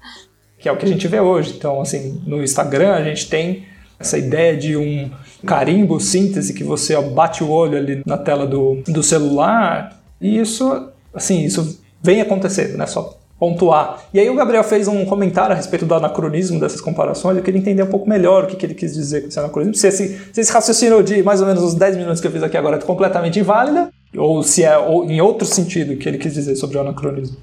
que 0.59 0.69
é 0.69 0.71
o 0.71 0.77
que 0.77 0.85
a 0.85 0.87
gente 0.87 1.07
vê 1.07 1.19
hoje. 1.19 1.55
Então, 1.57 1.81
assim, 1.81 2.21
no 2.25 2.43
Instagram 2.43 2.93
a 2.93 3.03
gente 3.03 3.27
tem 3.27 3.65
essa 3.99 4.17
ideia 4.17 4.55
de 4.55 4.77
um 4.77 5.09
carimbo 5.45 5.99
síntese 5.99 6.53
que 6.53 6.63
você 6.63 6.99
bate 7.01 7.43
o 7.43 7.49
olho 7.49 7.77
ali 7.77 8.03
na 8.05 8.17
tela 8.17 8.45
do, 8.45 8.81
do 8.87 9.01
celular 9.01 9.99
e 10.21 10.39
isso, 10.39 10.89
assim, 11.13 11.43
isso 11.43 11.79
vem 12.01 12.21
acontecendo, 12.21 12.77
né? 12.77 12.85
Só 12.85 13.17
pontuar. 13.39 14.05
E 14.13 14.19
aí 14.19 14.29
o 14.29 14.35
Gabriel 14.35 14.63
fez 14.63 14.87
um 14.87 15.05
comentário 15.05 15.51
a 15.51 15.55
respeito 15.55 15.85
do 15.85 15.93
anacronismo 15.93 16.59
dessas 16.59 16.79
comparações, 16.79 17.35
eu 17.35 17.43
queria 17.43 17.59
entender 17.59 17.83
um 17.83 17.89
pouco 17.89 18.07
melhor 18.07 18.45
o 18.45 18.47
que, 18.47 18.55
que 18.55 18.65
ele 18.65 18.73
quis 18.73 18.93
dizer 18.93 19.21
com 19.21 19.27
esse 19.27 19.37
anacronismo, 19.37 19.75
se 19.75 19.87
esse, 19.87 20.17
se 20.31 20.39
esse 20.39 20.51
raciocínio 20.51 21.03
de 21.03 21.21
mais 21.23 21.41
ou 21.41 21.47
menos 21.47 21.61
os 21.61 21.73
10 21.73 21.97
minutos 21.97 22.21
que 22.21 22.27
eu 22.27 22.31
fiz 22.31 22.41
aqui 22.41 22.55
agora 22.55 22.77
é 22.77 22.79
completamente 22.79 23.39
inválida, 23.39 23.89
ou 24.15 24.43
se 24.43 24.63
é 24.63 24.77
ou 24.77 25.09
em 25.09 25.19
outro 25.19 25.45
sentido 25.45 25.97
que 25.97 26.07
ele 26.07 26.17
quis 26.17 26.33
dizer 26.33 26.55
sobre 26.55 26.77
o 26.77 26.81
anacronismo. 26.81 27.35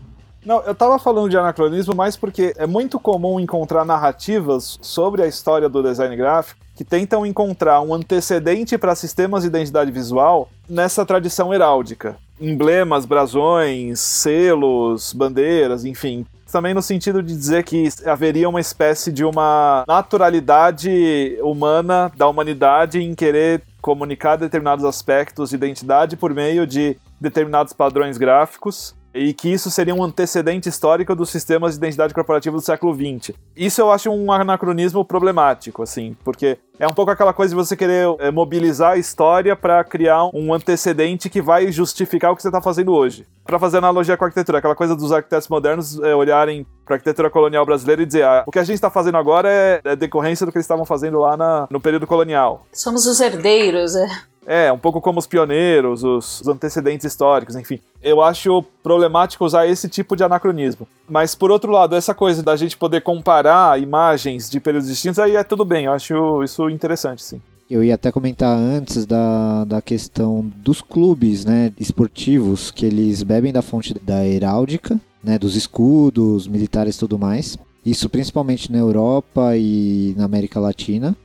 Não, 0.45 0.63
eu 0.63 0.75
tava 0.75 0.99
falando 0.99 1.29
de 1.29 1.37
anacronismo 1.37 1.95
mais 1.95 2.17
porque 2.17 2.55
é 2.57 2.67
muito 2.67 2.99
comum 2.99 3.39
encontrar 3.39 3.85
narrativas 3.85 4.79
sobre 4.81 5.23
a 5.23 5.27
história 5.27 5.69
do 5.69 5.83
design 5.83 6.17
gráfico 6.17 6.65
que 6.81 6.85
tentam 6.85 7.27
encontrar 7.27 7.83
um 7.83 7.93
antecedente 7.93 8.79
para 8.79 8.95
sistemas 8.95 9.43
de 9.43 9.49
identidade 9.49 9.91
visual 9.91 10.49
nessa 10.67 11.05
tradição 11.05 11.53
heráldica 11.53 12.17
emblemas, 12.41 13.05
brasões, 13.05 14.01
selos, 14.01 15.13
bandeiras, 15.13 15.85
enfim. 15.85 16.25
Também 16.51 16.73
no 16.73 16.81
sentido 16.81 17.23
de 17.23 17.37
dizer 17.37 17.65
que 17.65 17.87
haveria 18.07 18.49
uma 18.49 18.63
espécie 18.63 19.13
de 19.13 19.23
uma 19.23 19.85
naturalidade 19.87 21.37
humana 21.43 22.11
da 22.17 22.27
humanidade 22.27 22.99
em 22.99 23.15
querer 23.15 23.63
comunicar 23.83 24.37
determinados 24.37 24.87
aspectos 24.87 25.51
de 25.51 25.57
identidade 25.57 26.17
por 26.17 26.33
meio 26.33 26.67
de 26.67 26.97
determinados 27.21 27.75
padrões 27.75 28.17
gráficos 28.17 28.95
e 29.15 29.33
que 29.33 29.53
isso 29.53 29.71
seria 29.71 29.95
um 29.95 30.03
antecedente 30.03 30.69
histórico 30.69 31.15
dos 31.15 31.31
sistemas 31.31 31.73
de 31.73 31.79
identidade 31.79 32.15
corporativa 32.15 32.57
do 32.57 32.63
século 32.63 32.95
XX. 32.95 33.35
Isso 33.57 33.81
eu 33.81 33.91
acho 33.91 34.11
um 34.11 34.31
anacronismo 34.33 35.05
problemático, 35.05 35.83
assim, 35.83 36.17
porque 36.25 36.59
é 36.79 36.87
um 36.87 36.95
pouco 36.95 37.11
aquela 37.11 37.33
coisa 37.33 37.55
de 37.55 37.57
você 37.57 37.77
querer 37.77 38.07
é, 38.19 38.31
mobilizar 38.31 38.93
a 38.93 38.97
história 38.97 39.55
para 39.55 39.85
criar 39.85 40.25
um 40.33 40.55
antecedente 40.55 41.29
que 41.29 41.43
vai 41.43 41.71
justificar 41.71 42.33
o 42.33 42.37
que 42.37 42.43
você 42.43 42.49
está 42.49 42.63
fazendo 42.63 42.93
hoje. 42.93 43.27
Para 43.45 43.59
fazer 43.59 43.79
analogia 43.79 44.17
com 44.17 44.25
a 44.25 44.29
arquitetura, 44.29 44.59
aquela 44.59 44.75
coisa 44.75 44.97
dos 44.97 45.13
arquitetos 45.13 45.49
modernos 45.49 46.01
é, 46.01 46.15
olharem 46.15 46.67
para 46.87 46.95
a 46.95 46.97
arquitetura 46.97 47.29
colonial 47.29 47.67
brasileira 47.67 48.03
e 48.03 48.07
dizer: 48.07 48.25
ah, 48.25 48.45
o 48.47 48.51
que 48.51 48.59
a 48.59 48.65
gente 48.65 48.77
está 48.77 48.91
fazendo 48.91 49.19
agora 49.19 49.51
é, 49.51 49.81
é, 49.85 49.97
decorrência 49.97 50.47
do 50.47 50.53
que 50.53 50.59
eles 50.59 50.65
estavam 50.65 50.85
fazendo 50.85 51.19
lá 51.19 51.37
na, 51.37 51.69
no 51.71 51.81
período 51.81 52.07
colonial. 52.07 52.67
Somos 52.73 53.07
os 53.07 53.21
herdeiros, 53.21 53.95
é. 53.95 54.09
É, 54.53 54.73
um 54.73 54.79
pouco 54.79 55.01
como 55.01 55.21
os 55.21 55.29
pioneiros, 55.29 56.03
os, 56.03 56.41
os, 56.41 56.49
antecedentes 56.49 57.07
históricos, 57.07 57.55
enfim. 57.55 57.79
Eu 58.03 58.21
acho 58.21 58.65
problemático 58.83 59.45
usar 59.45 59.69
esse 59.69 59.89
tipo 59.89 60.17
de 60.17 60.25
anacronismo. 60.25 60.89
Mas, 61.09 61.37
por 61.37 61.53
outro 61.53 61.71
lado, 61.71 61.95
essa 61.95 62.13
coisa 62.13 62.43
da 62.43 62.57
gente 62.57 62.77
poder 62.77 63.01
comparar 63.03 63.81
imagens 63.81 64.51
de 64.51 64.59
períodos 64.59 64.89
distintos, 64.89 65.21
aí 65.21 65.37
é 65.37 65.45
tudo 65.45 65.65
bem. 65.65 65.85
Eu 65.85 65.93
acho 65.93 66.43
isso 66.43 66.69
interessante, 66.69 67.23
sim. 67.23 67.41
Eu 67.71 67.85
ia 67.85 67.95
até 67.95 68.11
comentar 68.11 68.59
antes 68.59 69.07
da, 69.07 69.65
da 69.65 69.81
questão 69.81 70.45
dos 70.57 70.83
clubes 70.83 71.45
né, 71.45 71.73
esportivos, 71.79 72.73
que 72.73 72.85
eles 72.85 73.23
bebem 73.23 73.53
da 73.53 73.63
fonte 73.63 73.95
da 74.03 74.27
heráldica, 74.27 75.01
né, 75.23 75.39
dos 75.39 75.55
escudos 75.55 76.49
militares 76.49 76.97
e 76.97 76.99
tudo 76.99 77.17
mais. 77.17 77.57
Isso 77.87 78.11
principalmente 78.11 78.73
na 78.73 78.79
Europa 78.79 79.57
e 79.57 80.13
na 80.19 80.25
América 80.25 80.59
Latina. 80.59 81.17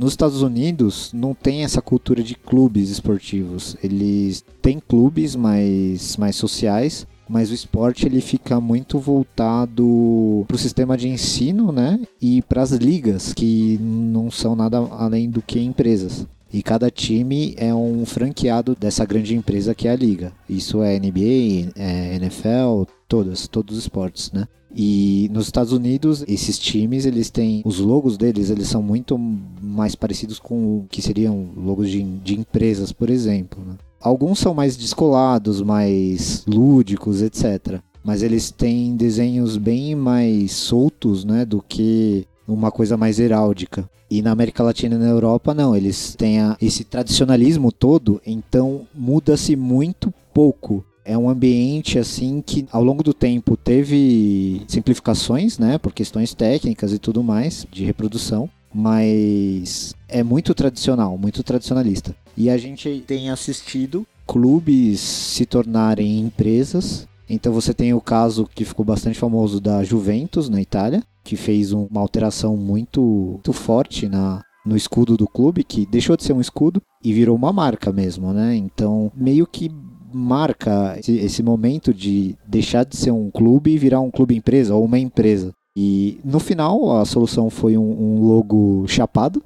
Nos 0.00 0.14
Estados 0.14 0.40
Unidos 0.40 1.12
não 1.12 1.34
tem 1.34 1.62
essa 1.62 1.82
cultura 1.82 2.22
de 2.22 2.34
clubes 2.34 2.88
esportivos. 2.88 3.76
Eles 3.84 4.42
têm 4.62 4.80
clubes 4.80 5.36
mais, 5.36 6.16
mais 6.16 6.36
sociais, 6.36 7.06
mas 7.28 7.50
o 7.50 7.54
esporte 7.54 8.06
ele 8.06 8.22
fica 8.22 8.58
muito 8.58 8.98
voltado 8.98 10.42
para 10.48 10.54
o 10.54 10.58
sistema 10.58 10.96
de 10.96 11.06
ensino, 11.06 11.70
né? 11.70 12.00
E 12.18 12.40
para 12.40 12.62
as 12.62 12.70
ligas 12.70 13.34
que 13.34 13.76
não 13.78 14.30
são 14.30 14.56
nada 14.56 14.78
além 14.78 15.28
do 15.28 15.42
que 15.42 15.60
empresas. 15.60 16.26
E 16.50 16.62
cada 16.62 16.90
time 16.90 17.54
é 17.58 17.74
um 17.74 18.06
franqueado 18.06 18.74
dessa 18.74 19.04
grande 19.04 19.36
empresa 19.36 19.74
que 19.74 19.86
é 19.86 19.90
a 19.90 19.96
liga. 19.96 20.32
Isso 20.48 20.82
é 20.82 20.98
NBA, 20.98 21.72
é 21.76 22.14
NFL, 22.16 22.84
todas, 23.06 23.46
todos 23.46 23.76
os 23.76 23.82
esportes, 23.82 24.32
né? 24.32 24.48
E 24.74 25.28
nos 25.32 25.46
Estados 25.46 25.72
Unidos, 25.72 26.24
esses 26.28 26.58
times, 26.58 27.04
eles 27.04 27.30
têm 27.30 27.62
os 27.64 27.78
logos 27.78 28.16
deles, 28.16 28.50
eles 28.50 28.68
são 28.68 28.82
muito 28.82 29.18
mais 29.18 29.94
parecidos 29.94 30.38
com 30.38 30.78
o 30.78 30.86
que 30.88 31.02
seriam 31.02 31.48
logos 31.56 31.90
de, 31.90 32.02
de 32.02 32.38
empresas, 32.38 32.92
por 32.92 33.10
exemplo. 33.10 33.62
Né? 33.64 33.74
Alguns 34.00 34.38
são 34.38 34.54
mais 34.54 34.76
descolados, 34.76 35.60
mais 35.60 36.44
lúdicos, 36.46 37.20
etc. 37.20 37.80
Mas 38.02 38.22
eles 38.22 38.50
têm 38.50 38.96
desenhos 38.96 39.56
bem 39.56 39.94
mais 39.94 40.52
soltos, 40.52 41.24
né, 41.24 41.44
do 41.44 41.60
que 41.60 42.26
uma 42.48 42.70
coisa 42.70 42.96
mais 42.96 43.18
heráldica. 43.18 43.88
E 44.10 44.22
na 44.22 44.32
América 44.32 44.62
Latina 44.62 44.96
e 44.96 44.98
na 44.98 45.08
Europa, 45.08 45.54
não, 45.54 45.76
eles 45.76 46.14
têm 46.16 46.40
a, 46.40 46.56
esse 46.60 46.82
tradicionalismo 46.82 47.70
todo, 47.70 48.20
então 48.26 48.86
muda-se 48.94 49.54
muito 49.54 50.12
pouco. 50.34 50.84
É 51.10 51.18
um 51.18 51.28
ambiente 51.28 51.98
assim 51.98 52.40
que 52.40 52.64
ao 52.70 52.84
longo 52.84 53.02
do 53.02 53.12
tempo 53.12 53.56
teve 53.56 54.62
simplificações, 54.68 55.58
né, 55.58 55.76
por 55.76 55.92
questões 55.92 56.34
técnicas 56.34 56.92
e 56.92 57.00
tudo 57.00 57.20
mais 57.20 57.66
de 57.68 57.84
reprodução, 57.84 58.48
mas 58.72 59.92
é 60.08 60.22
muito 60.22 60.54
tradicional, 60.54 61.18
muito 61.18 61.42
tradicionalista. 61.42 62.14
E 62.36 62.48
a 62.48 62.56
gente 62.56 63.02
tem 63.08 63.28
assistido 63.28 64.06
clubes 64.24 65.00
se 65.00 65.44
tornarem 65.44 66.20
empresas. 66.20 67.08
Então 67.28 67.52
você 67.52 67.74
tem 67.74 67.92
o 67.92 68.00
caso 68.00 68.48
que 68.54 68.64
ficou 68.64 68.84
bastante 68.84 69.18
famoso 69.18 69.60
da 69.60 69.82
Juventus 69.82 70.48
na 70.48 70.62
Itália, 70.62 71.02
que 71.24 71.34
fez 71.34 71.72
uma 71.72 72.00
alteração 72.00 72.56
muito, 72.56 73.02
muito 73.02 73.52
forte 73.52 74.08
na, 74.08 74.44
no 74.64 74.76
escudo 74.76 75.16
do 75.16 75.26
clube, 75.26 75.64
que 75.64 75.86
deixou 75.86 76.16
de 76.16 76.22
ser 76.22 76.34
um 76.34 76.40
escudo 76.40 76.80
e 77.02 77.12
virou 77.12 77.34
uma 77.34 77.52
marca 77.52 77.90
mesmo, 77.90 78.32
né? 78.32 78.54
Então, 78.54 79.10
meio 79.16 79.44
que 79.44 79.68
marca 80.12 80.96
esse, 80.98 81.16
esse 81.16 81.42
momento 81.42 81.92
de 81.92 82.36
deixar 82.46 82.84
de 82.84 82.96
ser 82.96 83.10
um 83.10 83.30
clube 83.30 83.72
e 83.72 83.78
virar 83.78 84.00
um 84.00 84.10
clube 84.10 84.36
empresa 84.36 84.74
ou 84.74 84.84
uma 84.84 84.98
empresa. 84.98 85.52
E 85.76 86.18
no 86.24 86.40
final 86.40 86.98
a 86.98 87.04
solução 87.04 87.48
foi 87.48 87.76
um, 87.76 87.82
um 87.82 88.26
logo 88.26 88.84
chapado. 88.86 89.42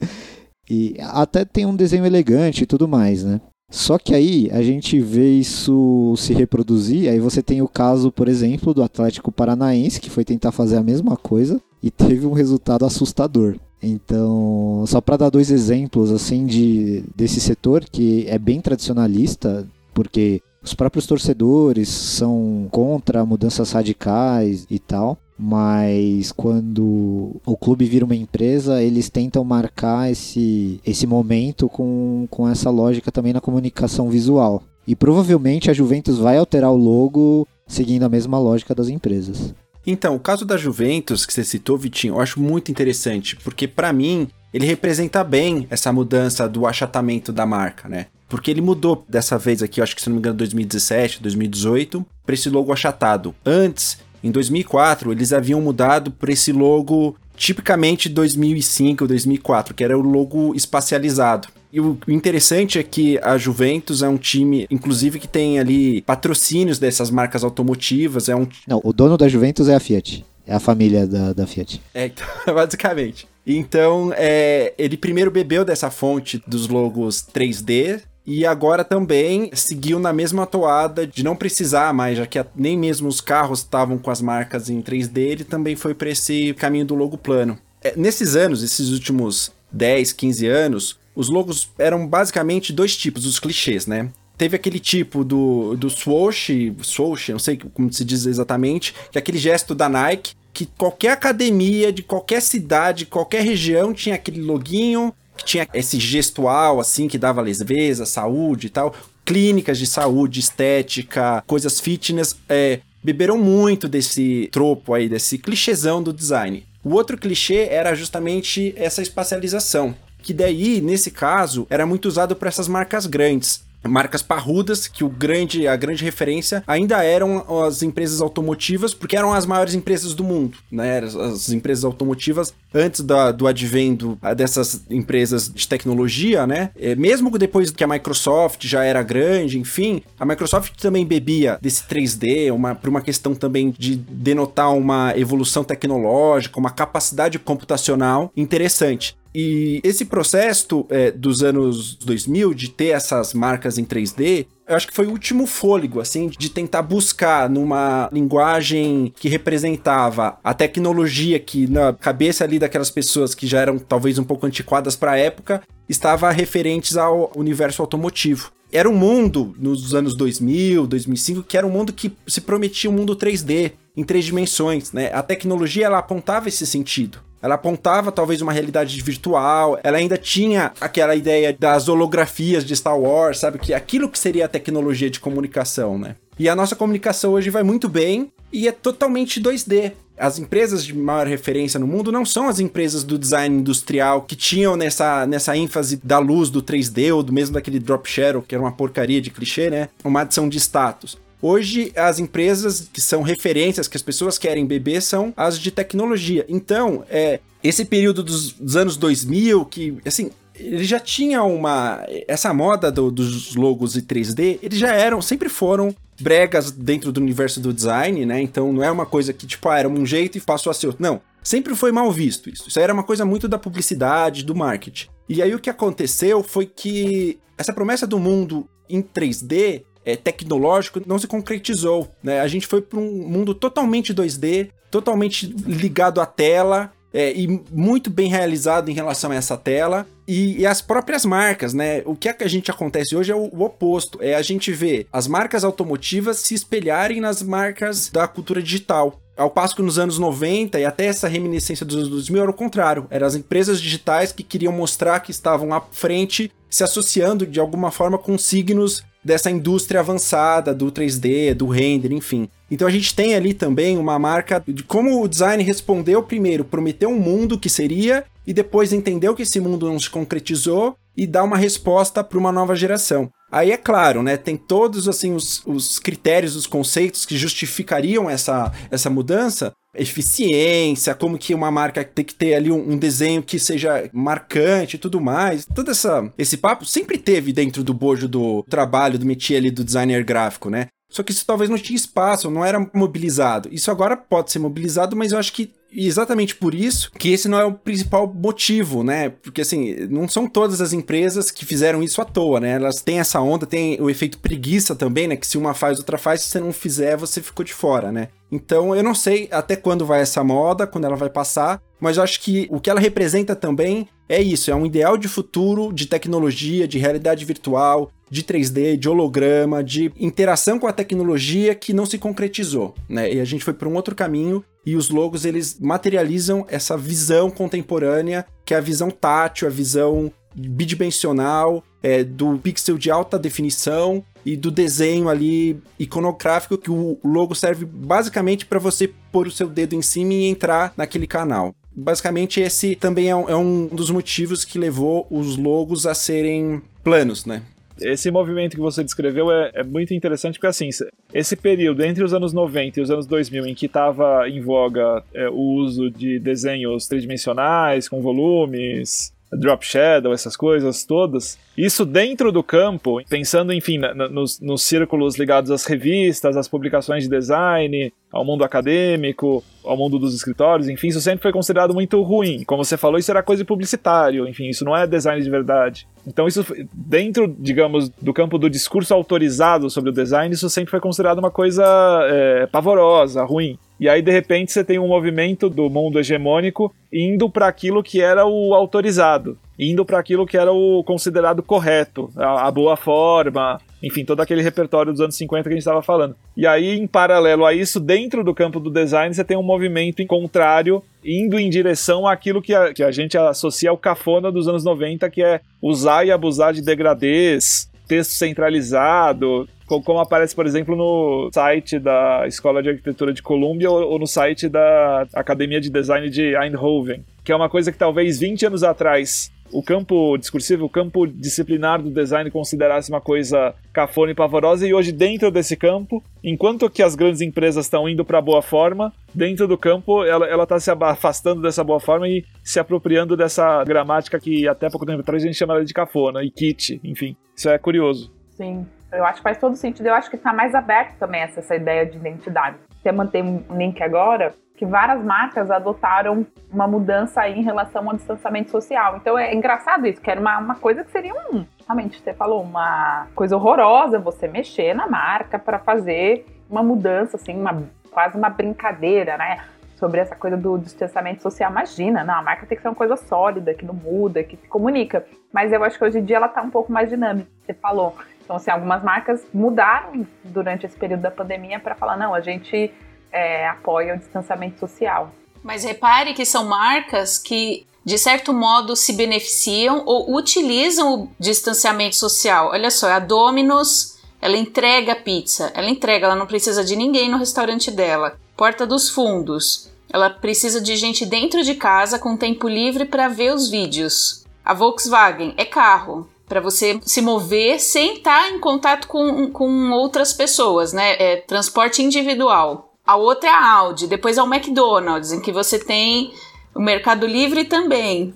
e 0.68 0.96
até 1.00 1.44
tem 1.44 1.66
um 1.66 1.76
desenho 1.76 2.06
elegante 2.06 2.62
e 2.62 2.66
tudo 2.66 2.88
mais, 2.88 3.24
né? 3.24 3.40
Só 3.70 3.98
que 3.98 4.14
aí 4.14 4.48
a 4.50 4.62
gente 4.62 4.98
vê 4.98 5.30
isso 5.30 6.14
se 6.16 6.32
reproduzir. 6.32 7.10
Aí 7.10 7.20
você 7.20 7.42
tem 7.42 7.60
o 7.60 7.68
caso, 7.68 8.10
por 8.10 8.26
exemplo, 8.26 8.72
do 8.72 8.82
Atlético 8.82 9.30
Paranaense, 9.30 10.00
que 10.00 10.08
foi 10.08 10.24
tentar 10.24 10.52
fazer 10.52 10.76
a 10.76 10.82
mesma 10.82 11.16
coisa 11.16 11.60
e 11.82 11.90
teve 11.90 12.26
um 12.26 12.32
resultado 12.32 12.84
assustador. 12.84 13.56
Então, 13.82 14.84
só 14.86 15.00
para 15.00 15.18
dar 15.18 15.30
dois 15.30 15.50
exemplos 15.50 16.10
assim 16.10 16.46
de 16.46 17.04
desse 17.14 17.40
setor 17.40 17.84
que 17.84 18.24
é 18.26 18.38
bem 18.38 18.60
tradicionalista, 18.60 19.68
porque 19.98 20.40
os 20.62 20.74
próprios 20.74 21.08
torcedores 21.08 21.88
são 21.88 22.68
contra 22.70 23.26
mudanças 23.26 23.72
radicais 23.72 24.64
e 24.70 24.78
tal 24.78 25.18
mas 25.36 26.32
quando 26.32 27.40
o 27.46 27.56
clube 27.56 27.84
vira 27.84 28.04
uma 28.04 28.16
empresa, 28.16 28.82
eles 28.82 29.08
tentam 29.08 29.44
marcar 29.44 30.10
esse, 30.10 30.80
esse 30.84 31.06
momento 31.06 31.68
com, 31.68 32.26
com 32.28 32.48
essa 32.48 32.70
lógica 32.70 33.12
também 33.12 33.32
na 33.32 33.40
comunicação 33.40 34.10
visual. 34.10 34.64
E 34.84 34.96
provavelmente 34.96 35.70
a 35.70 35.72
Juventus 35.72 36.18
vai 36.18 36.36
alterar 36.38 36.72
o 36.72 36.76
logo 36.76 37.46
seguindo 37.68 38.02
a 38.02 38.08
mesma 38.08 38.36
lógica 38.36 38.74
das 38.74 38.88
empresas. 38.88 39.54
Então, 39.86 40.16
o 40.16 40.20
caso 40.20 40.44
da 40.44 40.56
Juventus 40.56 41.24
que 41.24 41.32
você 41.32 41.44
citou, 41.44 41.78
Vitinho, 41.78 42.16
eu 42.16 42.20
acho 42.20 42.40
muito 42.40 42.72
interessante, 42.72 43.36
porque 43.36 43.68
para 43.68 43.92
mim 43.92 44.26
ele 44.52 44.66
representa 44.66 45.22
bem 45.22 45.68
essa 45.70 45.92
mudança 45.92 46.48
do 46.48 46.66
achatamento 46.66 47.32
da 47.32 47.46
marca, 47.46 47.88
né? 47.88 48.06
Porque 48.28 48.50
ele 48.50 48.60
mudou 48.60 49.04
dessa 49.08 49.38
vez 49.38 49.62
aqui, 49.62 49.80
eu 49.80 49.84
acho 49.84 49.96
que 49.96 50.02
se 50.02 50.08
não 50.08 50.14
me 50.14 50.18
engano, 50.20 50.36
2017, 50.36 51.22
2018, 51.22 52.04
para 52.24 52.34
esse 52.34 52.50
logo 52.50 52.72
achatado. 52.72 53.34
Antes, 53.44 53.98
em 54.22 54.30
2004, 54.30 55.12
eles 55.12 55.32
haviam 55.32 55.60
mudado 55.60 56.10
para 56.10 56.32
esse 56.32 56.52
logo 56.52 57.16
tipicamente 57.36 58.08
2005, 58.08 59.06
2004, 59.06 59.74
que 59.74 59.84
era 59.84 59.96
o 59.96 60.02
logo 60.02 60.54
espacializado. 60.54 61.48
E 61.72 61.80
o 61.80 61.98
interessante 62.08 62.78
é 62.78 62.82
que 62.82 63.18
a 63.18 63.36
Juventus 63.36 64.02
é 64.02 64.08
um 64.08 64.16
time, 64.16 64.66
inclusive, 64.70 65.18
que 65.18 65.28
tem 65.28 65.58
ali 65.58 66.02
patrocínios 66.02 66.78
dessas 66.78 67.10
marcas 67.10 67.44
automotivas. 67.44 68.28
É 68.28 68.34
um... 68.34 68.46
Não, 68.66 68.80
o 68.82 68.92
dono 68.92 69.16
da 69.16 69.28
Juventus 69.28 69.68
é 69.68 69.74
a 69.74 69.80
Fiat. 69.80 70.24
É 70.46 70.54
a 70.54 70.60
família 70.60 71.06
da, 71.06 71.34
da 71.34 71.46
Fiat. 71.46 71.80
É, 71.92 72.06
então, 72.06 72.26
basicamente. 72.54 73.28
Então, 73.46 74.12
é, 74.16 74.72
ele 74.78 74.96
primeiro 74.96 75.30
bebeu 75.30 75.62
dessa 75.64 75.90
fonte 75.90 76.42
dos 76.46 76.68
logos 76.68 77.22
3D, 77.34 78.00
e 78.30 78.44
agora 78.44 78.84
também 78.84 79.50
seguiu 79.54 79.98
na 79.98 80.12
mesma 80.12 80.46
toada 80.46 81.06
de 81.06 81.24
não 81.24 81.34
precisar 81.34 81.94
mais, 81.94 82.18
já 82.18 82.26
que 82.26 82.38
nem 82.54 82.76
mesmo 82.76 83.08
os 83.08 83.22
carros 83.22 83.60
estavam 83.60 83.96
com 83.96 84.10
as 84.10 84.20
marcas 84.20 84.68
em 84.68 84.82
3D, 84.82 85.16
ele 85.16 85.44
também 85.44 85.74
foi 85.74 85.94
para 85.94 86.10
esse 86.10 86.52
caminho 86.52 86.84
do 86.84 86.94
logo 86.94 87.16
plano. 87.16 87.58
É, 87.82 87.94
nesses 87.96 88.36
anos, 88.36 88.62
esses 88.62 88.90
últimos 88.90 89.50
10, 89.72 90.12
15 90.12 90.46
anos, 90.46 90.98
os 91.16 91.30
logos 91.30 91.70
eram 91.78 92.06
basicamente 92.06 92.70
dois 92.70 92.94
tipos, 92.94 93.24
os 93.24 93.40
clichês, 93.40 93.86
né? 93.86 94.10
Teve 94.36 94.56
aquele 94.56 94.78
tipo 94.78 95.24
do, 95.24 95.74
do 95.74 95.88
swoosh, 95.88 96.74
swoosh, 96.82 97.30
não 97.30 97.38
sei 97.38 97.56
como 97.56 97.90
se 97.90 98.04
diz 98.04 98.26
exatamente, 98.26 98.94
que 99.10 99.16
é 99.16 99.20
aquele 99.20 99.38
gesto 99.38 99.74
da 99.74 99.88
Nike, 99.88 100.34
que 100.52 100.66
qualquer 100.76 101.12
academia 101.12 101.90
de 101.90 102.02
qualquer 102.02 102.42
cidade, 102.42 103.06
qualquer 103.06 103.42
região 103.42 103.94
tinha 103.94 104.16
aquele 104.16 104.42
loginho, 104.42 105.14
que 105.38 105.44
tinha 105.44 105.66
esse 105.72 105.98
gestual, 105.98 106.80
assim, 106.80 107.08
que 107.08 107.16
dava 107.16 107.40
leveza, 107.40 108.04
saúde 108.04 108.66
e 108.66 108.70
tal. 108.70 108.94
Clínicas 109.24 109.78
de 109.78 109.86
saúde, 109.86 110.40
estética, 110.40 111.42
coisas 111.46 111.80
fitness, 111.80 112.36
é, 112.48 112.80
beberam 113.02 113.38
muito 113.38 113.88
desse 113.88 114.48
tropo 114.52 114.92
aí, 114.92 115.08
desse 115.08 115.38
clichêzão 115.38 116.02
do 116.02 116.12
design. 116.12 116.66
O 116.82 116.94
outro 116.94 117.16
clichê 117.16 117.68
era 117.70 117.94
justamente 117.94 118.74
essa 118.76 119.00
espacialização, 119.02 119.94
que 120.22 120.34
daí, 120.34 120.80
nesse 120.80 121.10
caso, 121.10 121.66
era 121.70 121.86
muito 121.86 122.06
usado 122.06 122.34
para 122.34 122.48
essas 122.48 122.68
marcas 122.68 123.06
grandes 123.06 123.67
marcas 123.86 124.22
parrudas, 124.22 124.86
que 124.88 125.04
o 125.04 125.08
grande, 125.08 125.66
a 125.66 125.76
grande 125.76 126.04
referência 126.04 126.62
ainda 126.66 127.02
eram 127.02 127.44
as 127.64 127.82
empresas 127.82 128.20
automotivas, 128.20 128.94
porque 128.94 129.16
eram 129.16 129.32
as 129.32 129.46
maiores 129.46 129.74
empresas 129.74 130.14
do 130.14 130.24
mundo, 130.24 130.58
né? 130.70 130.98
As 130.98 131.50
empresas 131.50 131.84
automotivas 131.84 132.54
antes 132.72 133.00
da, 133.00 133.30
do 133.32 133.46
advento 133.46 134.18
dessas 134.36 134.82
empresas 134.90 135.50
de 135.52 135.66
tecnologia, 135.66 136.46
né? 136.46 136.70
É, 136.78 136.94
mesmo 136.94 137.36
depois 137.38 137.70
que 137.70 137.84
a 137.84 137.86
Microsoft 137.86 138.64
já 138.66 138.84
era 138.84 139.02
grande, 139.02 139.58
enfim, 139.58 140.02
a 140.18 140.24
Microsoft 140.24 140.74
também 140.80 141.06
bebia 141.06 141.58
desse 141.60 141.82
3D, 141.84 142.52
uma, 142.52 142.74
por 142.74 142.88
uma 142.88 143.00
questão 143.00 143.34
também 143.34 143.74
de 143.76 143.96
denotar 143.96 144.74
uma 144.74 145.12
evolução 145.16 145.64
tecnológica, 145.64 146.58
uma 146.58 146.70
capacidade 146.70 147.38
computacional 147.38 148.32
interessante. 148.36 149.16
E 149.34 149.80
esse 149.84 150.04
processo 150.04 150.86
é, 150.88 151.10
dos 151.10 151.42
anos 151.42 151.94
2000 151.96 152.54
de 152.54 152.70
ter 152.70 152.88
essas 152.88 153.34
marcas 153.34 153.78
em 153.78 153.84
3D, 153.84 154.46
eu 154.66 154.76
acho 154.76 154.86
que 154.86 154.94
foi 154.94 155.06
o 155.06 155.10
último 155.10 155.46
fôlego, 155.46 156.00
assim, 156.00 156.28
de 156.28 156.50
tentar 156.50 156.82
buscar 156.82 157.48
numa 157.48 158.08
linguagem 158.12 159.12
que 159.18 159.28
representava 159.28 160.38
a 160.44 160.52
tecnologia 160.52 161.38
que 161.38 161.66
na 161.66 161.92
cabeça 161.92 162.44
ali 162.44 162.58
daquelas 162.58 162.90
pessoas 162.90 163.34
que 163.34 163.46
já 163.46 163.60
eram 163.60 163.78
talvez 163.78 164.18
um 164.18 164.24
pouco 164.24 164.46
antiquadas 164.46 164.94
para 164.94 165.12
a 165.12 165.18
época, 165.18 165.62
estava 165.88 166.30
referentes 166.30 166.96
ao 166.96 167.32
universo 167.34 167.80
automotivo. 167.80 168.52
Era 168.70 168.88
um 168.88 168.94
mundo 168.94 169.54
nos 169.58 169.94
anos 169.94 170.14
2000, 170.14 170.86
2005, 170.86 171.42
que 171.42 171.56
era 171.56 171.66
um 171.66 171.70
mundo 171.70 171.92
que 171.92 172.12
se 172.26 172.42
prometia 172.42 172.90
um 172.90 172.92
mundo 172.92 173.16
3D, 173.16 173.72
em 173.96 174.04
três 174.04 174.26
dimensões, 174.26 174.92
né? 174.92 175.10
A 175.12 175.22
tecnologia 175.22 175.86
ela 175.86 175.98
apontava 175.98 176.48
esse 176.48 176.66
sentido. 176.66 177.18
Ela 177.40 177.54
apontava 177.54 178.10
talvez 178.10 178.42
uma 178.42 178.52
realidade 178.52 179.00
virtual, 179.00 179.78
ela 179.82 179.98
ainda 179.98 180.16
tinha 180.16 180.72
aquela 180.80 181.14
ideia 181.14 181.56
das 181.58 181.88
holografias 181.88 182.64
de 182.64 182.74
Star 182.74 182.98
Wars, 182.98 183.38
sabe? 183.38 183.58
Que 183.58 183.72
aquilo 183.72 184.08
que 184.08 184.18
seria 184.18 184.46
a 184.46 184.48
tecnologia 184.48 185.08
de 185.08 185.20
comunicação, 185.20 185.98
né? 185.98 186.16
E 186.38 186.48
a 186.48 186.56
nossa 186.56 186.76
comunicação 186.76 187.32
hoje 187.32 187.50
vai 187.50 187.62
muito 187.62 187.88
bem 187.88 188.32
e 188.52 188.68
é 188.68 188.72
totalmente 188.72 189.40
2D. 189.40 189.92
As 190.16 190.38
empresas 190.38 190.84
de 190.84 190.96
maior 190.96 191.26
referência 191.26 191.78
no 191.78 191.86
mundo 191.86 192.10
não 192.10 192.24
são 192.24 192.48
as 192.48 192.58
empresas 192.58 193.04
do 193.04 193.16
design 193.16 193.58
industrial 193.58 194.22
que 194.22 194.34
tinham 194.34 194.76
nessa, 194.76 195.24
nessa 195.26 195.56
ênfase 195.56 196.00
da 196.02 196.18
luz 196.18 196.50
do 196.50 196.60
3D 196.60 197.14
ou 197.14 197.22
do 197.22 197.32
mesmo 197.32 197.54
daquele 197.54 197.78
drop 197.78 198.08
shadow, 198.10 198.42
que 198.42 198.54
era 198.54 198.62
uma 198.62 198.72
porcaria 198.72 199.20
de 199.20 199.30
clichê, 199.30 199.70
né? 199.70 199.88
Uma 200.02 200.22
adição 200.22 200.48
de 200.48 200.58
status. 200.58 201.16
Hoje, 201.40 201.92
as 201.96 202.18
empresas 202.18 202.88
que 202.92 203.00
são 203.00 203.22
referências, 203.22 203.86
que 203.86 203.96
as 203.96 204.02
pessoas 204.02 204.38
querem 204.38 204.66
beber, 204.66 205.00
são 205.02 205.32
as 205.36 205.58
de 205.58 205.70
tecnologia. 205.70 206.44
Então, 206.48 207.04
é, 207.08 207.40
esse 207.62 207.84
período 207.84 208.22
dos, 208.22 208.52
dos 208.52 208.76
anos 208.76 208.96
2000, 208.96 209.64
que, 209.66 209.98
assim, 210.04 210.30
ele 210.58 210.84
já 210.84 210.98
tinha 210.98 211.42
uma. 211.42 212.04
Essa 212.26 212.52
moda 212.52 212.90
do, 212.90 213.10
dos 213.10 213.54
logos 213.54 213.96
e 213.96 214.02
3D, 214.02 214.58
eles 214.62 214.78
já 214.78 214.92
eram, 214.92 215.22
sempre 215.22 215.48
foram 215.48 215.94
bregas 216.20 216.70
dentro 216.70 217.12
do 217.12 217.20
universo 217.20 217.60
do 217.60 217.72
design, 217.72 218.26
né? 218.26 218.40
Então 218.42 218.72
não 218.72 218.82
é 218.82 218.90
uma 218.90 219.06
coisa 219.06 219.32
que, 219.32 219.46
tipo, 219.46 219.68
ah, 219.68 219.78
era 219.78 219.88
um 219.88 220.04
jeito 220.04 220.36
e 220.36 220.40
passou 220.40 220.70
a 220.70 220.74
ser 220.74 220.88
outro. 220.88 221.02
Não. 221.02 221.20
Sempre 221.42 221.74
foi 221.74 221.92
mal 221.92 222.10
visto 222.10 222.50
isso. 222.50 222.68
Isso 222.68 222.80
era 222.80 222.92
uma 222.92 223.04
coisa 223.04 223.24
muito 223.24 223.48
da 223.48 223.58
publicidade, 223.58 224.44
do 224.44 224.54
marketing. 224.54 225.08
E 225.28 225.40
aí 225.40 225.54
o 225.54 225.60
que 225.60 225.70
aconteceu 225.70 226.42
foi 226.42 226.66
que 226.66 227.38
essa 227.56 227.72
promessa 227.72 228.06
do 228.06 228.18
mundo 228.18 228.68
em 228.88 229.00
3D 229.00 229.84
é, 230.08 230.16
tecnológico 230.16 231.02
não 231.06 231.18
se 231.18 231.26
concretizou. 231.26 232.10
Né? 232.22 232.40
A 232.40 232.48
gente 232.48 232.66
foi 232.66 232.80
para 232.80 232.98
um 232.98 233.28
mundo 233.28 233.54
totalmente 233.54 234.14
2D, 234.14 234.70
totalmente 234.90 235.46
ligado 235.66 236.18
à 236.18 236.24
tela. 236.24 236.90
É, 237.12 237.32
e 237.32 237.62
muito 237.72 238.10
bem 238.10 238.28
realizado 238.28 238.90
em 238.90 238.94
relação 238.94 239.30
a 239.30 239.34
essa 239.34 239.56
tela. 239.56 240.06
E, 240.26 240.60
e, 240.60 240.66
as 240.66 240.82
próprias 240.82 241.24
marcas, 241.24 241.72
né? 241.72 242.02
O 242.04 242.14
que, 242.14 242.28
é 242.28 242.34
que 242.34 242.44
a 242.44 242.48
gente 242.48 242.70
acontece 242.70 243.16
hoje 243.16 243.32
é 243.32 243.34
o, 243.34 243.48
o, 243.50 243.62
oposto. 243.62 244.18
É 244.20 244.34
a 244.34 244.42
gente 244.42 244.70
ver 244.72 245.06
as 245.10 245.26
marcas 245.26 245.64
automotivas 245.64 246.36
se 246.36 246.52
espelharem 246.52 247.18
nas 247.18 247.42
marcas 247.42 248.10
da 248.10 248.28
cultura 248.28 248.62
digital. 248.62 249.18
Ao 249.38 249.48
passo 249.48 249.74
que 249.74 249.80
nos 249.80 249.98
anos 249.98 250.18
90 250.18 250.78
e 250.80 250.84
até 250.84 251.06
essa 251.06 251.28
reminiscência 251.28 251.86
dos 251.86 251.96
anos 251.96 252.08
2000 252.10 252.42
era 252.42 252.50
o 252.50 252.54
contrário. 252.54 253.06
Eram 253.08 253.26
as 253.26 253.34
empresas 253.34 253.80
digitais 253.80 254.30
que 254.30 254.42
queriam 254.42 254.72
mostrar 254.72 255.20
que 255.20 255.30
estavam 255.30 255.72
à 255.72 255.80
frente, 255.80 256.52
se 256.68 256.84
associando 256.84 257.46
de 257.46 257.58
alguma 257.58 257.90
forma 257.90 258.18
com 258.18 258.36
signos 258.36 259.02
dessa 259.28 259.50
indústria 259.50 260.00
avançada 260.00 260.74
do 260.74 260.90
3D, 260.90 261.52
do 261.52 261.66
render, 261.66 262.10
enfim. 262.12 262.48
Então 262.70 262.88
a 262.88 262.90
gente 262.90 263.14
tem 263.14 263.34
ali 263.34 263.52
também 263.52 263.98
uma 263.98 264.18
marca 264.18 264.64
de 264.66 264.82
como 264.82 265.22
o 265.22 265.28
design 265.28 265.62
respondeu 265.62 266.22
primeiro, 266.22 266.64
prometeu 266.64 267.10
um 267.10 267.20
mundo 267.20 267.58
que 267.58 267.68
seria 267.68 268.24
e 268.46 268.54
depois 268.54 268.90
entendeu 268.90 269.34
que 269.34 269.42
esse 269.42 269.60
mundo 269.60 269.86
não 269.86 270.00
se 270.00 270.08
concretizou 270.08 270.96
e 271.18 271.26
dá 271.26 271.42
uma 271.42 271.56
resposta 271.56 272.22
para 272.22 272.38
uma 272.38 272.52
nova 272.52 272.76
geração. 272.76 273.28
Aí 273.50 273.72
é 273.72 273.76
claro, 273.76 274.22
né? 274.22 274.36
Tem 274.36 274.56
todos 274.56 275.08
assim 275.08 275.34
os, 275.34 275.62
os 275.66 275.98
critérios, 275.98 276.54
os 276.54 276.66
conceitos 276.66 277.26
que 277.26 277.36
justificariam 277.36 278.30
essa, 278.30 278.70
essa 278.88 279.10
mudança, 279.10 279.72
eficiência, 279.96 281.14
como 281.16 281.36
que 281.36 281.54
uma 281.54 281.70
marca 281.70 282.04
tem 282.04 282.24
que 282.24 282.34
ter 282.34 282.54
ali 282.54 282.70
um, 282.70 282.92
um, 282.92 282.96
desenho 282.96 283.42
que 283.42 283.58
seja 283.58 284.08
marcante 284.12 284.94
e 284.94 284.98
tudo 284.98 285.20
mais. 285.20 285.66
Todo 285.74 285.90
essa, 285.90 286.32
esse 286.38 286.56
papo 286.56 286.84
sempre 286.84 287.18
teve 287.18 287.52
dentro 287.52 287.82
do 287.82 287.92
bojo 287.92 288.28
do 288.28 288.62
trabalho, 288.68 289.18
do 289.18 289.26
métier 289.26 289.58
ali 289.58 289.70
do 289.72 289.82
designer 289.82 290.22
gráfico, 290.22 290.70
né? 290.70 290.86
Só 291.10 291.22
que 291.22 291.32
isso 291.32 291.46
talvez 291.46 291.70
não 291.70 291.78
tinha 291.78 291.96
espaço, 291.96 292.50
não 292.50 292.64
era 292.64 292.78
mobilizado. 292.94 293.68
Isso 293.72 293.90
agora 293.90 294.16
pode 294.16 294.52
ser 294.52 294.58
mobilizado, 294.58 295.16
mas 295.16 295.32
eu 295.32 295.38
acho 295.38 295.52
que 295.52 295.72
exatamente 295.92 296.54
por 296.54 296.74
isso 296.74 297.10
que 297.12 297.30
esse 297.30 297.48
não 297.48 297.58
é 297.58 297.64
o 297.64 297.72
principal 297.72 298.32
motivo, 298.32 299.02
né? 299.02 299.30
Porque 299.30 299.62
assim, 299.62 299.94
não 300.10 300.28
são 300.28 300.48
todas 300.48 300.80
as 300.80 300.92
empresas 300.92 301.50
que 301.50 301.64
fizeram 301.64 302.02
isso 302.02 302.20
à 302.20 302.24
toa, 302.24 302.60
né? 302.60 302.72
Elas 302.72 303.02
têm 303.02 303.20
essa 303.20 303.40
onda, 303.40 303.66
tem 303.66 304.00
o 304.00 304.10
efeito 304.10 304.38
preguiça 304.38 304.94
também, 304.94 305.28
né? 305.28 305.36
Que 305.36 305.46
se 305.46 305.58
uma 305.58 305.74
faz, 305.74 305.98
outra 305.98 306.18
faz, 306.18 306.42
se 306.42 306.50
você 306.50 306.60
não 306.60 306.72
fizer, 306.72 307.16
você 307.16 307.40
ficou 307.40 307.64
de 307.64 307.72
fora, 307.72 308.12
né? 308.12 308.28
Então 308.50 308.94
eu 308.94 309.02
não 309.02 309.14
sei 309.14 309.48
até 309.50 309.76
quando 309.76 310.06
vai 310.06 310.20
essa 310.20 310.42
moda, 310.42 310.86
quando 310.86 311.04
ela 311.04 311.16
vai 311.16 311.28
passar, 311.28 311.80
mas 312.00 312.16
eu 312.16 312.22
acho 312.22 312.40
que 312.40 312.66
o 312.70 312.80
que 312.80 312.88
ela 312.88 313.00
representa 313.00 313.54
também 313.54 314.08
é 314.28 314.40
isso, 314.40 314.70
é 314.70 314.74
um 314.74 314.86
ideal 314.86 315.16
de 315.16 315.26
futuro, 315.26 315.92
de 315.92 316.06
tecnologia, 316.06 316.86
de 316.86 316.98
realidade 316.98 317.44
virtual, 317.44 318.10
de 318.30 318.42
3D, 318.42 318.96
de 318.96 319.08
holograma, 319.08 319.82
de 319.82 320.12
interação 320.18 320.78
com 320.78 320.86
a 320.86 320.92
tecnologia 320.92 321.74
que 321.74 321.94
não 321.94 322.04
se 322.04 322.18
concretizou, 322.18 322.94
né? 323.08 323.32
E 323.32 323.40
a 323.40 323.44
gente 323.44 323.64
foi 323.64 323.72
para 323.72 323.88
um 323.88 323.94
outro 323.94 324.14
caminho 324.14 324.62
e 324.88 324.96
os 324.96 325.10
logos 325.10 325.44
eles 325.44 325.78
materializam 325.78 326.64
essa 326.66 326.96
visão 326.96 327.50
contemporânea, 327.50 328.46
que 328.64 328.72
é 328.72 328.78
a 328.78 328.80
visão 328.80 329.10
tátil, 329.10 329.68
a 329.68 329.70
visão 329.70 330.32
bidimensional, 330.54 331.84
é, 332.02 332.24
do 332.24 332.56
pixel 332.56 332.96
de 332.96 333.10
alta 333.10 333.38
definição 333.38 334.24
e 334.46 334.56
do 334.56 334.70
desenho 334.70 335.28
ali 335.28 335.78
iconográfico 335.98 336.78
que 336.78 336.90
o 336.90 337.18
logo 337.22 337.54
serve 337.54 337.84
basicamente 337.84 338.64
para 338.64 338.78
você 338.78 339.12
pôr 339.30 339.46
o 339.46 339.50
seu 339.50 339.68
dedo 339.68 339.94
em 339.94 340.00
cima 340.00 340.32
e 340.32 340.46
entrar 340.46 340.94
naquele 340.96 341.26
canal 341.26 341.74
basicamente 341.94 342.60
esse 342.60 342.94
também 342.94 343.28
é 343.28 343.34
um, 343.34 343.48
é 343.48 343.56
um, 343.56 343.88
dos 343.88 344.08
motivos 344.08 344.64
que 344.64 344.78
levou 344.78 345.26
os 345.28 345.56
logos 345.56 346.06
a 346.06 346.14
serem 346.14 346.80
planos, 347.02 347.44
né? 347.44 347.62
Esse 348.00 348.30
movimento 348.30 348.76
que 348.76 348.80
você 348.80 349.02
descreveu 349.02 349.50
é, 349.50 349.70
é, 349.74 349.84
muito 349.84 350.14
interessante 350.14 350.54
porque, 350.54 350.66
assim, 350.66 350.88
esse 351.32 351.56
período 351.56 352.02
entre 352.04 352.24
os 352.24 352.32
anos 352.32 352.52
90 352.52 353.00
e 353.00 353.02
os 353.02 353.10
anos 353.10 353.26
2000 353.26 353.66
em 353.66 353.74
que 353.74 353.86
estava 353.86 354.48
em 354.48 354.60
voga 354.60 355.22
é, 355.34 355.48
o 355.48 355.56
uso 355.56 356.10
de 356.10 356.38
desenhos 356.38 357.06
tridimensionais 357.06 358.08
com 358.08 358.20
volumes, 358.20 359.32
drop 359.52 359.84
shadow, 359.84 360.32
essas 360.32 360.56
coisas 360.56 361.04
todas. 361.04 361.58
Isso 361.76 362.04
dentro 362.04 362.52
do 362.52 362.62
campo, 362.62 363.22
pensando, 363.28 363.72
enfim, 363.72 363.98
na, 363.98 364.14
na, 364.14 364.28
nos, 364.28 364.60
nos 364.60 364.82
círculos 364.82 365.38
ligados 365.38 365.70
às 365.70 365.84
revistas, 365.84 366.56
às 366.56 366.68
publicações 366.68 367.24
de 367.24 367.30
design, 367.30 368.12
ao 368.32 368.44
mundo 368.44 368.62
acadêmico, 368.64 369.64
ao 369.84 369.96
mundo 369.96 370.18
dos 370.18 370.34
escritórios, 370.34 370.88
enfim, 370.88 371.08
isso 371.08 371.20
sempre 371.20 371.42
foi 371.42 371.52
considerado 371.52 371.94
muito 371.94 372.20
ruim. 372.22 372.62
Como 372.64 372.84
você 372.84 372.96
falou, 372.96 373.18
isso 373.18 373.30
era 373.30 373.42
coisa 373.42 373.62
de 373.62 373.66
publicitário, 373.66 374.46
enfim, 374.46 374.68
isso 374.68 374.84
não 374.84 374.96
é 374.96 375.06
design 375.06 375.42
de 375.42 375.50
verdade. 375.50 376.06
Então, 376.26 376.46
isso, 376.46 376.64
dentro, 376.92 377.48
digamos, 377.58 378.10
do 378.10 378.34
campo 378.34 378.58
do 378.58 378.68
discurso 378.68 379.14
autorizado 379.14 379.88
sobre 379.88 380.10
o 380.10 380.12
design, 380.12 380.54
isso 380.54 380.68
sempre 380.68 380.90
foi 380.90 381.00
considerado 381.00 381.38
uma 381.38 381.50
coisa 381.50 381.84
é, 382.30 382.66
pavorosa, 382.66 383.42
ruim. 383.44 383.78
E 383.98 384.08
aí, 384.08 384.20
de 384.20 384.30
repente, 384.30 384.70
você 384.70 384.84
tem 384.84 384.98
um 384.98 385.08
movimento 385.08 385.70
do 385.70 385.88
mundo 385.88 386.20
hegemônico 386.20 386.94
indo 387.12 387.48
para 387.50 387.66
aquilo 387.66 388.02
que 388.02 388.20
era 388.20 388.46
o 388.46 388.74
autorizado, 388.74 389.58
indo 389.78 390.04
para 390.04 390.18
aquilo 390.18 390.46
que 390.46 390.56
era 390.56 390.72
o 390.72 391.02
considerado 391.02 391.62
correto, 391.62 392.30
a, 392.36 392.68
a, 392.68 392.70
boa 392.70 392.96
forma, 392.96 393.80
enfim, 394.02 394.24
todo 394.24 394.40
aquele 394.40 394.62
repertório 394.62 395.12
dos 395.12 395.20
anos 395.20 395.36
50 395.36 395.64
que 395.64 395.68
a 395.68 395.72
gente 395.72 395.80
estava 395.80 396.02
falando. 396.02 396.36
E 396.56 396.66
aí, 396.66 396.98
em 396.98 397.06
paralelo 397.06 397.64
a 397.64 397.74
isso, 397.74 397.98
dentro 397.98 398.44
do 398.44 398.54
campo 398.54 398.78
do 398.78 398.90
design, 398.90 399.34
você 399.34 399.44
tem 399.44 399.56
um 399.56 399.62
movimento 399.62 400.22
em 400.22 400.26
contrário, 400.26 401.02
indo 401.24 401.58
em 401.58 401.68
direção 401.68 402.26
àquilo 402.26 402.62
que 402.62 402.74
a, 402.74 402.92
que 402.92 403.02
a 403.02 403.10
gente 403.10 403.36
associa 403.36 403.90
ao 403.90 403.98
cafona 403.98 404.52
dos 404.52 404.68
anos 404.68 404.84
90, 404.84 405.28
que 405.30 405.42
é 405.42 405.60
usar 405.82 406.26
e 406.26 406.30
abusar 406.30 406.72
de 406.72 406.82
degradês, 406.82 407.90
texto 408.06 408.30
centralizado, 408.30 409.68
como 409.86 410.18
aparece, 410.18 410.54
por 410.54 410.66
exemplo, 410.66 410.94
no 410.94 411.50
site 411.52 411.98
da 411.98 412.44
Escola 412.46 412.82
de 412.82 412.90
Arquitetura 412.90 413.32
de 413.32 413.42
Colômbia 413.42 413.90
ou 413.90 414.18
no 414.18 414.26
site 414.26 414.68
da 414.68 415.26
Academia 415.32 415.80
de 415.80 415.88
Design 415.88 416.28
de 416.28 416.54
Eindhoven, 416.54 417.24
que 417.42 417.50
é 417.50 417.56
uma 417.56 417.70
coisa 417.70 417.90
que 417.90 417.96
talvez 417.96 418.38
20 418.38 418.66
anos 418.66 418.82
atrás 418.82 419.50
o 419.72 419.82
campo 419.82 420.36
discursivo, 420.36 420.84
o 420.84 420.88
campo 420.88 421.26
disciplinar 421.26 422.02
do 422.02 422.10
design 422.10 422.50
considerasse 422.50 423.10
uma 423.10 423.20
coisa 423.20 423.74
cafona 423.92 424.32
e 424.32 424.34
pavorosa, 424.34 424.86
e 424.86 424.94
hoje, 424.94 425.12
dentro 425.12 425.50
desse 425.50 425.76
campo, 425.76 426.22
enquanto 426.42 426.88
que 426.90 427.02
as 427.02 427.14
grandes 427.14 427.40
empresas 427.40 427.86
estão 427.86 428.08
indo 428.08 428.24
para 428.24 428.38
a 428.38 428.42
boa 428.42 428.62
forma, 428.62 429.12
dentro 429.34 429.66
do 429.66 429.76
campo 429.76 430.24
ela 430.24 430.62
está 430.62 430.78
se 430.80 430.90
afastando 430.90 431.62
dessa 431.62 431.84
boa 431.84 432.00
forma 432.00 432.28
e 432.28 432.44
se 432.62 432.78
apropriando 432.78 433.36
dessa 433.36 433.84
gramática 433.84 434.38
que 434.38 434.66
até 434.66 434.88
pouco 434.88 435.06
tempo 435.06 435.20
atrás 435.20 435.42
a 435.42 435.46
gente 435.46 435.58
chamava 435.58 435.84
de 435.84 435.92
cafona 435.92 436.42
e 436.42 436.50
kit, 436.50 437.00
enfim. 437.04 437.36
Isso 437.56 437.68
é 437.68 437.78
curioso. 437.78 438.32
Sim. 438.50 438.86
Eu 439.10 439.24
acho 439.24 439.38
que 439.38 439.42
faz 439.42 439.58
todo 439.58 439.74
sentido. 439.74 440.06
Eu 440.06 440.14
acho 440.14 440.28
que 440.28 440.36
está 440.36 440.52
mais 440.52 440.74
aberto 440.74 441.16
também 441.18 441.40
essa, 441.40 441.60
essa 441.60 441.74
ideia 441.74 442.04
de 442.04 442.16
identidade. 442.16 442.76
Você 443.00 443.10
mantém 443.10 443.42
um 443.42 443.76
link 443.76 444.02
agora 444.02 444.54
que 444.78 444.86
várias 444.86 445.24
marcas 445.24 445.72
adotaram 445.72 446.46
uma 446.72 446.86
mudança 446.86 447.40
aí 447.40 447.58
em 447.58 447.64
relação 447.64 448.08
ao 448.08 448.14
distanciamento 448.14 448.70
social. 448.70 449.16
Então 449.16 449.36
é 449.36 449.52
engraçado 449.52 450.06
isso, 450.06 450.22
que 450.22 450.30
era 450.30 450.40
uma, 450.40 450.56
uma 450.58 450.76
coisa 450.76 451.02
que 451.02 451.10
seria 451.10 451.34
um. 451.34 451.66
Realmente, 451.84 452.20
você 452.20 452.32
falou, 452.32 452.62
uma 452.62 453.26
coisa 453.34 453.56
horrorosa 453.56 454.20
você 454.20 454.46
mexer 454.46 454.94
na 454.94 455.08
marca 455.08 455.58
para 455.58 455.80
fazer 455.80 456.46
uma 456.70 456.80
mudança, 456.80 457.36
assim, 457.36 457.58
uma, 457.58 457.82
quase 458.08 458.38
uma 458.38 458.48
brincadeira, 458.48 459.36
né? 459.36 459.64
Sobre 459.96 460.20
essa 460.20 460.36
coisa 460.36 460.56
do 460.56 460.78
distanciamento 460.78 461.42
social. 461.42 461.72
Imagina, 461.72 462.22
não, 462.22 462.34
a 462.34 462.42
marca 462.42 462.64
tem 462.64 462.76
que 462.76 462.82
ser 462.82 462.88
uma 462.88 462.94
coisa 462.94 463.16
sólida, 463.16 463.74
que 463.74 463.84
não 463.84 463.94
muda, 463.94 464.44
que 464.44 464.56
se 464.56 464.68
comunica. 464.68 465.26
Mas 465.52 465.72
eu 465.72 465.82
acho 465.82 465.98
que 465.98 466.04
hoje 466.04 466.20
em 466.20 466.24
dia 466.24 466.36
ela 466.36 466.46
está 466.46 466.62
um 466.62 466.70
pouco 466.70 466.92
mais 466.92 467.08
dinâmica. 467.08 467.50
Você 467.66 467.74
falou, 467.74 468.14
então, 468.44 468.54
assim, 468.54 468.70
algumas 468.70 469.02
marcas 469.02 469.44
mudaram 469.52 470.24
durante 470.44 470.86
esse 470.86 470.96
período 470.96 471.22
da 471.22 471.32
pandemia 471.32 471.80
para 471.80 471.96
falar: 471.96 472.16
não, 472.16 472.32
a 472.32 472.40
gente 472.40 472.94
é, 473.32 473.68
apoia 473.68 474.14
o 474.14 474.18
distanciamento 474.18 474.80
social. 474.80 475.32
Mas 475.62 475.84
repare 475.84 476.34
que 476.34 476.44
são 476.44 476.64
marcas 476.64 477.38
que, 477.38 477.86
de 478.04 478.16
certo 478.18 478.52
modo, 478.52 478.96
se 478.96 479.12
beneficiam 479.12 480.02
ou 480.06 480.34
utilizam 480.34 481.14
o 481.14 481.32
distanciamento 481.38 482.16
social. 482.16 482.70
Olha 482.70 482.90
só, 482.90 483.10
a 483.10 483.18
Domino's, 483.18 484.18
ela 484.40 484.56
entrega 484.56 485.16
pizza, 485.16 485.72
ela 485.74 485.90
entrega, 485.90 486.26
ela 486.26 486.36
não 486.36 486.46
precisa 486.46 486.84
de 486.84 486.96
ninguém 486.96 487.28
no 487.28 487.38
restaurante 487.38 487.90
dela. 487.90 488.38
Porta 488.56 488.86
dos 488.86 489.10
Fundos, 489.10 489.90
ela 490.10 490.30
precisa 490.30 490.80
de 490.80 490.96
gente 490.96 491.26
dentro 491.26 491.62
de 491.62 491.74
casa 491.74 492.18
com 492.18 492.36
tempo 492.36 492.68
livre 492.68 493.04
para 493.04 493.28
ver 493.28 493.52
os 493.52 493.68
vídeos. 493.68 494.44
A 494.64 494.74
Volkswagen 494.74 495.54
é 495.56 495.64
carro, 495.64 496.28
para 496.48 496.60
você 496.60 496.98
se 497.04 497.20
mover 497.20 497.78
sem 497.78 498.14
estar 498.14 498.50
em 498.50 498.58
contato 498.58 499.06
com, 499.06 499.50
com 499.50 499.90
outras 499.90 500.32
pessoas, 500.32 500.92
né? 500.92 501.14
É 501.18 501.36
transporte 501.36 502.02
individual. 502.02 502.87
A 503.08 503.16
outra 503.16 503.48
é 503.48 503.52
a 503.54 503.72
Audi, 503.72 504.06
depois 504.06 504.36
é 504.36 504.42
o 504.42 504.54
McDonald's, 504.54 505.32
em 505.32 505.40
que 505.40 505.50
você 505.50 505.82
tem 505.82 506.30
o 506.74 506.78
Mercado 506.78 507.26
Livre 507.26 507.64
também. 507.64 508.34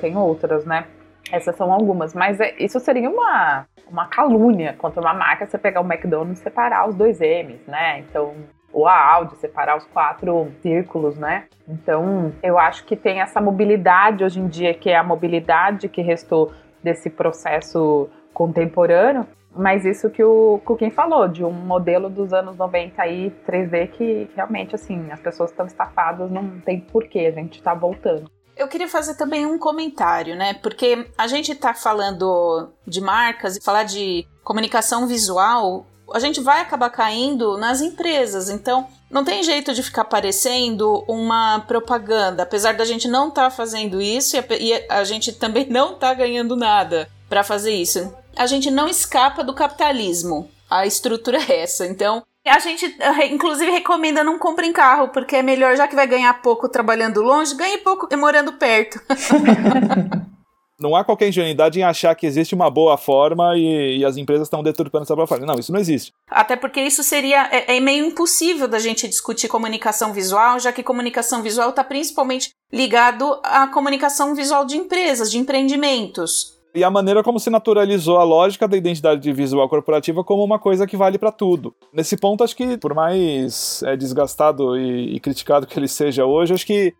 Tem 0.00 0.16
outras, 0.16 0.64
né? 0.64 0.86
Essas 1.30 1.54
são 1.56 1.70
algumas, 1.70 2.14
mas 2.14 2.40
é, 2.40 2.54
isso 2.58 2.80
seria 2.80 3.10
uma, 3.10 3.66
uma 3.86 4.06
calúnia 4.06 4.74
contra 4.78 4.98
uma 4.98 5.12
marca 5.12 5.44
você 5.44 5.58
pegar 5.58 5.82
o 5.82 5.84
McDonald's 5.84 6.40
e 6.40 6.42
separar 6.42 6.88
os 6.88 6.94
dois 6.94 7.20
M's, 7.20 7.66
né? 7.66 7.98
Então, 7.98 8.34
ou 8.72 8.88
a 8.88 8.98
Audi 8.98 9.36
separar 9.36 9.76
os 9.76 9.84
quatro 9.88 10.50
círculos, 10.62 11.18
né? 11.18 11.44
Então, 11.68 12.32
eu 12.42 12.58
acho 12.58 12.86
que 12.86 12.96
tem 12.96 13.20
essa 13.20 13.42
mobilidade 13.42 14.24
hoje 14.24 14.40
em 14.40 14.48
dia, 14.48 14.72
que 14.72 14.88
é 14.88 14.96
a 14.96 15.04
mobilidade 15.04 15.86
que 15.86 16.00
restou 16.00 16.50
desse 16.82 17.10
processo 17.10 18.08
contemporâneo, 18.32 19.26
mas 19.56 19.84
isso 19.84 20.10
que 20.10 20.22
o 20.22 20.60
Kukin 20.64 20.90
falou, 20.90 21.28
de 21.28 21.44
um 21.44 21.52
modelo 21.52 22.10
dos 22.10 22.32
anos 22.32 22.56
90 22.56 23.00
aí, 23.00 23.32
3D, 23.46 23.90
que 23.92 24.30
realmente, 24.34 24.74
assim, 24.74 25.10
as 25.10 25.20
pessoas 25.20 25.50
estão 25.50 25.66
estafadas, 25.66 26.30
não 26.30 26.60
tem 26.60 26.80
porquê, 26.80 27.20
a 27.20 27.30
gente 27.30 27.58
está 27.58 27.74
voltando. 27.74 28.30
Eu 28.56 28.68
queria 28.68 28.88
fazer 28.88 29.16
também 29.16 29.44
um 29.46 29.58
comentário, 29.58 30.36
né? 30.36 30.54
Porque 30.54 31.06
a 31.18 31.26
gente 31.26 31.52
está 31.52 31.74
falando 31.74 32.70
de 32.86 33.00
marcas 33.00 33.56
e 33.56 33.62
falar 33.62 33.82
de 33.82 34.26
comunicação 34.44 35.06
visual, 35.08 35.86
a 36.12 36.18
gente 36.18 36.40
vai 36.40 36.60
acabar 36.60 36.90
caindo 36.90 37.56
nas 37.56 37.80
empresas. 37.80 38.48
Então, 38.48 38.86
não 39.10 39.24
tem 39.24 39.42
jeito 39.42 39.72
de 39.72 39.82
ficar 39.82 40.04
parecendo 40.04 41.04
uma 41.08 41.60
propaganda, 41.60 42.42
apesar 42.42 42.74
da 42.74 42.84
gente 42.84 43.08
não 43.08 43.28
estar 43.28 43.44
tá 43.44 43.50
fazendo 43.50 44.00
isso 44.00 44.36
e 44.36 44.38
a, 44.38 44.44
e 44.58 44.86
a 44.88 45.04
gente 45.04 45.32
também 45.32 45.66
não 45.70 45.94
está 45.94 46.12
ganhando 46.14 46.56
nada 46.56 47.08
para 47.28 47.42
fazer 47.42 47.72
isso. 47.72 48.12
A 48.36 48.46
gente 48.46 48.70
não 48.70 48.88
escapa 48.88 49.42
do 49.42 49.54
capitalismo. 49.54 50.50
A 50.70 50.86
estrutura 50.86 51.38
é 51.38 51.62
essa. 51.62 51.86
Então, 51.86 52.22
a 52.46 52.58
gente, 52.58 52.96
inclusive, 53.30 53.70
recomenda 53.70 54.22
não 54.22 54.38
comprem 54.38 54.72
carro, 54.72 55.08
porque 55.08 55.36
é 55.36 55.42
melhor, 55.42 55.76
já 55.76 55.88
que 55.88 55.94
vai 55.94 56.06
ganhar 56.06 56.42
pouco 56.42 56.68
trabalhando 56.68 57.22
longe, 57.22 57.54
ganhe 57.54 57.78
pouco 57.78 58.06
morando 58.16 58.52
perto. 58.54 59.00
não 60.78 60.94
há 60.94 61.04
qualquer 61.04 61.28
ingenuidade 61.28 61.78
em 61.78 61.82
achar 61.82 62.14
que 62.14 62.26
existe 62.26 62.54
uma 62.54 62.68
boa 62.68 62.98
forma 62.98 63.56
e, 63.56 63.98
e 63.98 64.04
as 64.04 64.16
empresas 64.16 64.46
estão 64.46 64.62
deturpando 64.62 65.04
essa 65.04 65.16
boa 65.16 65.26
forma. 65.26 65.46
Não, 65.46 65.58
isso 65.58 65.72
não 65.72 65.80
existe. 65.80 66.12
Até 66.28 66.56
porque 66.56 66.80
isso 66.80 67.02
seria 67.02 67.48
é, 67.50 67.76
é 67.76 67.80
meio 67.80 68.04
impossível 68.04 68.68
da 68.68 68.78
gente 68.78 69.08
discutir 69.08 69.48
comunicação 69.48 70.12
visual, 70.12 70.58
já 70.58 70.72
que 70.72 70.82
comunicação 70.82 71.42
visual 71.42 71.70
está 71.70 71.82
principalmente 71.82 72.50
ligado 72.72 73.40
à 73.42 73.66
comunicação 73.68 74.34
visual 74.34 74.66
de 74.66 74.76
empresas, 74.76 75.30
de 75.30 75.38
empreendimentos 75.38 76.53
e 76.74 76.82
a 76.82 76.90
maneira 76.90 77.22
como 77.22 77.38
se 77.38 77.48
naturalizou 77.48 78.18
a 78.18 78.24
lógica 78.24 78.66
da 78.66 78.76
identidade 78.76 79.32
visual 79.32 79.68
corporativa 79.68 80.24
como 80.24 80.42
uma 80.42 80.58
coisa 80.58 80.86
que 80.86 80.96
vale 80.96 81.18
para 81.18 81.30
tudo. 81.30 81.72
Nesse 81.92 82.16
ponto, 82.16 82.42
acho 82.42 82.56
que, 82.56 82.76
por 82.76 82.94
mais 82.94 83.82
é, 83.84 83.96
desgastado 83.96 84.76
e, 84.76 85.14
e, 85.14 85.20
criticado 85.20 85.66
que 85.66 85.78
ele 85.78 85.86
seja 85.86 86.26
hoje, 86.26 86.52
acho 86.52 86.66
que 86.66 86.92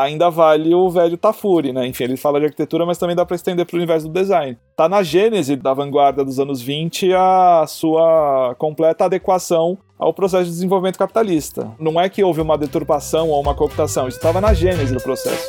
ainda 0.00 0.30
vale 0.30 0.72
o 0.72 0.88
velho 0.88 1.16
Tafuri, 1.16 1.72
né? 1.72 1.84
Enfim, 1.86 2.04
ele 2.04 2.16
fala 2.16 2.38
de 2.38 2.46
arquitetura, 2.46 2.86
mas 2.86 2.96
também 2.96 3.16
dá 3.16 3.26
para 3.26 3.34
estender 3.34 3.66
para 3.66 3.74
o 3.74 3.78
universo 3.78 4.06
do 4.06 4.12
design. 4.12 4.56
Tá 4.76 4.88
na 4.88 5.02
gênese 5.02 5.56
da 5.56 5.74
vanguarda 5.74 6.24
dos 6.24 6.38
anos 6.38 6.62
20 6.62 7.12
a 7.12 7.64
sua 7.66 8.54
completa 8.56 9.06
adequação 9.06 9.76
ao 9.98 10.14
processo 10.14 10.44
de 10.44 10.50
desenvolvimento 10.50 10.96
capitalista. 10.96 11.72
Não 11.80 12.00
é 12.00 12.08
que 12.08 12.22
houve 12.22 12.40
uma 12.40 12.56
deturpação 12.56 13.30
ou 13.30 13.40
uma 13.40 13.54
cooptação, 13.54 14.06
isso 14.06 14.16
estava 14.16 14.40
na 14.40 14.54
gênese 14.54 14.94
do 14.94 15.02
processo. 15.02 15.48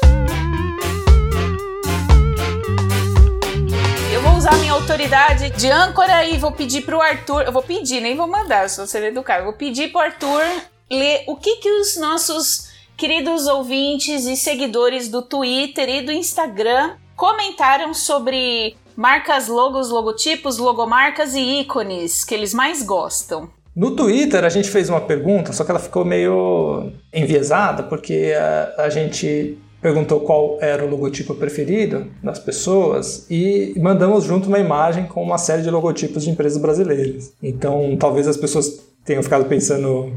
Usar 4.39 4.57
minha 4.57 4.71
autoridade 4.71 5.49
de 5.49 5.69
âncora 5.69 6.23
e 6.23 6.37
vou 6.37 6.53
pedir 6.53 6.83
pro 6.83 7.01
Arthur. 7.01 7.41
Eu 7.41 7.51
vou 7.51 7.61
pedir, 7.61 7.99
nem 7.99 8.15
vou 8.15 8.25
mandar, 8.25 8.69
se 8.69 8.79
você 8.79 9.05
educar. 9.05 9.39
Eu 9.39 9.43
vou 9.43 9.53
pedir 9.53 9.91
pro 9.91 9.99
Arthur 9.99 10.41
ler 10.89 11.25
o 11.27 11.35
que, 11.35 11.57
que 11.57 11.69
os 11.69 11.97
nossos 11.97 12.69
queridos 12.95 13.47
ouvintes 13.47 14.25
e 14.25 14.37
seguidores 14.37 15.09
do 15.09 15.21
Twitter 15.21 15.89
e 15.89 16.01
do 16.03 16.13
Instagram 16.13 16.91
comentaram 17.17 17.93
sobre 17.93 18.77
marcas, 18.95 19.49
logos, 19.49 19.89
logotipos, 19.89 20.57
logomarcas 20.57 21.35
e 21.35 21.59
ícones 21.59 22.23
que 22.23 22.33
eles 22.33 22.53
mais 22.53 22.81
gostam. 22.81 23.49
No 23.75 23.93
Twitter 23.93 24.45
a 24.45 24.49
gente 24.49 24.69
fez 24.69 24.89
uma 24.89 25.01
pergunta, 25.01 25.51
só 25.51 25.65
que 25.65 25.71
ela 25.71 25.81
ficou 25.81 26.05
meio 26.05 26.93
enviesada, 27.13 27.83
porque 27.83 28.33
a, 28.33 28.83
a 28.83 28.89
gente 28.89 29.57
perguntou 29.81 30.19
qual 30.21 30.57
era 30.61 30.83
o 30.83 30.89
logotipo 30.89 31.33
preferido 31.35 32.07
das 32.21 32.39
pessoas 32.39 33.25
e 33.29 33.73
mandamos 33.77 34.25
junto 34.25 34.47
uma 34.47 34.59
imagem 34.59 35.05
com 35.05 35.23
uma 35.23 35.37
série 35.37 35.61
de 35.61 35.69
logotipos 35.69 36.23
de 36.23 36.29
empresas 36.29 36.61
brasileiras. 36.61 37.33
Então, 37.41 37.95
talvez 37.97 38.27
as 38.27 38.37
pessoas 38.37 38.83
tenham 39.05 39.23
ficado 39.23 39.45
pensando, 39.45 40.11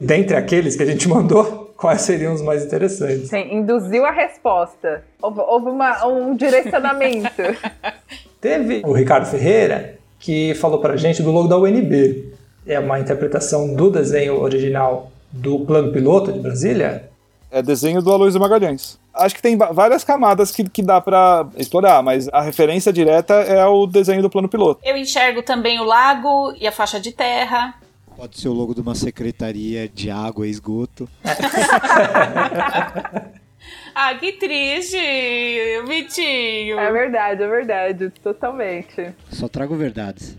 dentre 0.00 0.36
aqueles 0.36 0.76
que 0.76 0.82
a 0.82 0.86
gente 0.86 1.06
mandou, 1.08 1.72
quais 1.76 2.02
seriam 2.02 2.32
os 2.32 2.40
mais 2.40 2.64
interessantes. 2.64 3.28
Sim, 3.28 3.54
induziu 3.54 4.04
a 4.06 4.10
resposta. 4.10 5.02
Houve, 5.20 5.40
houve 5.40 5.66
uma, 5.68 6.06
um 6.06 6.36
direcionamento. 6.36 7.42
Teve 8.40 8.82
o 8.84 8.92
Ricardo 8.92 9.26
Ferreira, 9.26 9.98
que 10.18 10.54
falou 10.54 10.80
pra 10.80 10.96
gente 10.96 11.22
do 11.22 11.30
logo 11.30 11.48
da 11.48 11.58
UNB. 11.58 12.32
É 12.66 12.78
uma 12.78 13.00
interpretação 13.00 13.74
do 13.74 13.90
desenho 13.90 14.40
original 14.40 15.10
do 15.32 15.60
plano 15.60 15.92
piloto 15.92 16.32
de 16.32 16.38
Brasília, 16.38 17.10
é 17.52 17.62
desenho 17.62 18.02
do 18.02 18.10
Aloysio 18.10 18.40
Magalhães. 18.40 18.98
Acho 19.14 19.34
que 19.34 19.42
tem 19.42 19.56
várias 19.56 20.02
camadas 20.02 20.50
que, 20.50 20.64
que 20.64 20.82
dá 20.82 21.00
para 21.00 21.46
explorar, 21.56 22.02
mas 22.02 22.28
a 22.32 22.40
referência 22.40 22.90
direta 22.92 23.34
é 23.34 23.64
o 23.66 23.86
desenho 23.86 24.22
do 24.22 24.30
plano 24.30 24.48
piloto. 24.48 24.80
Eu 24.82 24.96
enxergo 24.96 25.42
também 25.42 25.78
o 25.78 25.84
lago 25.84 26.54
e 26.58 26.66
a 26.66 26.72
faixa 26.72 26.98
de 26.98 27.12
terra. 27.12 27.74
Pode 28.16 28.40
ser 28.40 28.48
o 28.48 28.52
logo 28.52 28.74
de 28.74 28.80
uma 28.80 28.94
secretaria 28.94 29.86
de 29.88 30.10
água 30.10 30.46
e 30.46 30.50
esgoto. 30.50 31.06
ah, 33.94 34.14
que 34.14 34.32
triste, 34.32 34.96
Vitinho. 35.86 36.78
É 36.78 36.90
verdade, 36.90 37.42
é 37.42 37.48
verdade, 37.48 38.10
totalmente. 38.22 39.14
Só 39.30 39.46
trago 39.46 39.76
verdades. 39.76 40.36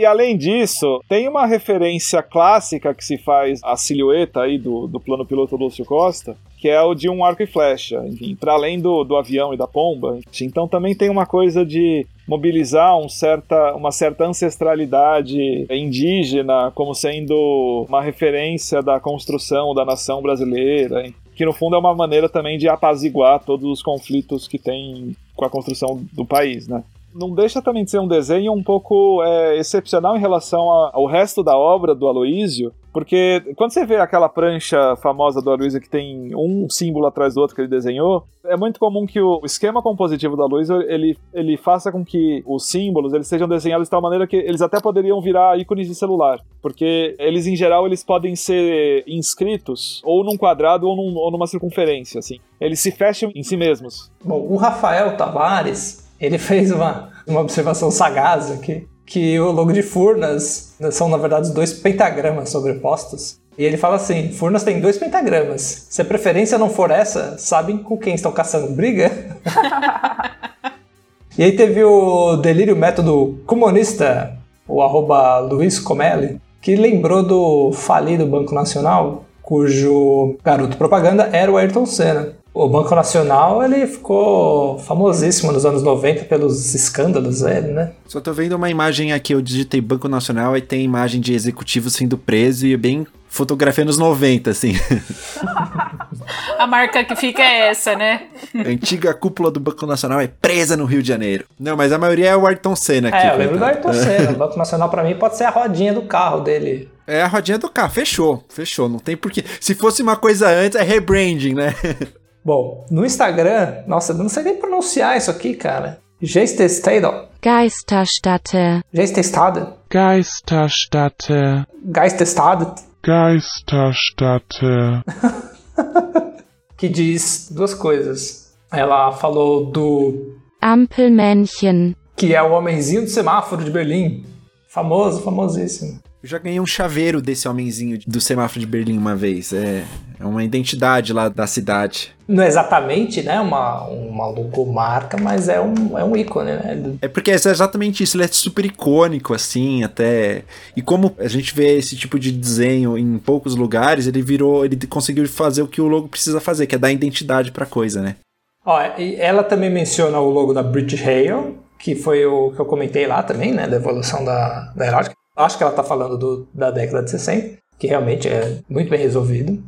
E 0.00 0.06
além 0.06 0.34
disso, 0.34 1.04
tem 1.06 1.28
uma 1.28 1.44
referência 1.44 2.22
clássica 2.22 2.94
que 2.94 3.04
se 3.04 3.18
faz 3.18 3.60
à 3.62 3.76
silhueta 3.76 4.40
aí 4.40 4.56
do, 4.56 4.86
do 4.86 4.98
plano 4.98 5.26
piloto 5.26 5.58
do 5.58 5.64
Lúcio 5.64 5.84
Costa, 5.84 6.38
que 6.56 6.70
é 6.70 6.80
o 6.80 6.94
de 6.94 7.06
um 7.10 7.22
arco 7.22 7.42
e 7.42 7.46
flecha, 7.46 8.02
enfim, 8.06 8.34
para 8.34 8.54
além 8.54 8.80
do, 8.80 9.04
do 9.04 9.14
avião 9.14 9.52
e 9.52 9.58
da 9.58 9.66
pomba. 9.66 10.18
Então 10.40 10.66
também 10.66 10.94
tem 10.94 11.10
uma 11.10 11.26
coisa 11.26 11.66
de 11.66 12.06
mobilizar 12.26 12.98
um 12.98 13.10
certa, 13.10 13.74
uma 13.74 13.92
certa 13.92 14.24
ancestralidade 14.24 15.66
indígena 15.68 16.72
como 16.74 16.94
sendo 16.94 17.84
uma 17.86 18.00
referência 18.00 18.80
da 18.82 18.98
construção 18.98 19.74
da 19.74 19.84
nação 19.84 20.22
brasileira, 20.22 21.12
que 21.36 21.44
no 21.44 21.52
fundo 21.52 21.76
é 21.76 21.78
uma 21.78 21.94
maneira 21.94 22.26
também 22.26 22.56
de 22.56 22.70
apaziguar 22.70 23.44
todos 23.44 23.70
os 23.70 23.82
conflitos 23.82 24.48
que 24.48 24.58
tem 24.58 25.14
com 25.36 25.44
a 25.44 25.50
construção 25.50 26.02
do 26.10 26.24
país, 26.24 26.66
né? 26.66 26.82
Não 27.14 27.34
deixa 27.34 27.60
também 27.60 27.84
de 27.84 27.90
ser 27.90 27.98
um 27.98 28.08
desenho 28.08 28.52
um 28.52 28.62
pouco 28.62 29.22
é, 29.22 29.58
excepcional 29.58 30.16
em 30.16 30.20
relação 30.20 30.60
ao 30.92 31.06
resto 31.06 31.42
da 31.42 31.56
obra 31.56 31.94
do 31.94 32.06
Aloísio, 32.06 32.72
porque 32.92 33.42
quando 33.56 33.72
você 33.72 33.86
vê 33.86 33.96
aquela 33.96 34.28
prancha 34.28 34.96
famosa 34.96 35.40
do 35.40 35.50
Aloysio 35.50 35.80
que 35.80 35.88
tem 35.88 36.34
um 36.34 36.68
símbolo 36.68 37.06
atrás 37.06 37.34
do 37.34 37.40
outro 37.40 37.54
que 37.54 37.62
ele 37.62 37.68
desenhou, 37.68 38.24
é 38.44 38.56
muito 38.56 38.80
comum 38.80 39.06
que 39.06 39.20
o 39.20 39.40
esquema 39.44 39.80
compositivo 39.80 40.36
do 40.36 40.42
Aloysio 40.42 40.82
ele, 40.82 41.16
ele 41.32 41.56
faça 41.56 41.92
com 41.92 42.04
que 42.04 42.42
os 42.46 42.68
símbolos 42.68 43.12
eles 43.12 43.28
sejam 43.28 43.48
desenhados 43.48 43.86
de 43.86 43.90
tal 43.90 44.02
maneira 44.02 44.26
que 44.26 44.36
eles 44.36 44.60
até 44.60 44.80
poderiam 44.80 45.20
virar 45.20 45.58
ícones 45.58 45.86
de 45.86 45.94
celular, 45.94 46.40
porque 46.60 47.14
eles 47.18 47.46
em 47.46 47.54
geral 47.54 47.86
eles 47.86 48.02
podem 48.02 48.34
ser 48.34 49.04
inscritos 49.06 50.02
ou 50.04 50.24
num 50.24 50.36
quadrado 50.36 50.88
ou, 50.88 50.96
num, 50.96 51.16
ou 51.16 51.30
numa 51.30 51.46
circunferência, 51.46 52.18
assim. 52.18 52.38
Eles 52.60 52.80
se 52.80 52.90
fecham 52.90 53.30
em 53.34 53.42
si 53.42 53.56
mesmos. 53.56 54.10
Bom, 54.24 54.46
o 54.48 54.56
Rafael 54.56 55.16
Tavares 55.16 56.09
ele 56.20 56.38
fez 56.38 56.70
uma, 56.70 57.10
uma 57.26 57.40
observação 57.40 57.90
sagaz 57.90 58.50
aqui, 58.50 58.86
que 59.06 59.40
o 59.40 59.50
logo 59.50 59.72
de 59.72 59.82
Furnas 59.82 60.76
são, 60.92 61.08
na 61.08 61.16
verdade, 61.16 61.52
dois 61.52 61.72
pentagramas 61.72 62.50
sobrepostos. 62.50 63.40
E 63.58 63.64
ele 63.64 63.76
fala 63.76 63.96
assim: 63.96 64.32
Furnas 64.32 64.62
tem 64.62 64.80
dois 64.80 64.98
pentagramas. 64.98 65.86
Se 65.90 66.02
a 66.02 66.04
preferência 66.04 66.58
não 66.58 66.70
for 66.70 66.90
essa, 66.90 67.36
sabem 67.38 67.78
com 67.78 67.96
quem 67.98 68.14
estão 68.14 68.30
caçando 68.30 68.72
briga? 68.72 69.10
e 71.36 71.42
aí 71.42 71.52
teve 71.56 71.82
o 71.82 72.36
delírio 72.36 72.76
método 72.76 73.40
comunista, 73.46 74.38
o 74.68 74.80
arroba 74.82 75.40
Luiz 75.40 75.78
Comelli, 75.78 76.40
que 76.60 76.76
lembrou 76.76 77.22
do 77.22 77.72
falido 77.72 78.26
Banco 78.26 78.54
Nacional, 78.54 79.24
cujo 79.42 80.38
garoto 80.44 80.76
propaganda 80.76 81.28
era 81.32 81.50
o 81.50 81.56
Ayrton 81.56 81.86
Senna. 81.86 82.39
O 82.52 82.68
Banco 82.68 82.94
Nacional 82.94 83.62
ele 83.62 83.86
ficou 83.86 84.78
famosíssimo 84.80 85.52
nos 85.52 85.64
anos 85.64 85.82
90 85.82 86.24
pelos 86.24 86.74
escândalos 86.74 87.42
dele, 87.42 87.68
né? 87.68 87.92
Só 88.06 88.20
tô 88.20 88.32
vendo 88.32 88.54
uma 88.54 88.68
imagem 88.68 89.12
aqui, 89.12 89.32
eu 89.32 89.40
digitei 89.40 89.80
Banco 89.80 90.08
Nacional 90.08 90.56
e 90.56 90.60
tem 90.60 90.82
imagem 90.82 91.20
de 91.20 91.32
executivo 91.32 91.88
sendo 91.88 92.18
preso 92.18 92.66
e 92.66 92.74
é 92.74 92.76
bem 92.76 93.06
fotografia 93.28 93.84
nos 93.84 93.96
90, 93.96 94.50
assim. 94.50 94.72
A 96.58 96.66
marca 96.66 97.04
que 97.04 97.14
fica 97.14 97.40
é 97.40 97.68
essa, 97.68 97.94
né? 97.94 98.24
A 98.54 98.68
antiga 98.68 99.14
cúpula 99.14 99.50
do 99.50 99.60
Banco 99.60 99.86
Nacional 99.86 100.20
é 100.20 100.26
presa 100.26 100.76
no 100.76 100.84
Rio 100.84 101.02
de 101.02 101.08
Janeiro. 101.08 101.44
Não, 101.58 101.76
mas 101.76 101.92
a 101.92 101.98
maioria 101.98 102.30
é 102.30 102.36
o 102.36 102.46
Ayrton 102.46 102.74
Senna 102.74 103.08
aqui. 103.08 103.16
É, 103.16 103.32
eu 103.32 103.38
lembro 103.38 103.58
do 103.58 103.64
Ayrton 103.64 103.92
Senna. 103.92 104.32
O 104.32 104.36
Banco 104.36 104.58
Nacional 104.58 104.90
para 104.90 105.04
mim 105.04 105.14
pode 105.14 105.36
ser 105.36 105.44
a 105.44 105.50
rodinha 105.50 105.94
do 105.94 106.02
carro 106.02 106.40
dele. 106.40 106.90
É 107.06 107.22
a 107.22 107.26
rodinha 107.26 107.58
do 107.58 107.70
carro, 107.70 107.90
fechou, 107.90 108.44
fechou, 108.48 108.88
não 108.88 108.98
tem 108.98 109.16
porquê. 109.16 109.44
Se 109.60 109.74
fosse 109.74 110.02
uma 110.02 110.16
coisa 110.16 110.48
antes, 110.48 110.78
é 110.78 110.82
rebranding, 110.82 111.54
né? 111.54 111.74
Bom, 112.44 112.86
no 112.90 113.04
Instagram, 113.04 113.84
nossa, 113.86 114.12
eu 114.12 114.18
não 114.18 114.28
sei 114.28 114.42
nem 114.42 114.56
pronunciar 114.56 115.16
isso 115.16 115.30
aqui, 115.30 115.54
cara. 115.54 116.00
Geistestado. 116.20 117.28
Geisterstätte. 117.42 118.82
Geistestade. 118.92 119.66
Geisterstätte. 119.90 121.66
Geistestade. 121.94 122.66
Geisterstätte. 123.02 124.66
que 126.76 126.88
diz 126.88 127.50
duas 127.50 127.74
coisas. 127.74 128.54
Ela 128.72 129.12
falou 129.12 129.66
do 129.66 130.36
Ampelmännchen, 130.62 131.96
que 132.16 132.34
é 132.34 132.42
o 132.42 132.52
homenzinho 132.52 133.02
do 133.02 133.08
semáforo 133.08 133.64
de 133.64 133.70
Berlim. 133.70 134.24
Famoso, 134.68 135.22
famosíssimo. 135.22 136.00
Eu 136.22 136.28
já 136.28 136.38
ganhei 136.38 136.60
um 136.60 136.66
chaveiro 136.66 137.22
desse 137.22 137.48
homenzinho 137.48 137.98
do 138.06 138.20
semáforo 138.20 138.60
de 138.60 138.66
Berlim 138.66 138.98
uma 138.98 139.16
vez. 139.16 139.54
É, 139.54 139.84
É 140.20 140.24
uma 140.24 140.44
identidade 140.44 141.14
lá 141.14 141.30
da 141.30 141.46
cidade. 141.46 142.14
Não 142.28 142.44
é 142.44 142.46
exatamente 142.46 143.22
né, 143.22 143.40
uma, 143.40 143.84
uma 143.84 144.26
logomarca, 144.26 145.16
mas 145.16 145.48
é 145.48 145.58
um, 145.58 145.98
é 145.98 146.04
um 146.04 146.14
ícone, 146.14 146.52
né? 146.52 146.98
É 147.00 147.08
porque 147.08 147.30
é 147.30 147.34
exatamente 147.34 148.02
isso, 148.02 148.18
ele 148.18 148.24
é 148.24 148.28
super 148.28 148.66
icônico, 148.66 149.32
assim, 149.32 149.82
até. 149.82 150.42
E 150.76 150.82
como 150.82 151.14
a 151.18 151.26
gente 151.26 151.54
vê 151.54 151.78
esse 151.78 151.96
tipo 151.96 152.18
de 152.18 152.30
desenho 152.30 152.98
em 152.98 153.18
poucos 153.18 153.56
lugares, 153.56 154.06
ele 154.06 154.20
virou. 154.20 154.62
Ele 154.64 154.76
conseguiu 154.86 155.26
fazer 155.26 155.62
o 155.62 155.66
que 155.68 155.80
o 155.80 155.88
logo 155.88 156.06
precisa 156.06 156.38
fazer, 156.38 156.66
que 156.66 156.74
é 156.74 156.78
dar 156.78 156.92
identidade 156.92 157.50
pra 157.50 157.64
coisa, 157.64 158.02
né? 158.02 158.16
Ó, 158.64 158.78
ela 158.78 159.42
também 159.42 159.70
menciona 159.70 160.20
o 160.20 160.28
logo 160.28 160.52
da 160.52 160.62
British 160.62 161.00
Rail, 161.00 161.56
que 161.78 161.94
foi 161.94 162.26
o 162.26 162.52
que 162.52 162.60
eu 162.60 162.66
comentei 162.66 163.06
lá 163.06 163.22
também, 163.22 163.52
né? 163.54 163.66
Da 163.66 163.76
evolução 163.76 164.22
da, 164.22 164.70
da 164.76 164.84
aeronáutica. 164.84 165.19
Acho 165.36 165.56
que 165.56 165.62
ela 165.62 165.72
tá 165.72 165.82
falando 165.82 166.18
do, 166.18 166.48
da 166.52 166.70
década 166.70 167.02
de 167.02 167.10
60, 167.10 167.58
que 167.78 167.86
realmente 167.86 168.28
é 168.28 168.58
muito 168.68 168.90
bem 168.90 169.00
resolvido. 169.00 169.62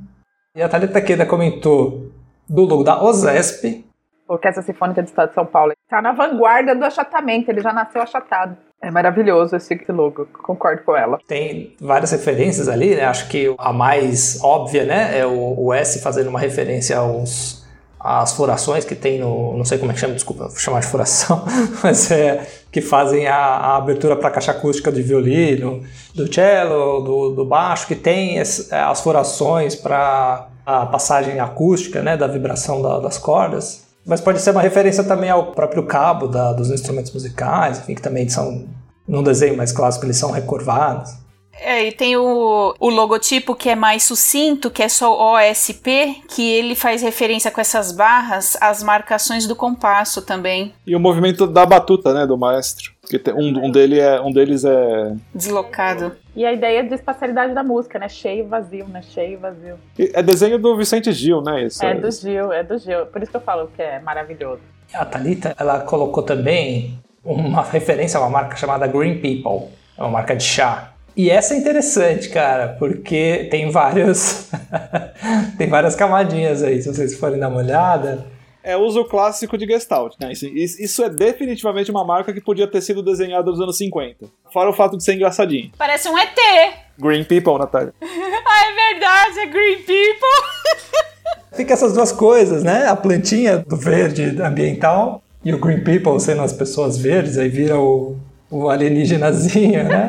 E 0.54 0.62
a 0.62 0.68
Thalita 0.68 1.00
Queda 1.00 1.24
comentou 1.24 2.10
do 2.48 2.62
logo 2.62 2.84
da 2.84 3.02
OSESP. 3.02 3.84
Orquestra 4.28 4.62
Sinfônica 4.62 5.02
do 5.02 5.08
Estado 5.08 5.28
de 5.28 5.34
São 5.34 5.46
Paulo. 5.46 5.72
Está 5.84 6.02
na 6.02 6.12
vanguarda 6.12 6.74
do 6.74 6.84
achatamento, 6.84 7.50
ele 7.50 7.60
já 7.60 7.72
nasceu 7.72 8.02
achatado. 8.02 8.56
É 8.82 8.90
maravilhoso 8.90 9.54
esse 9.54 9.78
logo, 9.88 10.26
concordo 10.42 10.82
com 10.82 10.96
ela. 10.96 11.18
Tem 11.26 11.76
várias 11.80 12.10
referências 12.10 12.68
ali, 12.68 12.96
né? 12.96 13.04
Acho 13.04 13.28
que 13.28 13.54
a 13.56 13.72
mais 13.72 14.42
óbvia, 14.42 14.84
né, 14.84 15.18
é 15.18 15.24
o, 15.24 15.54
o 15.56 15.72
S 15.72 16.02
fazendo 16.02 16.28
uma 16.28 16.40
referência 16.40 16.98
aos 16.98 17.61
as 18.02 18.32
furações 18.32 18.84
que 18.84 18.94
tem 18.94 19.20
no. 19.20 19.56
Não 19.56 19.64
sei 19.64 19.78
como 19.78 19.92
é 19.92 19.94
que 19.94 20.00
chama, 20.00 20.14
desculpa, 20.14 20.50
chamar 20.56 20.80
de 20.80 20.86
furação, 20.86 21.44
mas 21.82 22.10
é 22.10 22.46
que 22.70 22.80
fazem 22.80 23.26
a, 23.26 23.36
a 23.36 23.76
abertura 23.76 24.16
para 24.16 24.30
caixa 24.30 24.50
acústica 24.50 24.90
de 24.90 25.02
violino, 25.02 25.82
do 26.14 26.32
cello, 26.32 27.00
do, 27.00 27.30
do 27.30 27.44
baixo, 27.44 27.86
que 27.86 27.94
tem 27.94 28.40
as, 28.40 28.72
as 28.72 29.00
furações 29.00 29.76
para 29.76 30.48
a 30.64 30.86
passagem 30.86 31.38
acústica, 31.38 32.02
né, 32.02 32.16
da 32.16 32.26
vibração 32.26 32.80
da, 32.80 32.98
das 32.98 33.18
cordas. 33.18 33.84
Mas 34.04 34.20
pode 34.20 34.40
ser 34.40 34.50
uma 34.50 34.62
referência 34.62 35.04
também 35.04 35.30
ao 35.30 35.52
próprio 35.52 35.84
cabo 35.84 36.26
da, 36.26 36.52
dos 36.52 36.70
instrumentos 36.70 37.12
musicais, 37.12 37.78
enfim, 37.78 37.94
que 37.94 38.02
também 38.02 38.28
são, 38.28 38.64
num 39.06 39.22
desenho 39.22 39.56
mais 39.56 39.70
clássico, 39.70 40.06
eles 40.06 40.16
são 40.16 40.32
recurvados. 40.32 41.12
É, 41.62 41.86
e 41.86 41.92
tem 41.92 42.16
o, 42.16 42.74
o 42.78 42.90
logotipo 42.90 43.54
que 43.54 43.68
é 43.70 43.76
mais 43.76 44.02
sucinto, 44.02 44.70
que 44.70 44.82
é 44.82 44.88
só 44.88 45.36
OSP, 45.36 46.22
que 46.28 46.50
ele 46.50 46.74
faz 46.74 47.02
referência 47.02 47.50
com 47.50 47.60
essas 47.60 47.92
barras 47.92 48.56
às 48.60 48.82
marcações 48.82 49.46
do 49.46 49.54
compasso 49.54 50.22
também. 50.22 50.74
E 50.86 50.96
o 50.96 51.00
movimento 51.00 51.46
da 51.46 51.64
batuta, 51.64 52.12
né, 52.12 52.26
do 52.26 52.36
maestro. 52.36 52.92
Que 53.08 53.18
tem, 53.18 53.32
um, 53.34 53.66
um, 53.66 53.70
dele 53.70 54.00
é, 54.00 54.20
um 54.20 54.32
deles 54.32 54.64
é... 54.64 55.14
Deslocado. 55.34 56.16
E 56.34 56.44
a 56.44 56.52
ideia 56.52 56.82
de 56.82 56.94
espacialidade 56.94 57.54
da 57.54 57.62
música, 57.62 57.98
né? 57.98 58.08
Cheio, 58.08 58.46
vazio, 58.46 58.86
né? 58.88 59.02
Cheio, 59.02 59.38
vazio. 59.38 59.76
E 59.98 60.10
é 60.14 60.22
desenho 60.22 60.58
do 60.58 60.76
Vicente 60.76 61.12
Gil, 61.12 61.42
né? 61.42 61.64
Isso, 61.64 61.84
é, 61.84 61.90
é 61.90 61.94
do 61.94 62.10
Gil, 62.10 62.52
é 62.52 62.62
do 62.62 62.78
Gil. 62.78 63.06
Por 63.06 63.22
isso 63.22 63.30
que 63.30 63.36
eu 63.36 63.40
falo 63.42 63.70
que 63.76 63.82
é 63.82 64.00
maravilhoso. 64.00 64.62
A 64.94 65.04
Thalita, 65.04 65.54
ela 65.58 65.80
colocou 65.80 66.22
também 66.22 66.98
uma 67.24 67.62
referência 67.62 68.18
a 68.18 68.22
uma 68.22 68.30
marca 68.30 68.56
chamada 68.56 68.86
Green 68.86 69.20
People. 69.20 69.68
É 69.96 70.02
uma 70.02 70.10
marca 70.10 70.34
de 70.34 70.44
chá. 70.44 70.91
E 71.16 71.30
essa 71.30 71.54
é 71.54 71.58
interessante, 71.58 72.28
cara, 72.28 72.76
porque 72.78 73.48
tem 73.50 73.70
vários 73.70 74.48
tem 75.58 75.68
várias 75.68 75.94
camadinhas 75.94 76.62
aí, 76.62 76.80
se 76.80 76.88
vocês 76.88 77.14
forem 77.16 77.38
dar 77.38 77.48
uma 77.48 77.58
olhada. 77.58 78.26
É 78.64 78.76
uso 78.76 79.04
clássico 79.04 79.58
de 79.58 79.66
Gestalt, 79.66 80.14
né? 80.20 80.32
Isso 80.32 81.02
é 81.02 81.10
definitivamente 81.10 81.90
uma 81.90 82.04
marca 82.04 82.32
que 82.32 82.40
podia 82.40 82.66
ter 82.66 82.80
sido 82.80 83.02
desenhada 83.02 83.50
nos 83.50 83.60
anos 83.60 83.76
50. 83.76 84.26
Fora 84.52 84.70
o 84.70 84.72
fato 84.72 84.96
de 84.96 85.02
ser 85.02 85.14
engraçadinho. 85.14 85.72
Parece 85.76 86.08
um 86.08 86.16
ET! 86.16 86.38
Green 86.96 87.24
People, 87.24 87.58
Natália. 87.58 87.92
ah, 88.00 88.06
é 88.06 88.92
verdade, 88.92 89.40
é 89.40 89.46
Green 89.46 89.78
People! 89.78 91.02
Fica 91.52 91.74
essas 91.74 91.92
duas 91.92 92.12
coisas, 92.12 92.62
né? 92.62 92.86
A 92.86 92.94
plantinha 92.94 93.58
do 93.58 93.76
verde 93.76 94.40
ambiental 94.40 95.22
e 95.44 95.52
o 95.52 95.58
Green 95.58 95.82
People 95.82 96.20
sendo 96.20 96.42
as 96.42 96.52
pessoas 96.52 96.96
verdes, 96.96 97.38
aí 97.38 97.48
vira 97.48 97.78
o, 97.78 98.16
o 98.52 98.68
alienígenazinho, 98.68 99.82
né? 99.84 100.06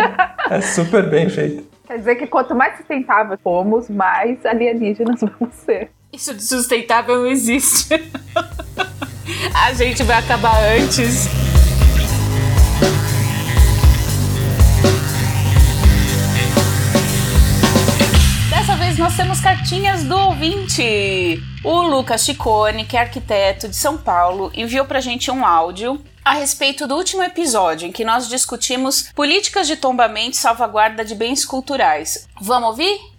É 0.50 0.60
super 0.60 1.10
bem 1.10 1.30
feito. 1.30 1.64
Quer 1.88 1.98
dizer 1.98 2.16
que 2.16 2.28
quanto 2.28 2.54
mais 2.54 2.76
sustentável 2.76 3.38
fomos, 3.42 3.90
mais 3.90 4.46
alienígenas 4.46 5.22
vão 5.22 5.50
ser. 5.52 5.90
Isso 6.12 6.34
de 6.34 6.44
sustentável 6.44 7.16
não 7.16 7.28
existe. 7.28 7.88
A 9.56 9.74
gente 9.74 10.04
vai 10.04 10.18
acabar 10.18 10.54
antes. 10.78 11.43
Nós 18.98 19.18
temos 19.18 19.40
cartinhas 19.42 20.04
do 20.04 20.16
ouvinte. 20.16 21.42
O 21.64 21.82
Lucas 21.82 22.24
Chicone, 22.24 22.86
que 22.86 22.96
é 22.96 23.02
arquiteto 23.02 23.68
de 23.68 23.76
São 23.76 23.98
Paulo, 23.98 24.52
enviou 24.54 24.86
pra 24.86 25.00
gente 25.00 25.32
um 25.32 25.44
áudio 25.44 26.00
a 26.24 26.34
respeito 26.34 26.88
do 26.88 26.96
último 26.96 27.24
episódio 27.24 27.88
em 27.88 27.92
que 27.92 28.06
nós 28.06 28.30
discutimos 28.30 29.12
políticas 29.14 29.68
de 29.68 29.76
tombamento 29.76 30.34
e 30.34 30.38
salvaguarda 30.38 31.04
de 31.04 31.16
bens 31.16 31.44
culturais. 31.44 32.28
Vamos 32.40 32.70
ouvir? 32.70 33.14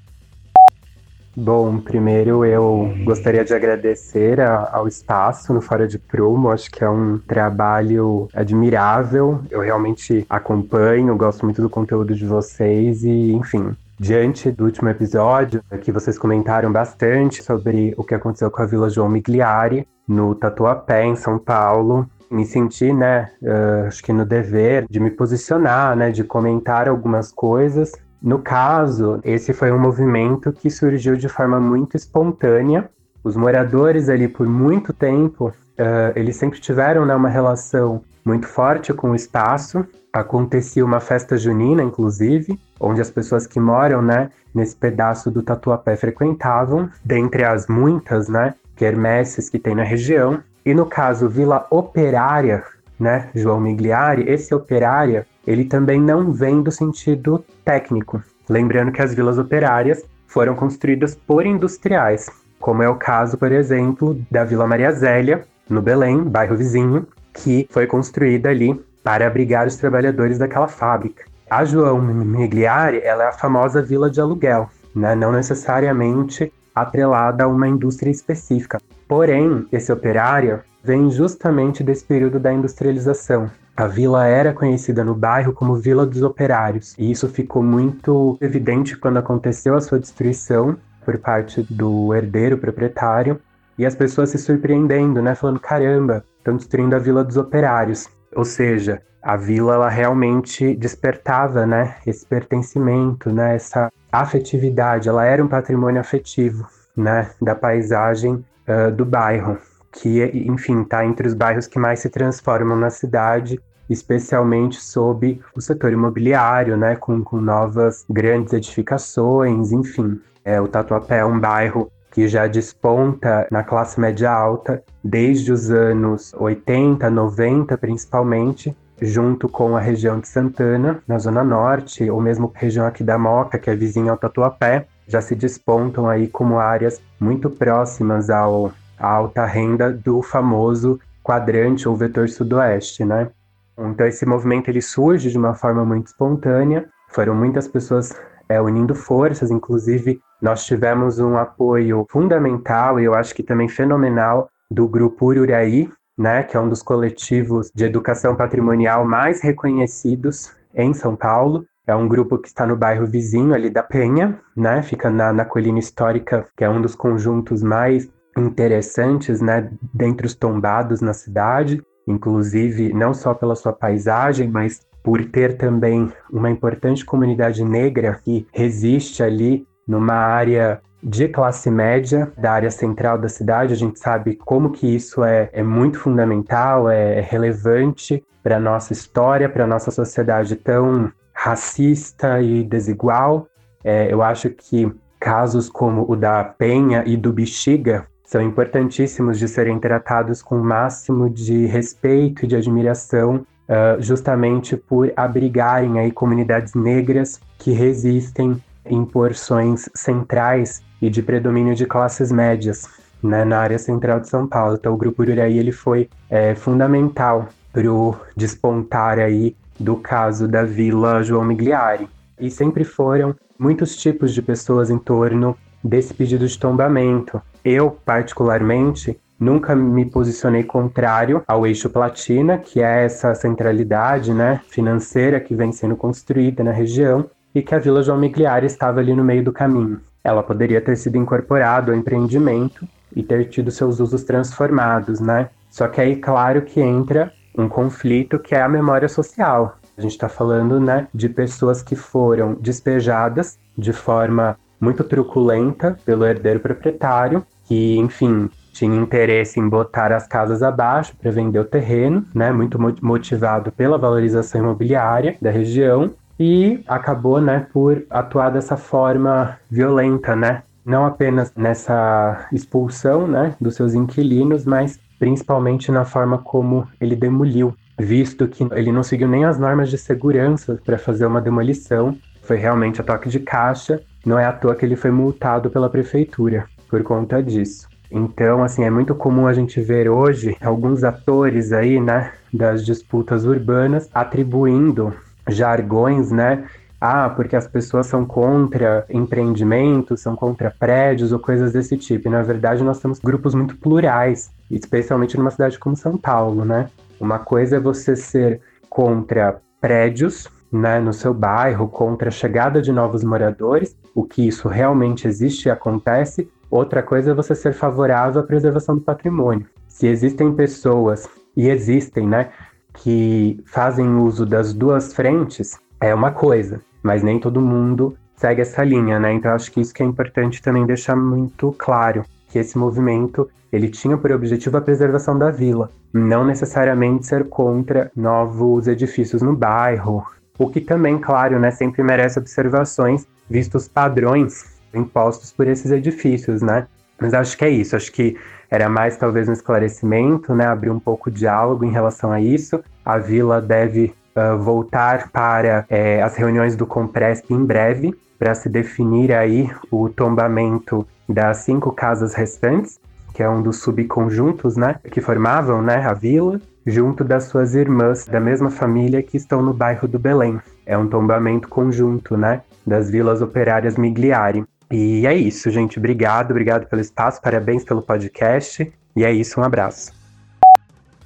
Bom, 1.36 1.78
primeiro 1.78 2.44
eu 2.44 2.94
gostaria 3.02 3.44
de 3.44 3.52
agradecer 3.52 4.40
a, 4.40 4.70
ao 4.72 4.86
espaço 4.86 5.52
no 5.52 5.60
Fora 5.60 5.88
de 5.88 5.98
Prumo, 5.98 6.50
acho 6.50 6.70
que 6.70 6.84
é 6.84 6.88
um 6.88 7.18
trabalho 7.18 8.28
admirável, 8.32 9.42
eu 9.50 9.60
realmente 9.60 10.24
acompanho, 10.30 11.16
gosto 11.16 11.44
muito 11.44 11.60
do 11.60 11.68
conteúdo 11.68 12.14
de 12.14 12.24
vocês 12.24 13.02
e, 13.02 13.32
enfim, 13.32 13.74
Diante 13.98 14.50
do 14.50 14.64
último 14.64 14.88
episódio, 14.88 15.62
que 15.80 15.92
vocês 15.92 16.18
comentaram 16.18 16.72
bastante 16.72 17.42
sobre 17.42 17.94
o 17.96 18.02
que 18.02 18.14
aconteceu 18.14 18.50
com 18.50 18.60
a 18.60 18.66
Vila 18.66 18.90
João 18.90 19.08
Migliari, 19.08 19.86
no 20.06 20.34
Tatuapé, 20.34 21.04
em 21.04 21.14
São 21.14 21.38
Paulo, 21.38 22.08
me 22.30 22.44
senti, 22.44 22.92
né, 22.92 23.30
uh, 23.40 23.86
acho 23.86 24.02
que 24.02 24.12
no 24.12 24.24
dever 24.24 24.86
de 24.90 24.98
me 24.98 25.10
posicionar, 25.10 25.96
né, 25.96 26.10
de 26.10 26.24
comentar 26.24 26.88
algumas 26.88 27.30
coisas. 27.30 27.92
No 28.20 28.40
caso, 28.40 29.20
esse 29.22 29.52
foi 29.52 29.70
um 29.70 29.78
movimento 29.78 30.52
que 30.52 30.70
surgiu 30.70 31.16
de 31.16 31.28
forma 31.28 31.60
muito 31.60 31.96
espontânea. 31.96 32.90
Os 33.22 33.36
moradores 33.36 34.08
ali, 34.08 34.26
por 34.26 34.48
muito 34.48 34.92
tempo, 34.92 35.48
uh, 35.48 36.12
eles 36.16 36.36
sempre 36.36 36.60
tiveram 36.60 37.06
né, 37.06 37.14
uma 37.14 37.28
relação 37.28 38.02
muito 38.24 38.46
forte 38.46 38.92
com 38.92 39.10
o 39.10 39.14
espaço. 39.14 39.84
Acontecia 40.12 40.84
uma 40.84 41.00
festa 41.00 41.36
junina, 41.36 41.82
inclusive, 41.82 42.58
onde 42.80 43.00
as 43.00 43.10
pessoas 43.10 43.46
que 43.46 43.60
moram, 43.60 44.00
né, 44.00 44.30
nesse 44.54 44.76
pedaço 44.76 45.30
do 45.30 45.42
Tatuapé 45.42 45.96
frequentavam, 45.96 46.88
dentre 47.04 47.44
as 47.44 47.66
muitas, 47.66 48.28
né, 48.28 48.54
quermesses 48.76 49.48
que 49.50 49.58
tem 49.58 49.74
na 49.74 49.82
região. 49.82 50.40
E 50.64 50.72
no 50.72 50.86
caso 50.86 51.28
Vila 51.28 51.66
Operária, 51.70 52.62
né, 52.98 53.28
João 53.34 53.60
Migliari, 53.60 54.24
esse 54.30 54.54
operária, 54.54 55.26
ele 55.46 55.64
também 55.64 56.00
não 56.00 56.32
vem 56.32 56.62
do 56.62 56.70
sentido 56.70 57.44
técnico. 57.64 58.22
Lembrando 58.48 58.92
que 58.92 59.02
as 59.02 59.14
vilas 59.14 59.38
operárias 59.38 60.04
foram 60.26 60.54
construídas 60.54 61.14
por 61.14 61.44
industriais, 61.44 62.30
como 62.58 62.82
é 62.82 62.88
o 62.88 62.96
caso, 62.96 63.36
por 63.36 63.52
exemplo, 63.52 64.18
da 64.30 64.42
Vila 64.42 64.66
Maria 64.66 64.90
Zélia, 64.90 65.44
no 65.68 65.82
Belém, 65.82 66.22
bairro 66.22 66.56
vizinho, 66.56 67.06
que 67.34 67.66
foi 67.70 67.86
construída 67.86 68.48
ali 68.48 68.80
para 69.02 69.26
abrigar 69.26 69.66
os 69.66 69.76
trabalhadores 69.76 70.38
daquela 70.38 70.68
fábrica. 70.68 71.24
A 71.50 71.64
João 71.64 72.00
Migliari, 72.00 73.00
ela 73.04 73.24
é 73.24 73.28
a 73.28 73.32
famosa 73.32 73.82
vila 73.82 74.10
de 74.10 74.20
aluguel, 74.20 74.70
né? 74.94 75.14
não 75.14 75.30
necessariamente 75.30 76.50
atrelada 76.74 77.44
a 77.44 77.48
uma 77.48 77.68
indústria 77.68 78.10
específica. 78.10 78.78
Porém, 79.06 79.66
esse 79.70 79.92
operário 79.92 80.60
vem 80.82 81.10
justamente 81.10 81.82
desse 81.84 82.04
período 82.04 82.40
da 82.40 82.52
industrialização. 82.52 83.50
A 83.76 83.86
vila 83.86 84.26
era 84.26 84.52
conhecida 84.52 85.02
no 85.02 85.14
bairro 85.14 85.52
como 85.52 85.74
Vila 85.74 86.06
dos 86.06 86.22
Operários, 86.22 86.94
e 86.96 87.10
isso 87.10 87.28
ficou 87.28 87.62
muito 87.62 88.38
evidente 88.40 88.96
quando 88.96 89.16
aconteceu 89.16 89.74
a 89.74 89.80
sua 89.80 89.98
destruição 89.98 90.76
por 91.04 91.18
parte 91.18 91.62
do 91.68 92.14
herdeiro 92.14 92.56
proprietário, 92.56 93.40
e 93.78 93.84
as 93.84 93.94
pessoas 93.94 94.30
se 94.30 94.38
surpreendendo, 94.38 95.20
né, 95.22 95.34
falando: 95.34 95.60
caramba, 95.60 96.24
estão 96.38 96.56
destruindo 96.56 96.94
a 96.94 96.98
Vila 96.98 97.24
dos 97.24 97.36
Operários. 97.36 98.08
Ou 98.34 98.44
seja, 98.44 99.00
a 99.24 99.36
vila 99.36 99.74
ela 99.74 99.88
realmente 99.88 100.74
despertava, 100.76 101.66
né, 101.66 101.96
esse 102.06 102.26
pertencimento, 102.26 103.32
né, 103.32 103.54
essa 103.54 103.90
afetividade, 104.12 105.08
ela 105.08 105.24
era 105.24 105.42
um 105.42 105.48
patrimônio 105.48 106.00
afetivo, 106.00 106.68
né, 106.94 107.30
da 107.40 107.54
paisagem 107.54 108.44
uh, 108.68 108.92
do 108.92 109.04
bairro, 109.04 109.56
que, 109.90 110.22
enfim, 110.46 110.82
está 110.82 111.06
entre 111.06 111.26
os 111.26 111.34
bairros 111.34 111.66
que 111.66 111.78
mais 111.78 112.00
se 112.00 112.10
transformam 112.10 112.76
na 112.76 112.90
cidade, 112.90 113.58
especialmente 113.88 114.80
sob 114.80 115.40
o 115.56 115.60
setor 115.60 115.92
imobiliário, 115.92 116.76
né, 116.76 116.94
com, 116.96 117.22
com 117.22 117.40
novas 117.40 118.04
grandes 118.08 118.52
edificações, 118.52 119.72
enfim. 119.72 120.20
É, 120.44 120.60
o 120.60 120.68
Tatuapé 120.68 121.18
é 121.18 121.24
um 121.24 121.40
bairro 121.40 121.90
que 122.14 122.28
já 122.28 122.46
desponta 122.46 123.46
na 123.50 123.64
classe 123.64 124.00
média 124.00 124.30
alta 124.30 124.80
desde 125.02 125.52
os 125.52 125.68
anos 125.68 126.32
80, 126.38 127.10
90 127.10 127.76
principalmente, 127.76 128.74
junto 129.02 129.48
com 129.48 129.76
a 129.76 129.80
região 129.80 130.20
de 130.20 130.28
Santana, 130.28 131.02
na 131.08 131.18
Zona 131.18 131.42
Norte, 131.42 132.08
ou 132.08 132.20
mesmo 132.20 132.52
região 132.54 132.86
aqui 132.86 133.02
da 133.02 133.18
Moca, 133.18 133.58
que 133.58 133.68
é 133.68 133.74
vizinha 133.74 134.12
ao 134.12 134.16
Tatuapé. 134.16 134.86
já 135.08 135.20
se 135.20 135.34
despontam 135.34 136.08
aí 136.08 136.28
como 136.28 136.60
áreas 136.60 137.02
muito 137.18 137.50
próximas 137.50 138.30
ao, 138.30 138.70
à 138.96 139.08
alta 139.08 139.44
renda 139.44 139.92
do 139.92 140.22
famoso 140.22 141.00
quadrante 141.20 141.88
ou 141.88 141.96
vetor 141.96 142.28
sudoeste, 142.28 143.04
né? 143.04 143.28
Então 143.76 144.06
esse 144.06 144.24
movimento 144.24 144.68
ele 144.68 144.80
surge 144.80 145.32
de 145.32 145.36
uma 145.36 145.52
forma 145.52 145.84
muito 145.84 146.06
espontânea, 146.06 146.86
foram 147.10 147.34
muitas 147.34 147.66
pessoas 147.66 148.14
é, 148.54 148.60
unindo 148.60 148.94
forças, 148.94 149.50
inclusive 149.50 150.20
nós 150.40 150.64
tivemos 150.64 151.18
um 151.18 151.36
apoio 151.36 152.06
fundamental 152.08 153.00
e 153.00 153.04
eu 153.04 153.14
acho 153.14 153.34
que 153.34 153.42
também 153.42 153.68
fenomenal 153.68 154.48
do 154.70 154.86
Grupo 154.86 155.26
Ururaí, 155.26 155.90
né, 156.16 156.44
que 156.44 156.56
é 156.56 156.60
um 156.60 156.68
dos 156.68 156.82
coletivos 156.82 157.70
de 157.74 157.84
educação 157.84 158.36
patrimonial 158.36 159.04
mais 159.04 159.40
reconhecidos 159.42 160.52
em 160.74 160.94
São 160.94 161.16
Paulo. 161.16 161.64
É 161.86 161.94
um 161.94 162.06
grupo 162.06 162.38
que 162.38 162.46
está 162.48 162.64
no 162.64 162.76
bairro 162.76 163.06
vizinho 163.06 163.52
ali 163.52 163.68
da 163.68 163.82
Penha, 163.82 164.40
né, 164.56 164.82
fica 164.82 165.10
na, 165.10 165.32
na 165.32 165.44
colina 165.44 165.78
histórica, 165.78 166.46
que 166.56 166.62
é 166.62 166.70
um 166.70 166.80
dos 166.80 166.94
conjuntos 166.94 167.62
mais 167.62 168.08
interessantes, 168.38 169.40
né, 169.40 169.70
dentre 169.92 170.26
os 170.26 170.34
tombados 170.34 171.00
na 171.00 171.12
cidade, 171.12 171.82
inclusive 172.06 172.92
não 172.92 173.12
só 173.12 173.34
pela 173.34 173.56
sua 173.56 173.72
paisagem, 173.72 174.48
mas 174.48 174.80
por 175.04 175.22
ter 175.26 175.58
também 175.58 176.10
uma 176.32 176.50
importante 176.50 177.04
comunidade 177.04 177.62
negra 177.62 178.18
que 178.24 178.46
resiste 178.50 179.22
ali 179.22 179.68
numa 179.86 180.14
área 180.14 180.80
de 181.02 181.28
classe 181.28 181.70
média 181.70 182.32
da 182.38 182.52
área 182.52 182.70
central 182.70 183.18
da 183.18 183.28
cidade. 183.28 183.74
A 183.74 183.76
gente 183.76 183.98
sabe 183.98 184.34
como 184.34 184.70
que 184.70 184.86
isso 184.86 185.22
é, 185.22 185.50
é 185.52 185.62
muito 185.62 186.00
fundamental, 186.00 186.88
é, 186.88 187.18
é 187.18 187.20
relevante 187.20 188.24
para 188.42 188.58
nossa 188.58 188.94
história, 188.94 189.46
para 189.46 189.66
nossa 189.66 189.90
sociedade 189.90 190.56
tão 190.56 191.12
racista 191.34 192.40
e 192.40 192.64
desigual. 192.64 193.46
É, 193.84 194.10
eu 194.10 194.22
acho 194.22 194.48
que 194.48 194.90
casos 195.20 195.68
como 195.68 196.10
o 196.10 196.16
da 196.16 196.42
Penha 196.42 197.04
e 197.06 197.14
do 197.14 197.30
Bexiga 197.30 198.06
são 198.24 198.40
importantíssimos 198.40 199.38
de 199.38 199.48
serem 199.48 199.78
tratados 199.78 200.42
com 200.42 200.56
o 200.56 200.64
máximo 200.64 201.28
de 201.28 201.66
respeito 201.66 202.44
e 202.44 202.48
de 202.48 202.56
admiração, 202.56 203.46
uh, 203.68 204.00
justamente 204.00 204.76
por 204.76 205.12
abrigarem 205.16 205.98
aí 205.98 206.10
comunidades 206.10 206.74
negras 206.74 207.40
que 207.58 207.72
resistem 207.72 208.62
em 208.84 209.04
porções 209.04 209.88
centrais 209.94 210.82
e 211.00 211.08
de 211.08 211.22
predomínio 211.22 211.74
de 211.74 211.86
classes 211.86 212.30
médias 212.30 212.88
né, 213.22 213.44
na 213.44 213.58
área 213.58 213.78
central 213.78 214.20
de 214.20 214.28
São 214.28 214.46
Paulo. 214.46 214.76
Então 214.78 214.94
o 214.94 214.96
Grupo 214.96 215.22
Ururaí 215.22 215.58
ele 215.58 215.72
foi 215.72 216.08
é, 216.28 216.54
fundamental 216.54 217.48
para 217.72 217.90
o 217.90 218.14
despontar 218.36 219.18
aí 219.18 219.56
do 219.78 219.96
caso 219.96 220.46
da 220.46 220.62
Vila 220.62 221.22
João 221.22 221.44
Migliari. 221.44 222.08
E 222.38 222.50
sempre 222.50 222.84
foram 222.84 223.34
muitos 223.58 223.96
tipos 223.96 224.32
de 224.32 224.42
pessoas 224.42 224.90
em 224.90 224.98
torno 224.98 225.56
desse 225.82 226.14
pedido 226.14 226.46
de 226.46 226.58
tombamento. 226.58 227.40
Eu, 227.64 227.90
particularmente, 227.90 229.18
nunca 229.38 229.74
me 229.74 230.04
posicionei 230.04 230.62
contrário 230.62 231.42
ao 231.46 231.66
eixo 231.66 231.90
platina, 231.90 232.58
que 232.58 232.80
é 232.80 233.04
essa 233.04 233.34
centralidade 233.34 234.32
né, 234.32 234.60
financeira 234.68 235.40
que 235.40 235.54
vem 235.54 235.72
sendo 235.72 235.96
construída 235.96 236.62
na 236.62 236.72
região, 236.72 237.28
e 237.54 237.62
que 237.62 237.74
a 237.74 237.78
Vila 237.78 238.02
João 238.02 238.18
Migliari 238.18 238.66
estava 238.66 239.00
ali 239.00 239.14
no 239.14 239.24
meio 239.24 239.44
do 239.44 239.52
caminho. 239.52 240.00
Ela 240.22 240.42
poderia 240.42 240.80
ter 240.80 240.96
sido 240.96 241.16
incorporada 241.16 241.92
ao 241.92 241.98
empreendimento 241.98 242.86
e 243.14 243.22
ter 243.22 243.48
tido 243.48 243.70
seus 243.70 244.00
usos 244.00 244.24
transformados, 244.24 245.20
né? 245.20 245.48
Só 245.70 245.86
que 245.86 246.00
aí, 246.00 246.16
claro 246.16 246.62
que 246.62 246.80
entra 246.80 247.32
um 247.56 247.68
conflito 247.68 248.38
que 248.38 248.54
é 248.54 248.62
a 248.62 248.68
memória 248.68 249.08
social. 249.08 249.78
A 249.96 250.00
gente 250.00 250.12
está 250.12 250.28
falando, 250.28 250.80
né, 250.80 251.06
de 251.14 251.28
pessoas 251.28 251.82
que 251.82 251.94
foram 251.94 252.54
despejadas 252.54 253.58
de 253.78 253.92
forma 253.92 254.58
muito 254.80 255.04
truculenta 255.04 255.96
pelo 256.04 256.26
herdeiro 256.26 256.58
proprietário, 256.58 257.46
que, 257.64 257.96
enfim, 257.96 258.50
tinha 258.74 258.96
interesse 258.96 259.60
em 259.60 259.68
botar 259.68 260.12
as 260.12 260.26
casas 260.26 260.62
abaixo 260.62 261.14
para 261.16 261.30
vender 261.30 261.60
o 261.60 261.64
terreno, 261.64 262.26
né, 262.34 262.52
muito 262.52 262.78
motivado 263.00 263.70
pela 263.72 263.96
valorização 263.96 264.60
imobiliária 264.60 265.36
da 265.40 265.50
região, 265.50 266.10
e 266.38 266.82
acabou, 266.88 267.40
né, 267.40 267.66
por 267.72 268.04
atuar 268.10 268.50
dessa 268.50 268.76
forma 268.76 269.56
violenta, 269.70 270.34
né? 270.34 270.64
Não 270.84 271.06
apenas 271.06 271.52
nessa 271.56 272.48
expulsão, 272.52 273.28
né, 273.28 273.54
dos 273.60 273.76
seus 273.76 273.94
inquilinos, 273.94 274.64
mas 274.66 274.98
principalmente 275.18 275.92
na 275.92 276.04
forma 276.04 276.38
como 276.38 276.86
ele 277.00 277.14
demoliu, 277.14 277.72
visto 277.98 278.48
que 278.48 278.66
ele 278.72 278.90
não 278.90 279.04
seguiu 279.04 279.28
nem 279.28 279.44
as 279.44 279.58
normas 279.58 279.88
de 279.88 279.96
segurança 279.96 280.78
para 280.84 280.98
fazer 280.98 281.24
uma 281.24 281.40
demolição. 281.40 282.16
Foi 282.42 282.56
realmente 282.56 283.00
a 283.00 283.04
toque 283.04 283.28
de 283.28 283.38
caixa. 283.38 284.02
Não 284.26 284.38
é 284.38 284.44
à 284.44 284.52
toa 284.52 284.74
que 284.74 284.84
ele 284.84 284.96
foi 284.96 285.10
multado 285.10 285.70
pela 285.70 285.88
prefeitura 285.88 286.66
por 286.90 287.02
conta 287.02 287.42
disso. 287.42 287.88
Então, 288.16 288.62
assim, 288.62 288.84
é 288.84 288.90
muito 288.90 289.12
comum 289.12 289.48
a 289.48 289.52
gente 289.52 289.80
ver 289.80 290.08
hoje 290.08 290.56
alguns 290.60 291.02
atores 291.02 291.72
aí, 291.72 291.98
né, 291.98 292.30
das 292.52 292.86
disputas 292.86 293.44
urbanas 293.44 294.08
atribuindo 294.14 295.12
jargões, 295.48 296.30
né? 296.30 296.64
Ah, 297.00 297.28
porque 297.28 297.56
as 297.56 297.66
pessoas 297.66 298.06
são 298.06 298.24
contra 298.24 299.04
empreendimentos, 299.10 300.20
são 300.20 300.36
contra 300.36 300.70
prédios 300.70 301.32
ou 301.32 301.40
coisas 301.40 301.72
desse 301.72 301.96
tipo. 301.96 302.28
E, 302.28 302.30
na 302.30 302.40
verdade, 302.40 302.84
nós 302.84 303.00
temos 303.00 303.18
grupos 303.18 303.52
muito 303.52 303.76
plurais, 303.76 304.48
especialmente 304.70 305.36
numa 305.36 305.50
cidade 305.50 305.76
como 305.76 305.96
São 305.96 306.16
Paulo, 306.16 306.64
né? 306.64 306.88
Uma 307.20 307.40
coisa 307.40 307.76
é 307.76 307.80
você 307.80 308.14
ser 308.14 308.60
contra 308.88 309.60
prédios, 309.80 310.48
né, 310.72 311.00
no 311.00 311.12
seu 311.12 311.34
bairro, 311.34 311.88
contra 311.88 312.28
a 312.28 312.32
chegada 312.32 312.80
de 312.80 312.92
novos 312.92 313.24
moradores, 313.24 313.96
o 314.14 314.24
que 314.24 314.46
isso 314.46 314.68
realmente 314.68 315.26
existe 315.26 315.66
e 315.66 315.70
acontece. 315.70 316.48
Outra 316.70 317.02
coisa 317.02 317.30
é 317.30 317.34
você 317.34 317.54
ser 317.54 317.72
favorável 317.72 318.40
à 318.40 318.44
preservação 318.44 318.96
do 318.96 319.02
patrimônio. 319.02 319.66
Se 319.88 320.06
existem 320.06 320.52
pessoas, 320.52 321.28
e 321.56 321.68
existem, 321.68 322.26
né, 322.26 322.50
que 322.94 323.62
fazem 323.66 324.16
uso 324.16 324.44
das 324.46 324.72
duas 324.72 325.12
frentes 325.12 325.78
é 326.00 326.14
uma 326.14 326.30
coisa, 326.30 326.80
mas 327.02 327.22
nem 327.22 327.38
todo 327.38 327.60
mundo 327.60 328.16
segue 328.36 328.60
essa 328.60 328.84
linha, 328.84 329.18
né? 329.18 329.32
Então 329.32 329.52
acho 329.52 329.70
que 329.70 329.80
isso 329.80 329.94
que 329.94 330.02
é 330.02 330.06
importante 330.06 330.60
também 330.60 330.84
deixar 330.84 331.16
muito 331.16 331.74
claro, 331.78 332.24
que 332.48 332.58
esse 332.58 332.76
movimento 332.76 333.48
ele 333.72 333.88
tinha 333.88 334.16
por 334.16 334.30
objetivo 334.30 334.76
a 334.76 334.80
preservação 334.80 335.36
da 335.36 335.50
vila, 335.50 335.90
não 336.12 336.44
necessariamente 336.44 337.26
ser 337.26 337.48
contra 337.48 338.10
novos 338.14 338.86
edifícios 338.86 339.42
no 339.42 339.56
bairro, 339.56 340.24
o 340.58 340.68
que 340.68 340.80
também, 340.80 341.18
claro, 341.18 341.58
né, 341.58 341.70
sempre 341.72 342.02
merece 342.02 342.38
observações, 342.38 343.26
vistos 343.50 343.82
os 343.82 343.88
padrões 343.88 344.73
impostos 344.94 345.52
por 345.52 345.66
esses 345.66 345.90
edifícios, 345.90 346.62
né? 346.62 346.86
Mas 347.20 347.32
acho 347.32 347.56
que 347.56 347.64
é 347.64 347.70
isso, 347.70 347.96
acho 347.96 348.12
que 348.12 348.36
era 348.70 348.88
mais 348.88 349.16
talvez 349.16 349.48
um 349.48 349.52
esclarecimento, 349.52 350.54
né, 350.54 350.66
abrir 350.66 350.90
um 350.90 350.98
pouco 350.98 351.30
de 351.30 351.40
diálogo 351.40 351.84
em 351.84 351.90
relação 351.90 352.32
a 352.32 352.40
isso. 352.40 352.82
A 353.04 353.18
vila 353.18 353.60
deve 353.60 354.12
uh, 354.34 354.58
voltar 354.58 355.30
para 355.30 355.84
é, 355.88 356.20
as 356.22 356.34
reuniões 356.34 356.74
do 356.74 356.84
Compresp 356.84 357.50
em 357.50 357.64
breve, 357.64 358.14
para 358.36 358.54
se 358.54 358.68
definir 358.68 359.32
aí 359.32 359.70
o 359.90 360.08
tombamento 360.08 361.06
das 361.28 361.58
cinco 361.58 361.92
casas 361.92 362.34
restantes, 362.34 362.98
que 363.32 363.42
é 363.42 363.48
um 363.48 363.62
dos 363.62 363.78
subconjuntos, 363.78 364.76
né, 364.76 364.96
que 365.10 365.20
formavam, 365.20 365.80
né, 365.80 366.04
a 366.04 366.12
vila, 366.12 366.60
junto 366.86 367.24
das 367.24 367.44
suas 367.44 367.74
irmãs 367.74 368.26
da 368.26 368.40
mesma 368.40 368.70
família 368.70 369.22
que 369.22 369.36
estão 369.36 369.62
no 369.62 369.72
bairro 369.72 370.06
do 370.06 370.18
Belém. 370.18 370.60
É 370.84 370.98
um 370.98 371.08
tombamento 371.08 371.68
conjunto, 371.68 372.36
né, 372.36 372.60
das 372.86 373.08
vilas 373.08 373.40
operárias 373.40 373.96
Migliari. 373.96 374.64
E 374.96 375.26
é 375.26 375.36
isso, 375.36 375.72
gente. 375.72 375.98
Obrigado, 375.98 376.52
obrigado 376.52 376.86
pelo 376.86 377.02
espaço, 377.02 377.42
parabéns 377.42 377.82
pelo 377.82 378.00
podcast. 378.00 378.92
E 379.16 379.24
é 379.24 379.32
isso, 379.32 379.58
um 379.58 379.64
abraço. 379.64 380.12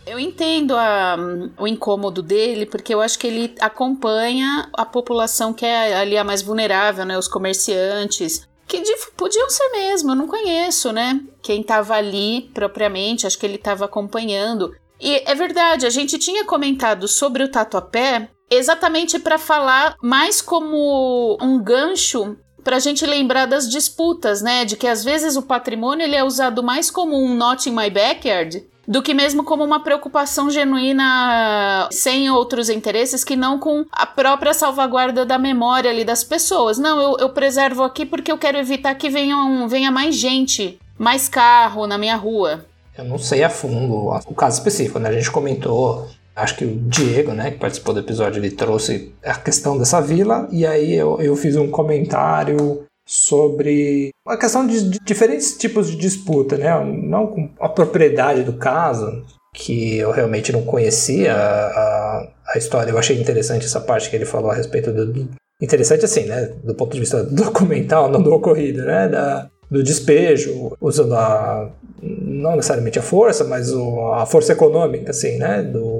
Eu 0.07 0.19
entendo 0.19 0.75
a, 0.75 1.19
o 1.59 1.69
incômodo 1.69 2.23
dele, 2.23 2.64
porque 2.64 2.95
eu 2.95 3.03
acho 3.03 3.19
que 3.19 3.27
ele 3.27 3.55
acompanha 3.61 4.71
a 4.73 4.87
população 4.87 5.53
que 5.53 5.66
é 5.66 5.95
ali 5.95 6.16
a 6.16 6.25
mais 6.25 6.41
vulnerável, 6.41 7.05
né? 7.05 7.19
Os 7.19 7.29
comerciantes, 7.29 8.49
que 8.66 8.81
de, 8.81 8.91
podiam 9.14 9.51
ser 9.51 9.69
mesmo, 9.69 10.12
eu 10.12 10.16
não 10.16 10.27
conheço, 10.27 10.91
né? 10.91 11.21
Quem 11.43 11.61
estava 11.61 11.95
ali 11.95 12.51
propriamente, 12.55 13.27
acho 13.27 13.39
que 13.39 13.45
ele 13.45 13.57
estava 13.57 13.85
acompanhando. 13.85 14.75
E 14.99 15.23
é 15.27 15.35
verdade, 15.35 15.85
a 15.85 15.91
gente 15.91 16.19
tinha 16.19 16.43
comentado 16.47 17.07
sobre 17.07 17.45
o 17.45 17.51
tatuapé 17.51 18.31
exatamente 18.51 19.19
para 19.19 19.37
falar 19.37 19.95
mais 20.03 20.41
como 20.41 21.37
um 21.39 21.62
gancho 21.62 22.35
para 22.63 22.77
a 22.77 22.81
gente 22.81 23.07
lembrar 23.07 23.47
das 23.47 23.69
disputas, 23.69 24.43
né? 24.43 24.65
De 24.65 24.77
que 24.77 24.87
às 24.87 25.05
vezes 25.05 25.37
o 25.37 25.43
patrimônio 25.43 26.05
ele 26.05 26.17
é 26.17 26.25
usado 26.25 26.63
mais 26.63 26.91
como 26.91 27.17
um 27.17 27.35
not 27.35 27.69
in 27.69 27.73
my 27.73 27.91
backyard 27.91 28.65
do 28.89 29.03
que 29.03 29.13
mesmo 29.13 29.45
como 29.45 29.63
uma 29.63 29.81
preocupação 29.81 30.51
genuína 30.51 31.89
sem 31.93 32.31
outros 32.31 32.71
interesses 32.71 33.23
que 33.23 33.37
não 33.37 33.59
com 33.59 33.85
a 33.93 34.07
própria 34.07 34.55
salvaguarda 34.55 35.27
da 35.27 35.39
memória 35.39 35.91
ali 35.91 36.05
das 36.05 36.25
pessoas. 36.25 36.79
Não, 36.79 36.99
eu, 36.99 37.19
eu 37.19 37.29
preservo 37.29 37.83
aqui 37.83 38.07
porque 38.07 38.33
eu 38.33 38.39
quero 38.39 38.57
evitar 38.57 38.95
que 38.95 39.11
venham, 39.11 39.69
venha 39.69 39.91
mais 39.91 40.15
gente, 40.15 40.79
mais 40.99 41.29
carro 41.29 41.87
na 41.87 41.99
minha 41.99 42.17
rua. 42.17 42.65
Eu 42.97 43.05
não 43.05 43.19
sei 43.19 43.45
a 43.45 43.51
fundo 43.51 44.09
o 44.27 44.35
caso 44.35 44.57
específico, 44.59 44.99
né? 44.99 45.11
A 45.11 45.13
gente 45.13 45.31
comentou 45.31 46.09
acho 46.39 46.57
que 46.57 46.64
o 46.64 46.76
Diego, 46.76 47.32
né, 47.32 47.51
que 47.51 47.59
participou 47.59 47.93
do 47.93 48.01
episódio, 48.01 48.41
ele 48.41 48.51
trouxe 48.51 49.12
a 49.24 49.34
questão 49.34 49.76
dessa 49.76 50.01
vila, 50.01 50.49
e 50.51 50.64
aí 50.64 50.95
eu, 50.95 51.20
eu 51.20 51.34
fiz 51.36 51.57
um 51.57 51.70
comentário 51.70 52.84
sobre 53.07 54.11
a 54.26 54.36
questão 54.36 54.66
de, 54.66 54.91
de 54.91 54.99
diferentes 55.03 55.57
tipos 55.57 55.91
de 55.91 55.97
disputa, 55.97 56.59
né? 56.59 56.68
Não 56.84 57.26
com 57.26 57.51
a 57.59 57.68
propriedade 57.68 58.43
do 58.43 58.53
caso, 58.53 59.24
que 59.55 59.97
eu 59.97 60.11
realmente 60.11 60.53
não 60.53 60.62
conhecia 60.62 61.34
a, 61.34 62.28
a, 62.55 62.59
história. 62.59 62.91
Eu 62.91 62.99
achei 62.99 63.18
interessante 63.18 63.64
essa 63.64 63.80
parte 63.80 64.11
que 64.11 64.16
ele 64.16 64.26
falou 64.26 64.51
a 64.51 64.55
respeito 64.55 64.93
do. 64.93 65.28
Interessante 65.61 66.05
assim, 66.05 66.26
né? 66.26 66.53
Do 66.62 66.74
ponto 66.74 66.93
de 66.93 67.01
vista 67.01 67.24
documental, 67.24 68.11
não 68.11 68.22
do 68.22 68.32
ocorrido, 68.32 68.84
né? 68.84 69.09
Da, 69.09 69.49
do 69.70 69.82
despejo, 69.82 70.76
usando 70.80 71.14
a, 71.14 71.70
não 72.03 72.57
necessariamente 72.57 72.99
a 72.99 73.03
força, 73.03 73.45
mas 73.45 73.72
o, 73.72 74.12
a 74.12 74.26
força 74.26 74.53
econômica, 74.53 75.11
assim, 75.11 75.39
né? 75.39 75.62
Do 75.62 75.97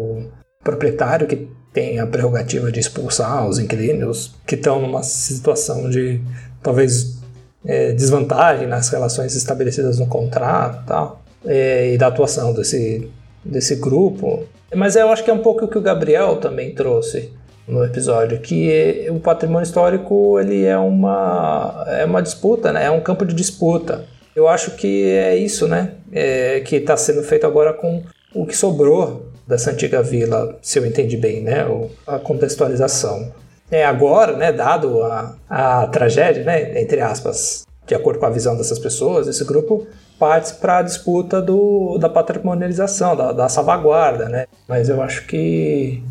proprietário 0.69 1.27
que 1.27 1.49
tem 1.73 1.99
a 1.99 2.07
prerrogativa 2.07 2.71
de 2.71 2.79
expulsar 2.79 3.47
os 3.49 3.59
inquilinos 3.59 4.35
que 4.47 4.55
estão 4.55 4.81
numa 4.81 5.03
situação 5.03 5.89
de 5.89 6.21
talvez 6.63 7.19
é, 7.65 7.93
desvantagem 7.93 8.67
nas 8.67 8.89
relações 8.91 9.35
estabelecidas 9.35 9.99
no 9.99 10.07
contrato 10.07 10.85
tal, 10.87 11.23
é, 11.47 11.95
e 11.95 11.99
da 11.99 12.09
atuação 12.09 12.53
desse, 12.53 13.11
desse 13.43 13.77
grupo. 13.77 14.45
Mas 14.75 14.95
eu 14.95 15.09
acho 15.09 15.25
que 15.25 15.31
é 15.31 15.33
um 15.33 15.39
pouco 15.39 15.65
o 15.65 15.69
que 15.69 15.79
o 15.79 15.81
Gabriel 15.81 16.37
também 16.37 16.75
trouxe 16.75 17.33
no 17.67 17.83
episódio, 17.85 18.39
que 18.41 19.07
o 19.11 19.21
patrimônio 19.21 19.65
histórico 19.65 20.39
ele 20.39 20.65
é 20.65 20.77
uma, 20.77 21.85
é 21.89 22.05
uma 22.05 22.23
disputa, 22.23 22.73
né? 22.73 22.85
é 22.85 22.91
um 22.91 23.01
campo 23.01 23.25
de 23.25 23.35
disputa. 23.35 24.05
Eu 24.37 24.47
acho 24.47 24.73
que 24.73 25.05
é 25.05 25.37
isso 25.37 25.67
né? 25.67 25.93
É, 26.13 26.61
que 26.61 26.77
está 26.77 26.97
sendo 26.97 27.23
feito 27.23 27.47
agora 27.47 27.73
com 27.73 28.03
o 28.35 28.47
que 28.47 28.57
sobrou 28.57 29.29
dessa 29.49 29.71
antiga 29.71 30.03
vila, 30.03 30.59
se 30.61 30.79
eu 30.79 30.85
entendi 30.85 31.17
bem, 31.17 31.43
né? 31.43 31.65
a 32.07 32.19
contextualização. 32.19 33.33
É, 33.71 33.85
agora, 33.85 34.37
né, 34.37 34.53
dado 34.53 35.03
a, 35.03 35.37
a 35.49 35.87
tragédia, 35.87 36.45
né, 36.45 36.81
entre 36.81 37.01
aspas, 37.01 37.67
de 37.87 37.95
acordo 37.95 38.19
com 38.19 38.27
a 38.27 38.31
visão 38.31 38.57
dessas 38.57 38.79
pessoas, 38.79 39.27
esse 39.27 39.45
grupo 39.45 39.87
parte 40.19 40.55
para 40.55 40.79
a 40.79 40.83
disputa 40.83 41.41
do, 41.41 41.97
da 41.99 42.09
patrimonialização, 42.09 43.17
da, 43.17 43.33
da 43.33 43.49
salvaguarda, 43.49 44.29
né? 44.29 44.47
Mas 44.67 44.89
eu 44.89 45.01
acho 45.01 45.27
que 45.27 46.03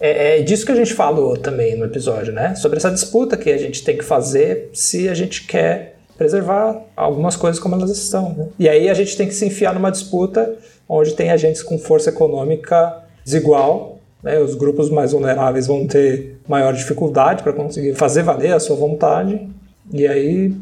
é, 0.00 0.38
é, 0.38 0.42
disso 0.42 0.64
que 0.64 0.72
a 0.72 0.76
gente 0.76 0.94
falou 0.94 1.36
também 1.36 1.76
no 1.76 1.84
episódio, 1.84 2.32
né? 2.32 2.54
Sobre 2.54 2.78
essa 2.78 2.90
disputa 2.90 3.36
que 3.36 3.50
a 3.50 3.58
gente 3.58 3.82
tem 3.82 3.98
que 3.98 4.04
fazer 4.04 4.70
se 4.72 5.08
a 5.08 5.14
gente 5.14 5.44
quer 5.44 5.96
preservar 6.16 6.80
algumas 6.96 7.36
coisas 7.36 7.60
como 7.60 7.74
elas 7.74 7.90
estão. 7.90 8.34
Né? 8.34 8.46
E 8.58 8.68
aí 8.68 8.88
a 8.88 8.94
gente 8.94 9.16
tem 9.16 9.26
que 9.26 9.34
se 9.34 9.44
enfiar 9.44 9.74
numa 9.74 9.90
disputa 9.90 10.56
onde 10.88 11.14
tem 11.14 11.30
agentes 11.30 11.62
com 11.62 11.78
força 11.78 12.10
econômica 12.10 13.02
desigual 13.24 13.98
né? 14.22 14.38
Os 14.38 14.54
grupos 14.54 14.90
mais 14.90 15.12
vulneráveis 15.12 15.66
vão 15.66 15.86
ter 15.86 16.38
maior 16.48 16.72
dificuldade 16.72 17.42
para 17.42 17.52
conseguir 17.52 17.94
fazer 17.94 18.22
valer 18.22 18.52
a 18.52 18.60
sua 18.60 18.76
vontade. 18.76 19.48
E 19.92 20.06
aí 20.06 20.52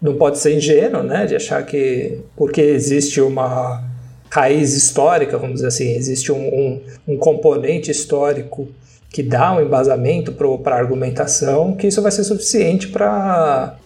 não 0.00 0.16
pode 0.16 0.38
ser 0.38 0.56
ingênuo 0.56 1.02
né? 1.02 1.26
de 1.26 1.36
achar 1.36 1.64
que 1.64 2.20
porque 2.36 2.60
existe 2.60 3.20
uma 3.20 3.84
raiz 4.30 4.74
histórica, 4.74 5.36
vamos 5.36 5.56
dizer 5.56 5.68
assim, 5.68 5.94
existe 5.94 6.32
um, 6.32 6.48
um, 6.48 6.80
um 7.06 7.16
componente 7.18 7.90
histórico 7.90 8.68
que 9.10 9.22
dá 9.22 9.54
um 9.54 9.60
embasamento 9.60 10.32
para 10.32 10.74
a 10.74 10.78
argumentação, 10.78 11.76
que 11.76 11.86
isso 11.86 12.00
vai 12.00 12.10
ser 12.10 12.24
suficiente 12.24 12.88
para 12.88 13.76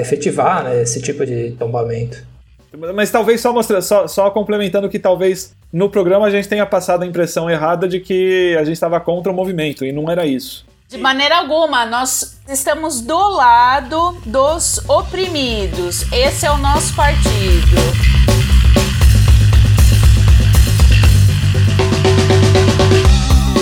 efetivar 0.00 0.62
né, 0.62 0.80
esse 0.80 1.02
tipo 1.02 1.26
de 1.26 1.50
tombamento. 1.58 2.24
Mas 2.94 3.10
talvez 3.10 3.40
só 3.40 3.52
mostrando, 3.52 3.82
só, 3.82 4.06
só 4.06 4.30
complementando 4.30 4.88
que 4.88 4.98
talvez 4.98 5.54
no 5.72 5.88
programa 5.88 6.26
a 6.26 6.30
gente 6.30 6.48
tenha 6.48 6.66
passado 6.66 7.02
a 7.02 7.06
impressão 7.06 7.48
errada 7.48 7.88
de 7.88 8.00
que 8.00 8.56
a 8.58 8.64
gente 8.64 8.74
estava 8.74 9.00
contra 9.00 9.32
o 9.32 9.34
movimento, 9.34 9.84
e 9.84 9.92
não 9.92 10.10
era 10.10 10.26
isso. 10.26 10.66
De 10.88 10.98
maneira 10.98 11.38
alguma, 11.38 11.84
nós 11.84 12.38
estamos 12.48 13.00
do 13.00 13.18
lado 13.30 14.16
dos 14.24 14.78
oprimidos. 14.88 16.10
Esse 16.12 16.46
é 16.46 16.50
o 16.50 16.58
nosso 16.58 16.94
partido. 16.94 17.76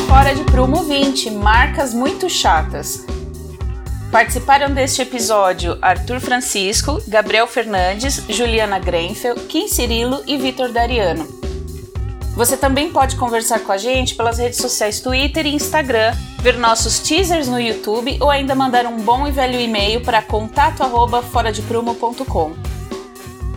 Fora 0.07 0.35
de 0.35 0.45
prumo 0.45 0.83
20, 0.85 1.31
marcas 1.31 1.95
muito 1.95 2.29
chatas. 2.29 3.07
Participaram 4.15 4.73
deste 4.73 5.03
episódio 5.03 5.77
Arthur 5.83 6.21
Francisco, 6.21 7.03
Gabriel 7.09 7.49
Fernandes, 7.49 8.23
Juliana 8.29 8.79
Grenfel, 8.79 9.35
Kim 9.35 9.67
Cirilo 9.67 10.23
e 10.25 10.37
Vitor 10.37 10.71
Dariano. 10.71 11.27
Você 12.37 12.57
também 12.57 12.93
pode 12.93 13.17
conversar 13.17 13.59
com 13.59 13.73
a 13.73 13.77
gente 13.77 14.15
pelas 14.15 14.39
redes 14.39 14.59
sociais 14.59 15.01
Twitter 15.01 15.47
e 15.47 15.55
Instagram, 15.57 16.15
ver 16.39 16.57
nossos 16.57 17.01
teasers 17.01 17.49
no 17.49 17.61
YouTube 17.61 18.17
ou 18.21 18.31
ainda 18.31 18.55
mandar 18.55 18.87
um 18.87 18.99
bom 18.99 19.27
e 19.27 19.33
velho 19.33 19.59
e-mail 19.59 20.01
para 20.01 20.23
contato@foradeprumo.com. 20.23 22.53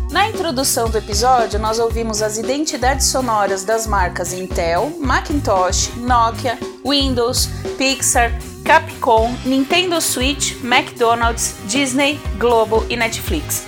Na 0.10 0.28
introdução 0.28 0.89
do 0.89 0.97
episódio, 0.97 1.60
nós 1.60 1.78
ouvimos 1.78 2.24
as 2.24 2.39
identidades 2.39 3.05
sonoras 3.05 3.64
das 3.64 3.86
marcas 3.86 4.34
Intel, 4.34 4.91
Macintosh, 4.97 5.91
Nokia, 5.97 6.58
Windows, 6.84 7.47
Pixar, 7.78 8.32
Capcom, 8.68 9.34
Nintendo 9.45 10.01
Switch, 10.01 10.61
McDonald's, 10.61 11.55
Disney, 11.68 12.20
Globo 12.38 12.86
e 12.89 12.97
Netflix. 12.97 13.65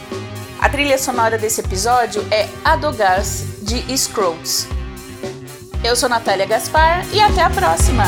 A 0.60 0.68
trilha 0.68 0.98
sonora 0.98 1.38
desse 1.38 1.62
episódio 1.62 2.22
é 2.30 2.50
Adogars, 2.66 3.46
de 3.62 3.98
Scrolls. 3.98 4.68
Eu 5.86 5.96
sou 5.96 6.10
Natália 6.10 6.46
Gaspar 6.46 7.08
e 7.14 7.22
até 7.22 7.42
a 7.42 7.50
próxima! 7.50 8.04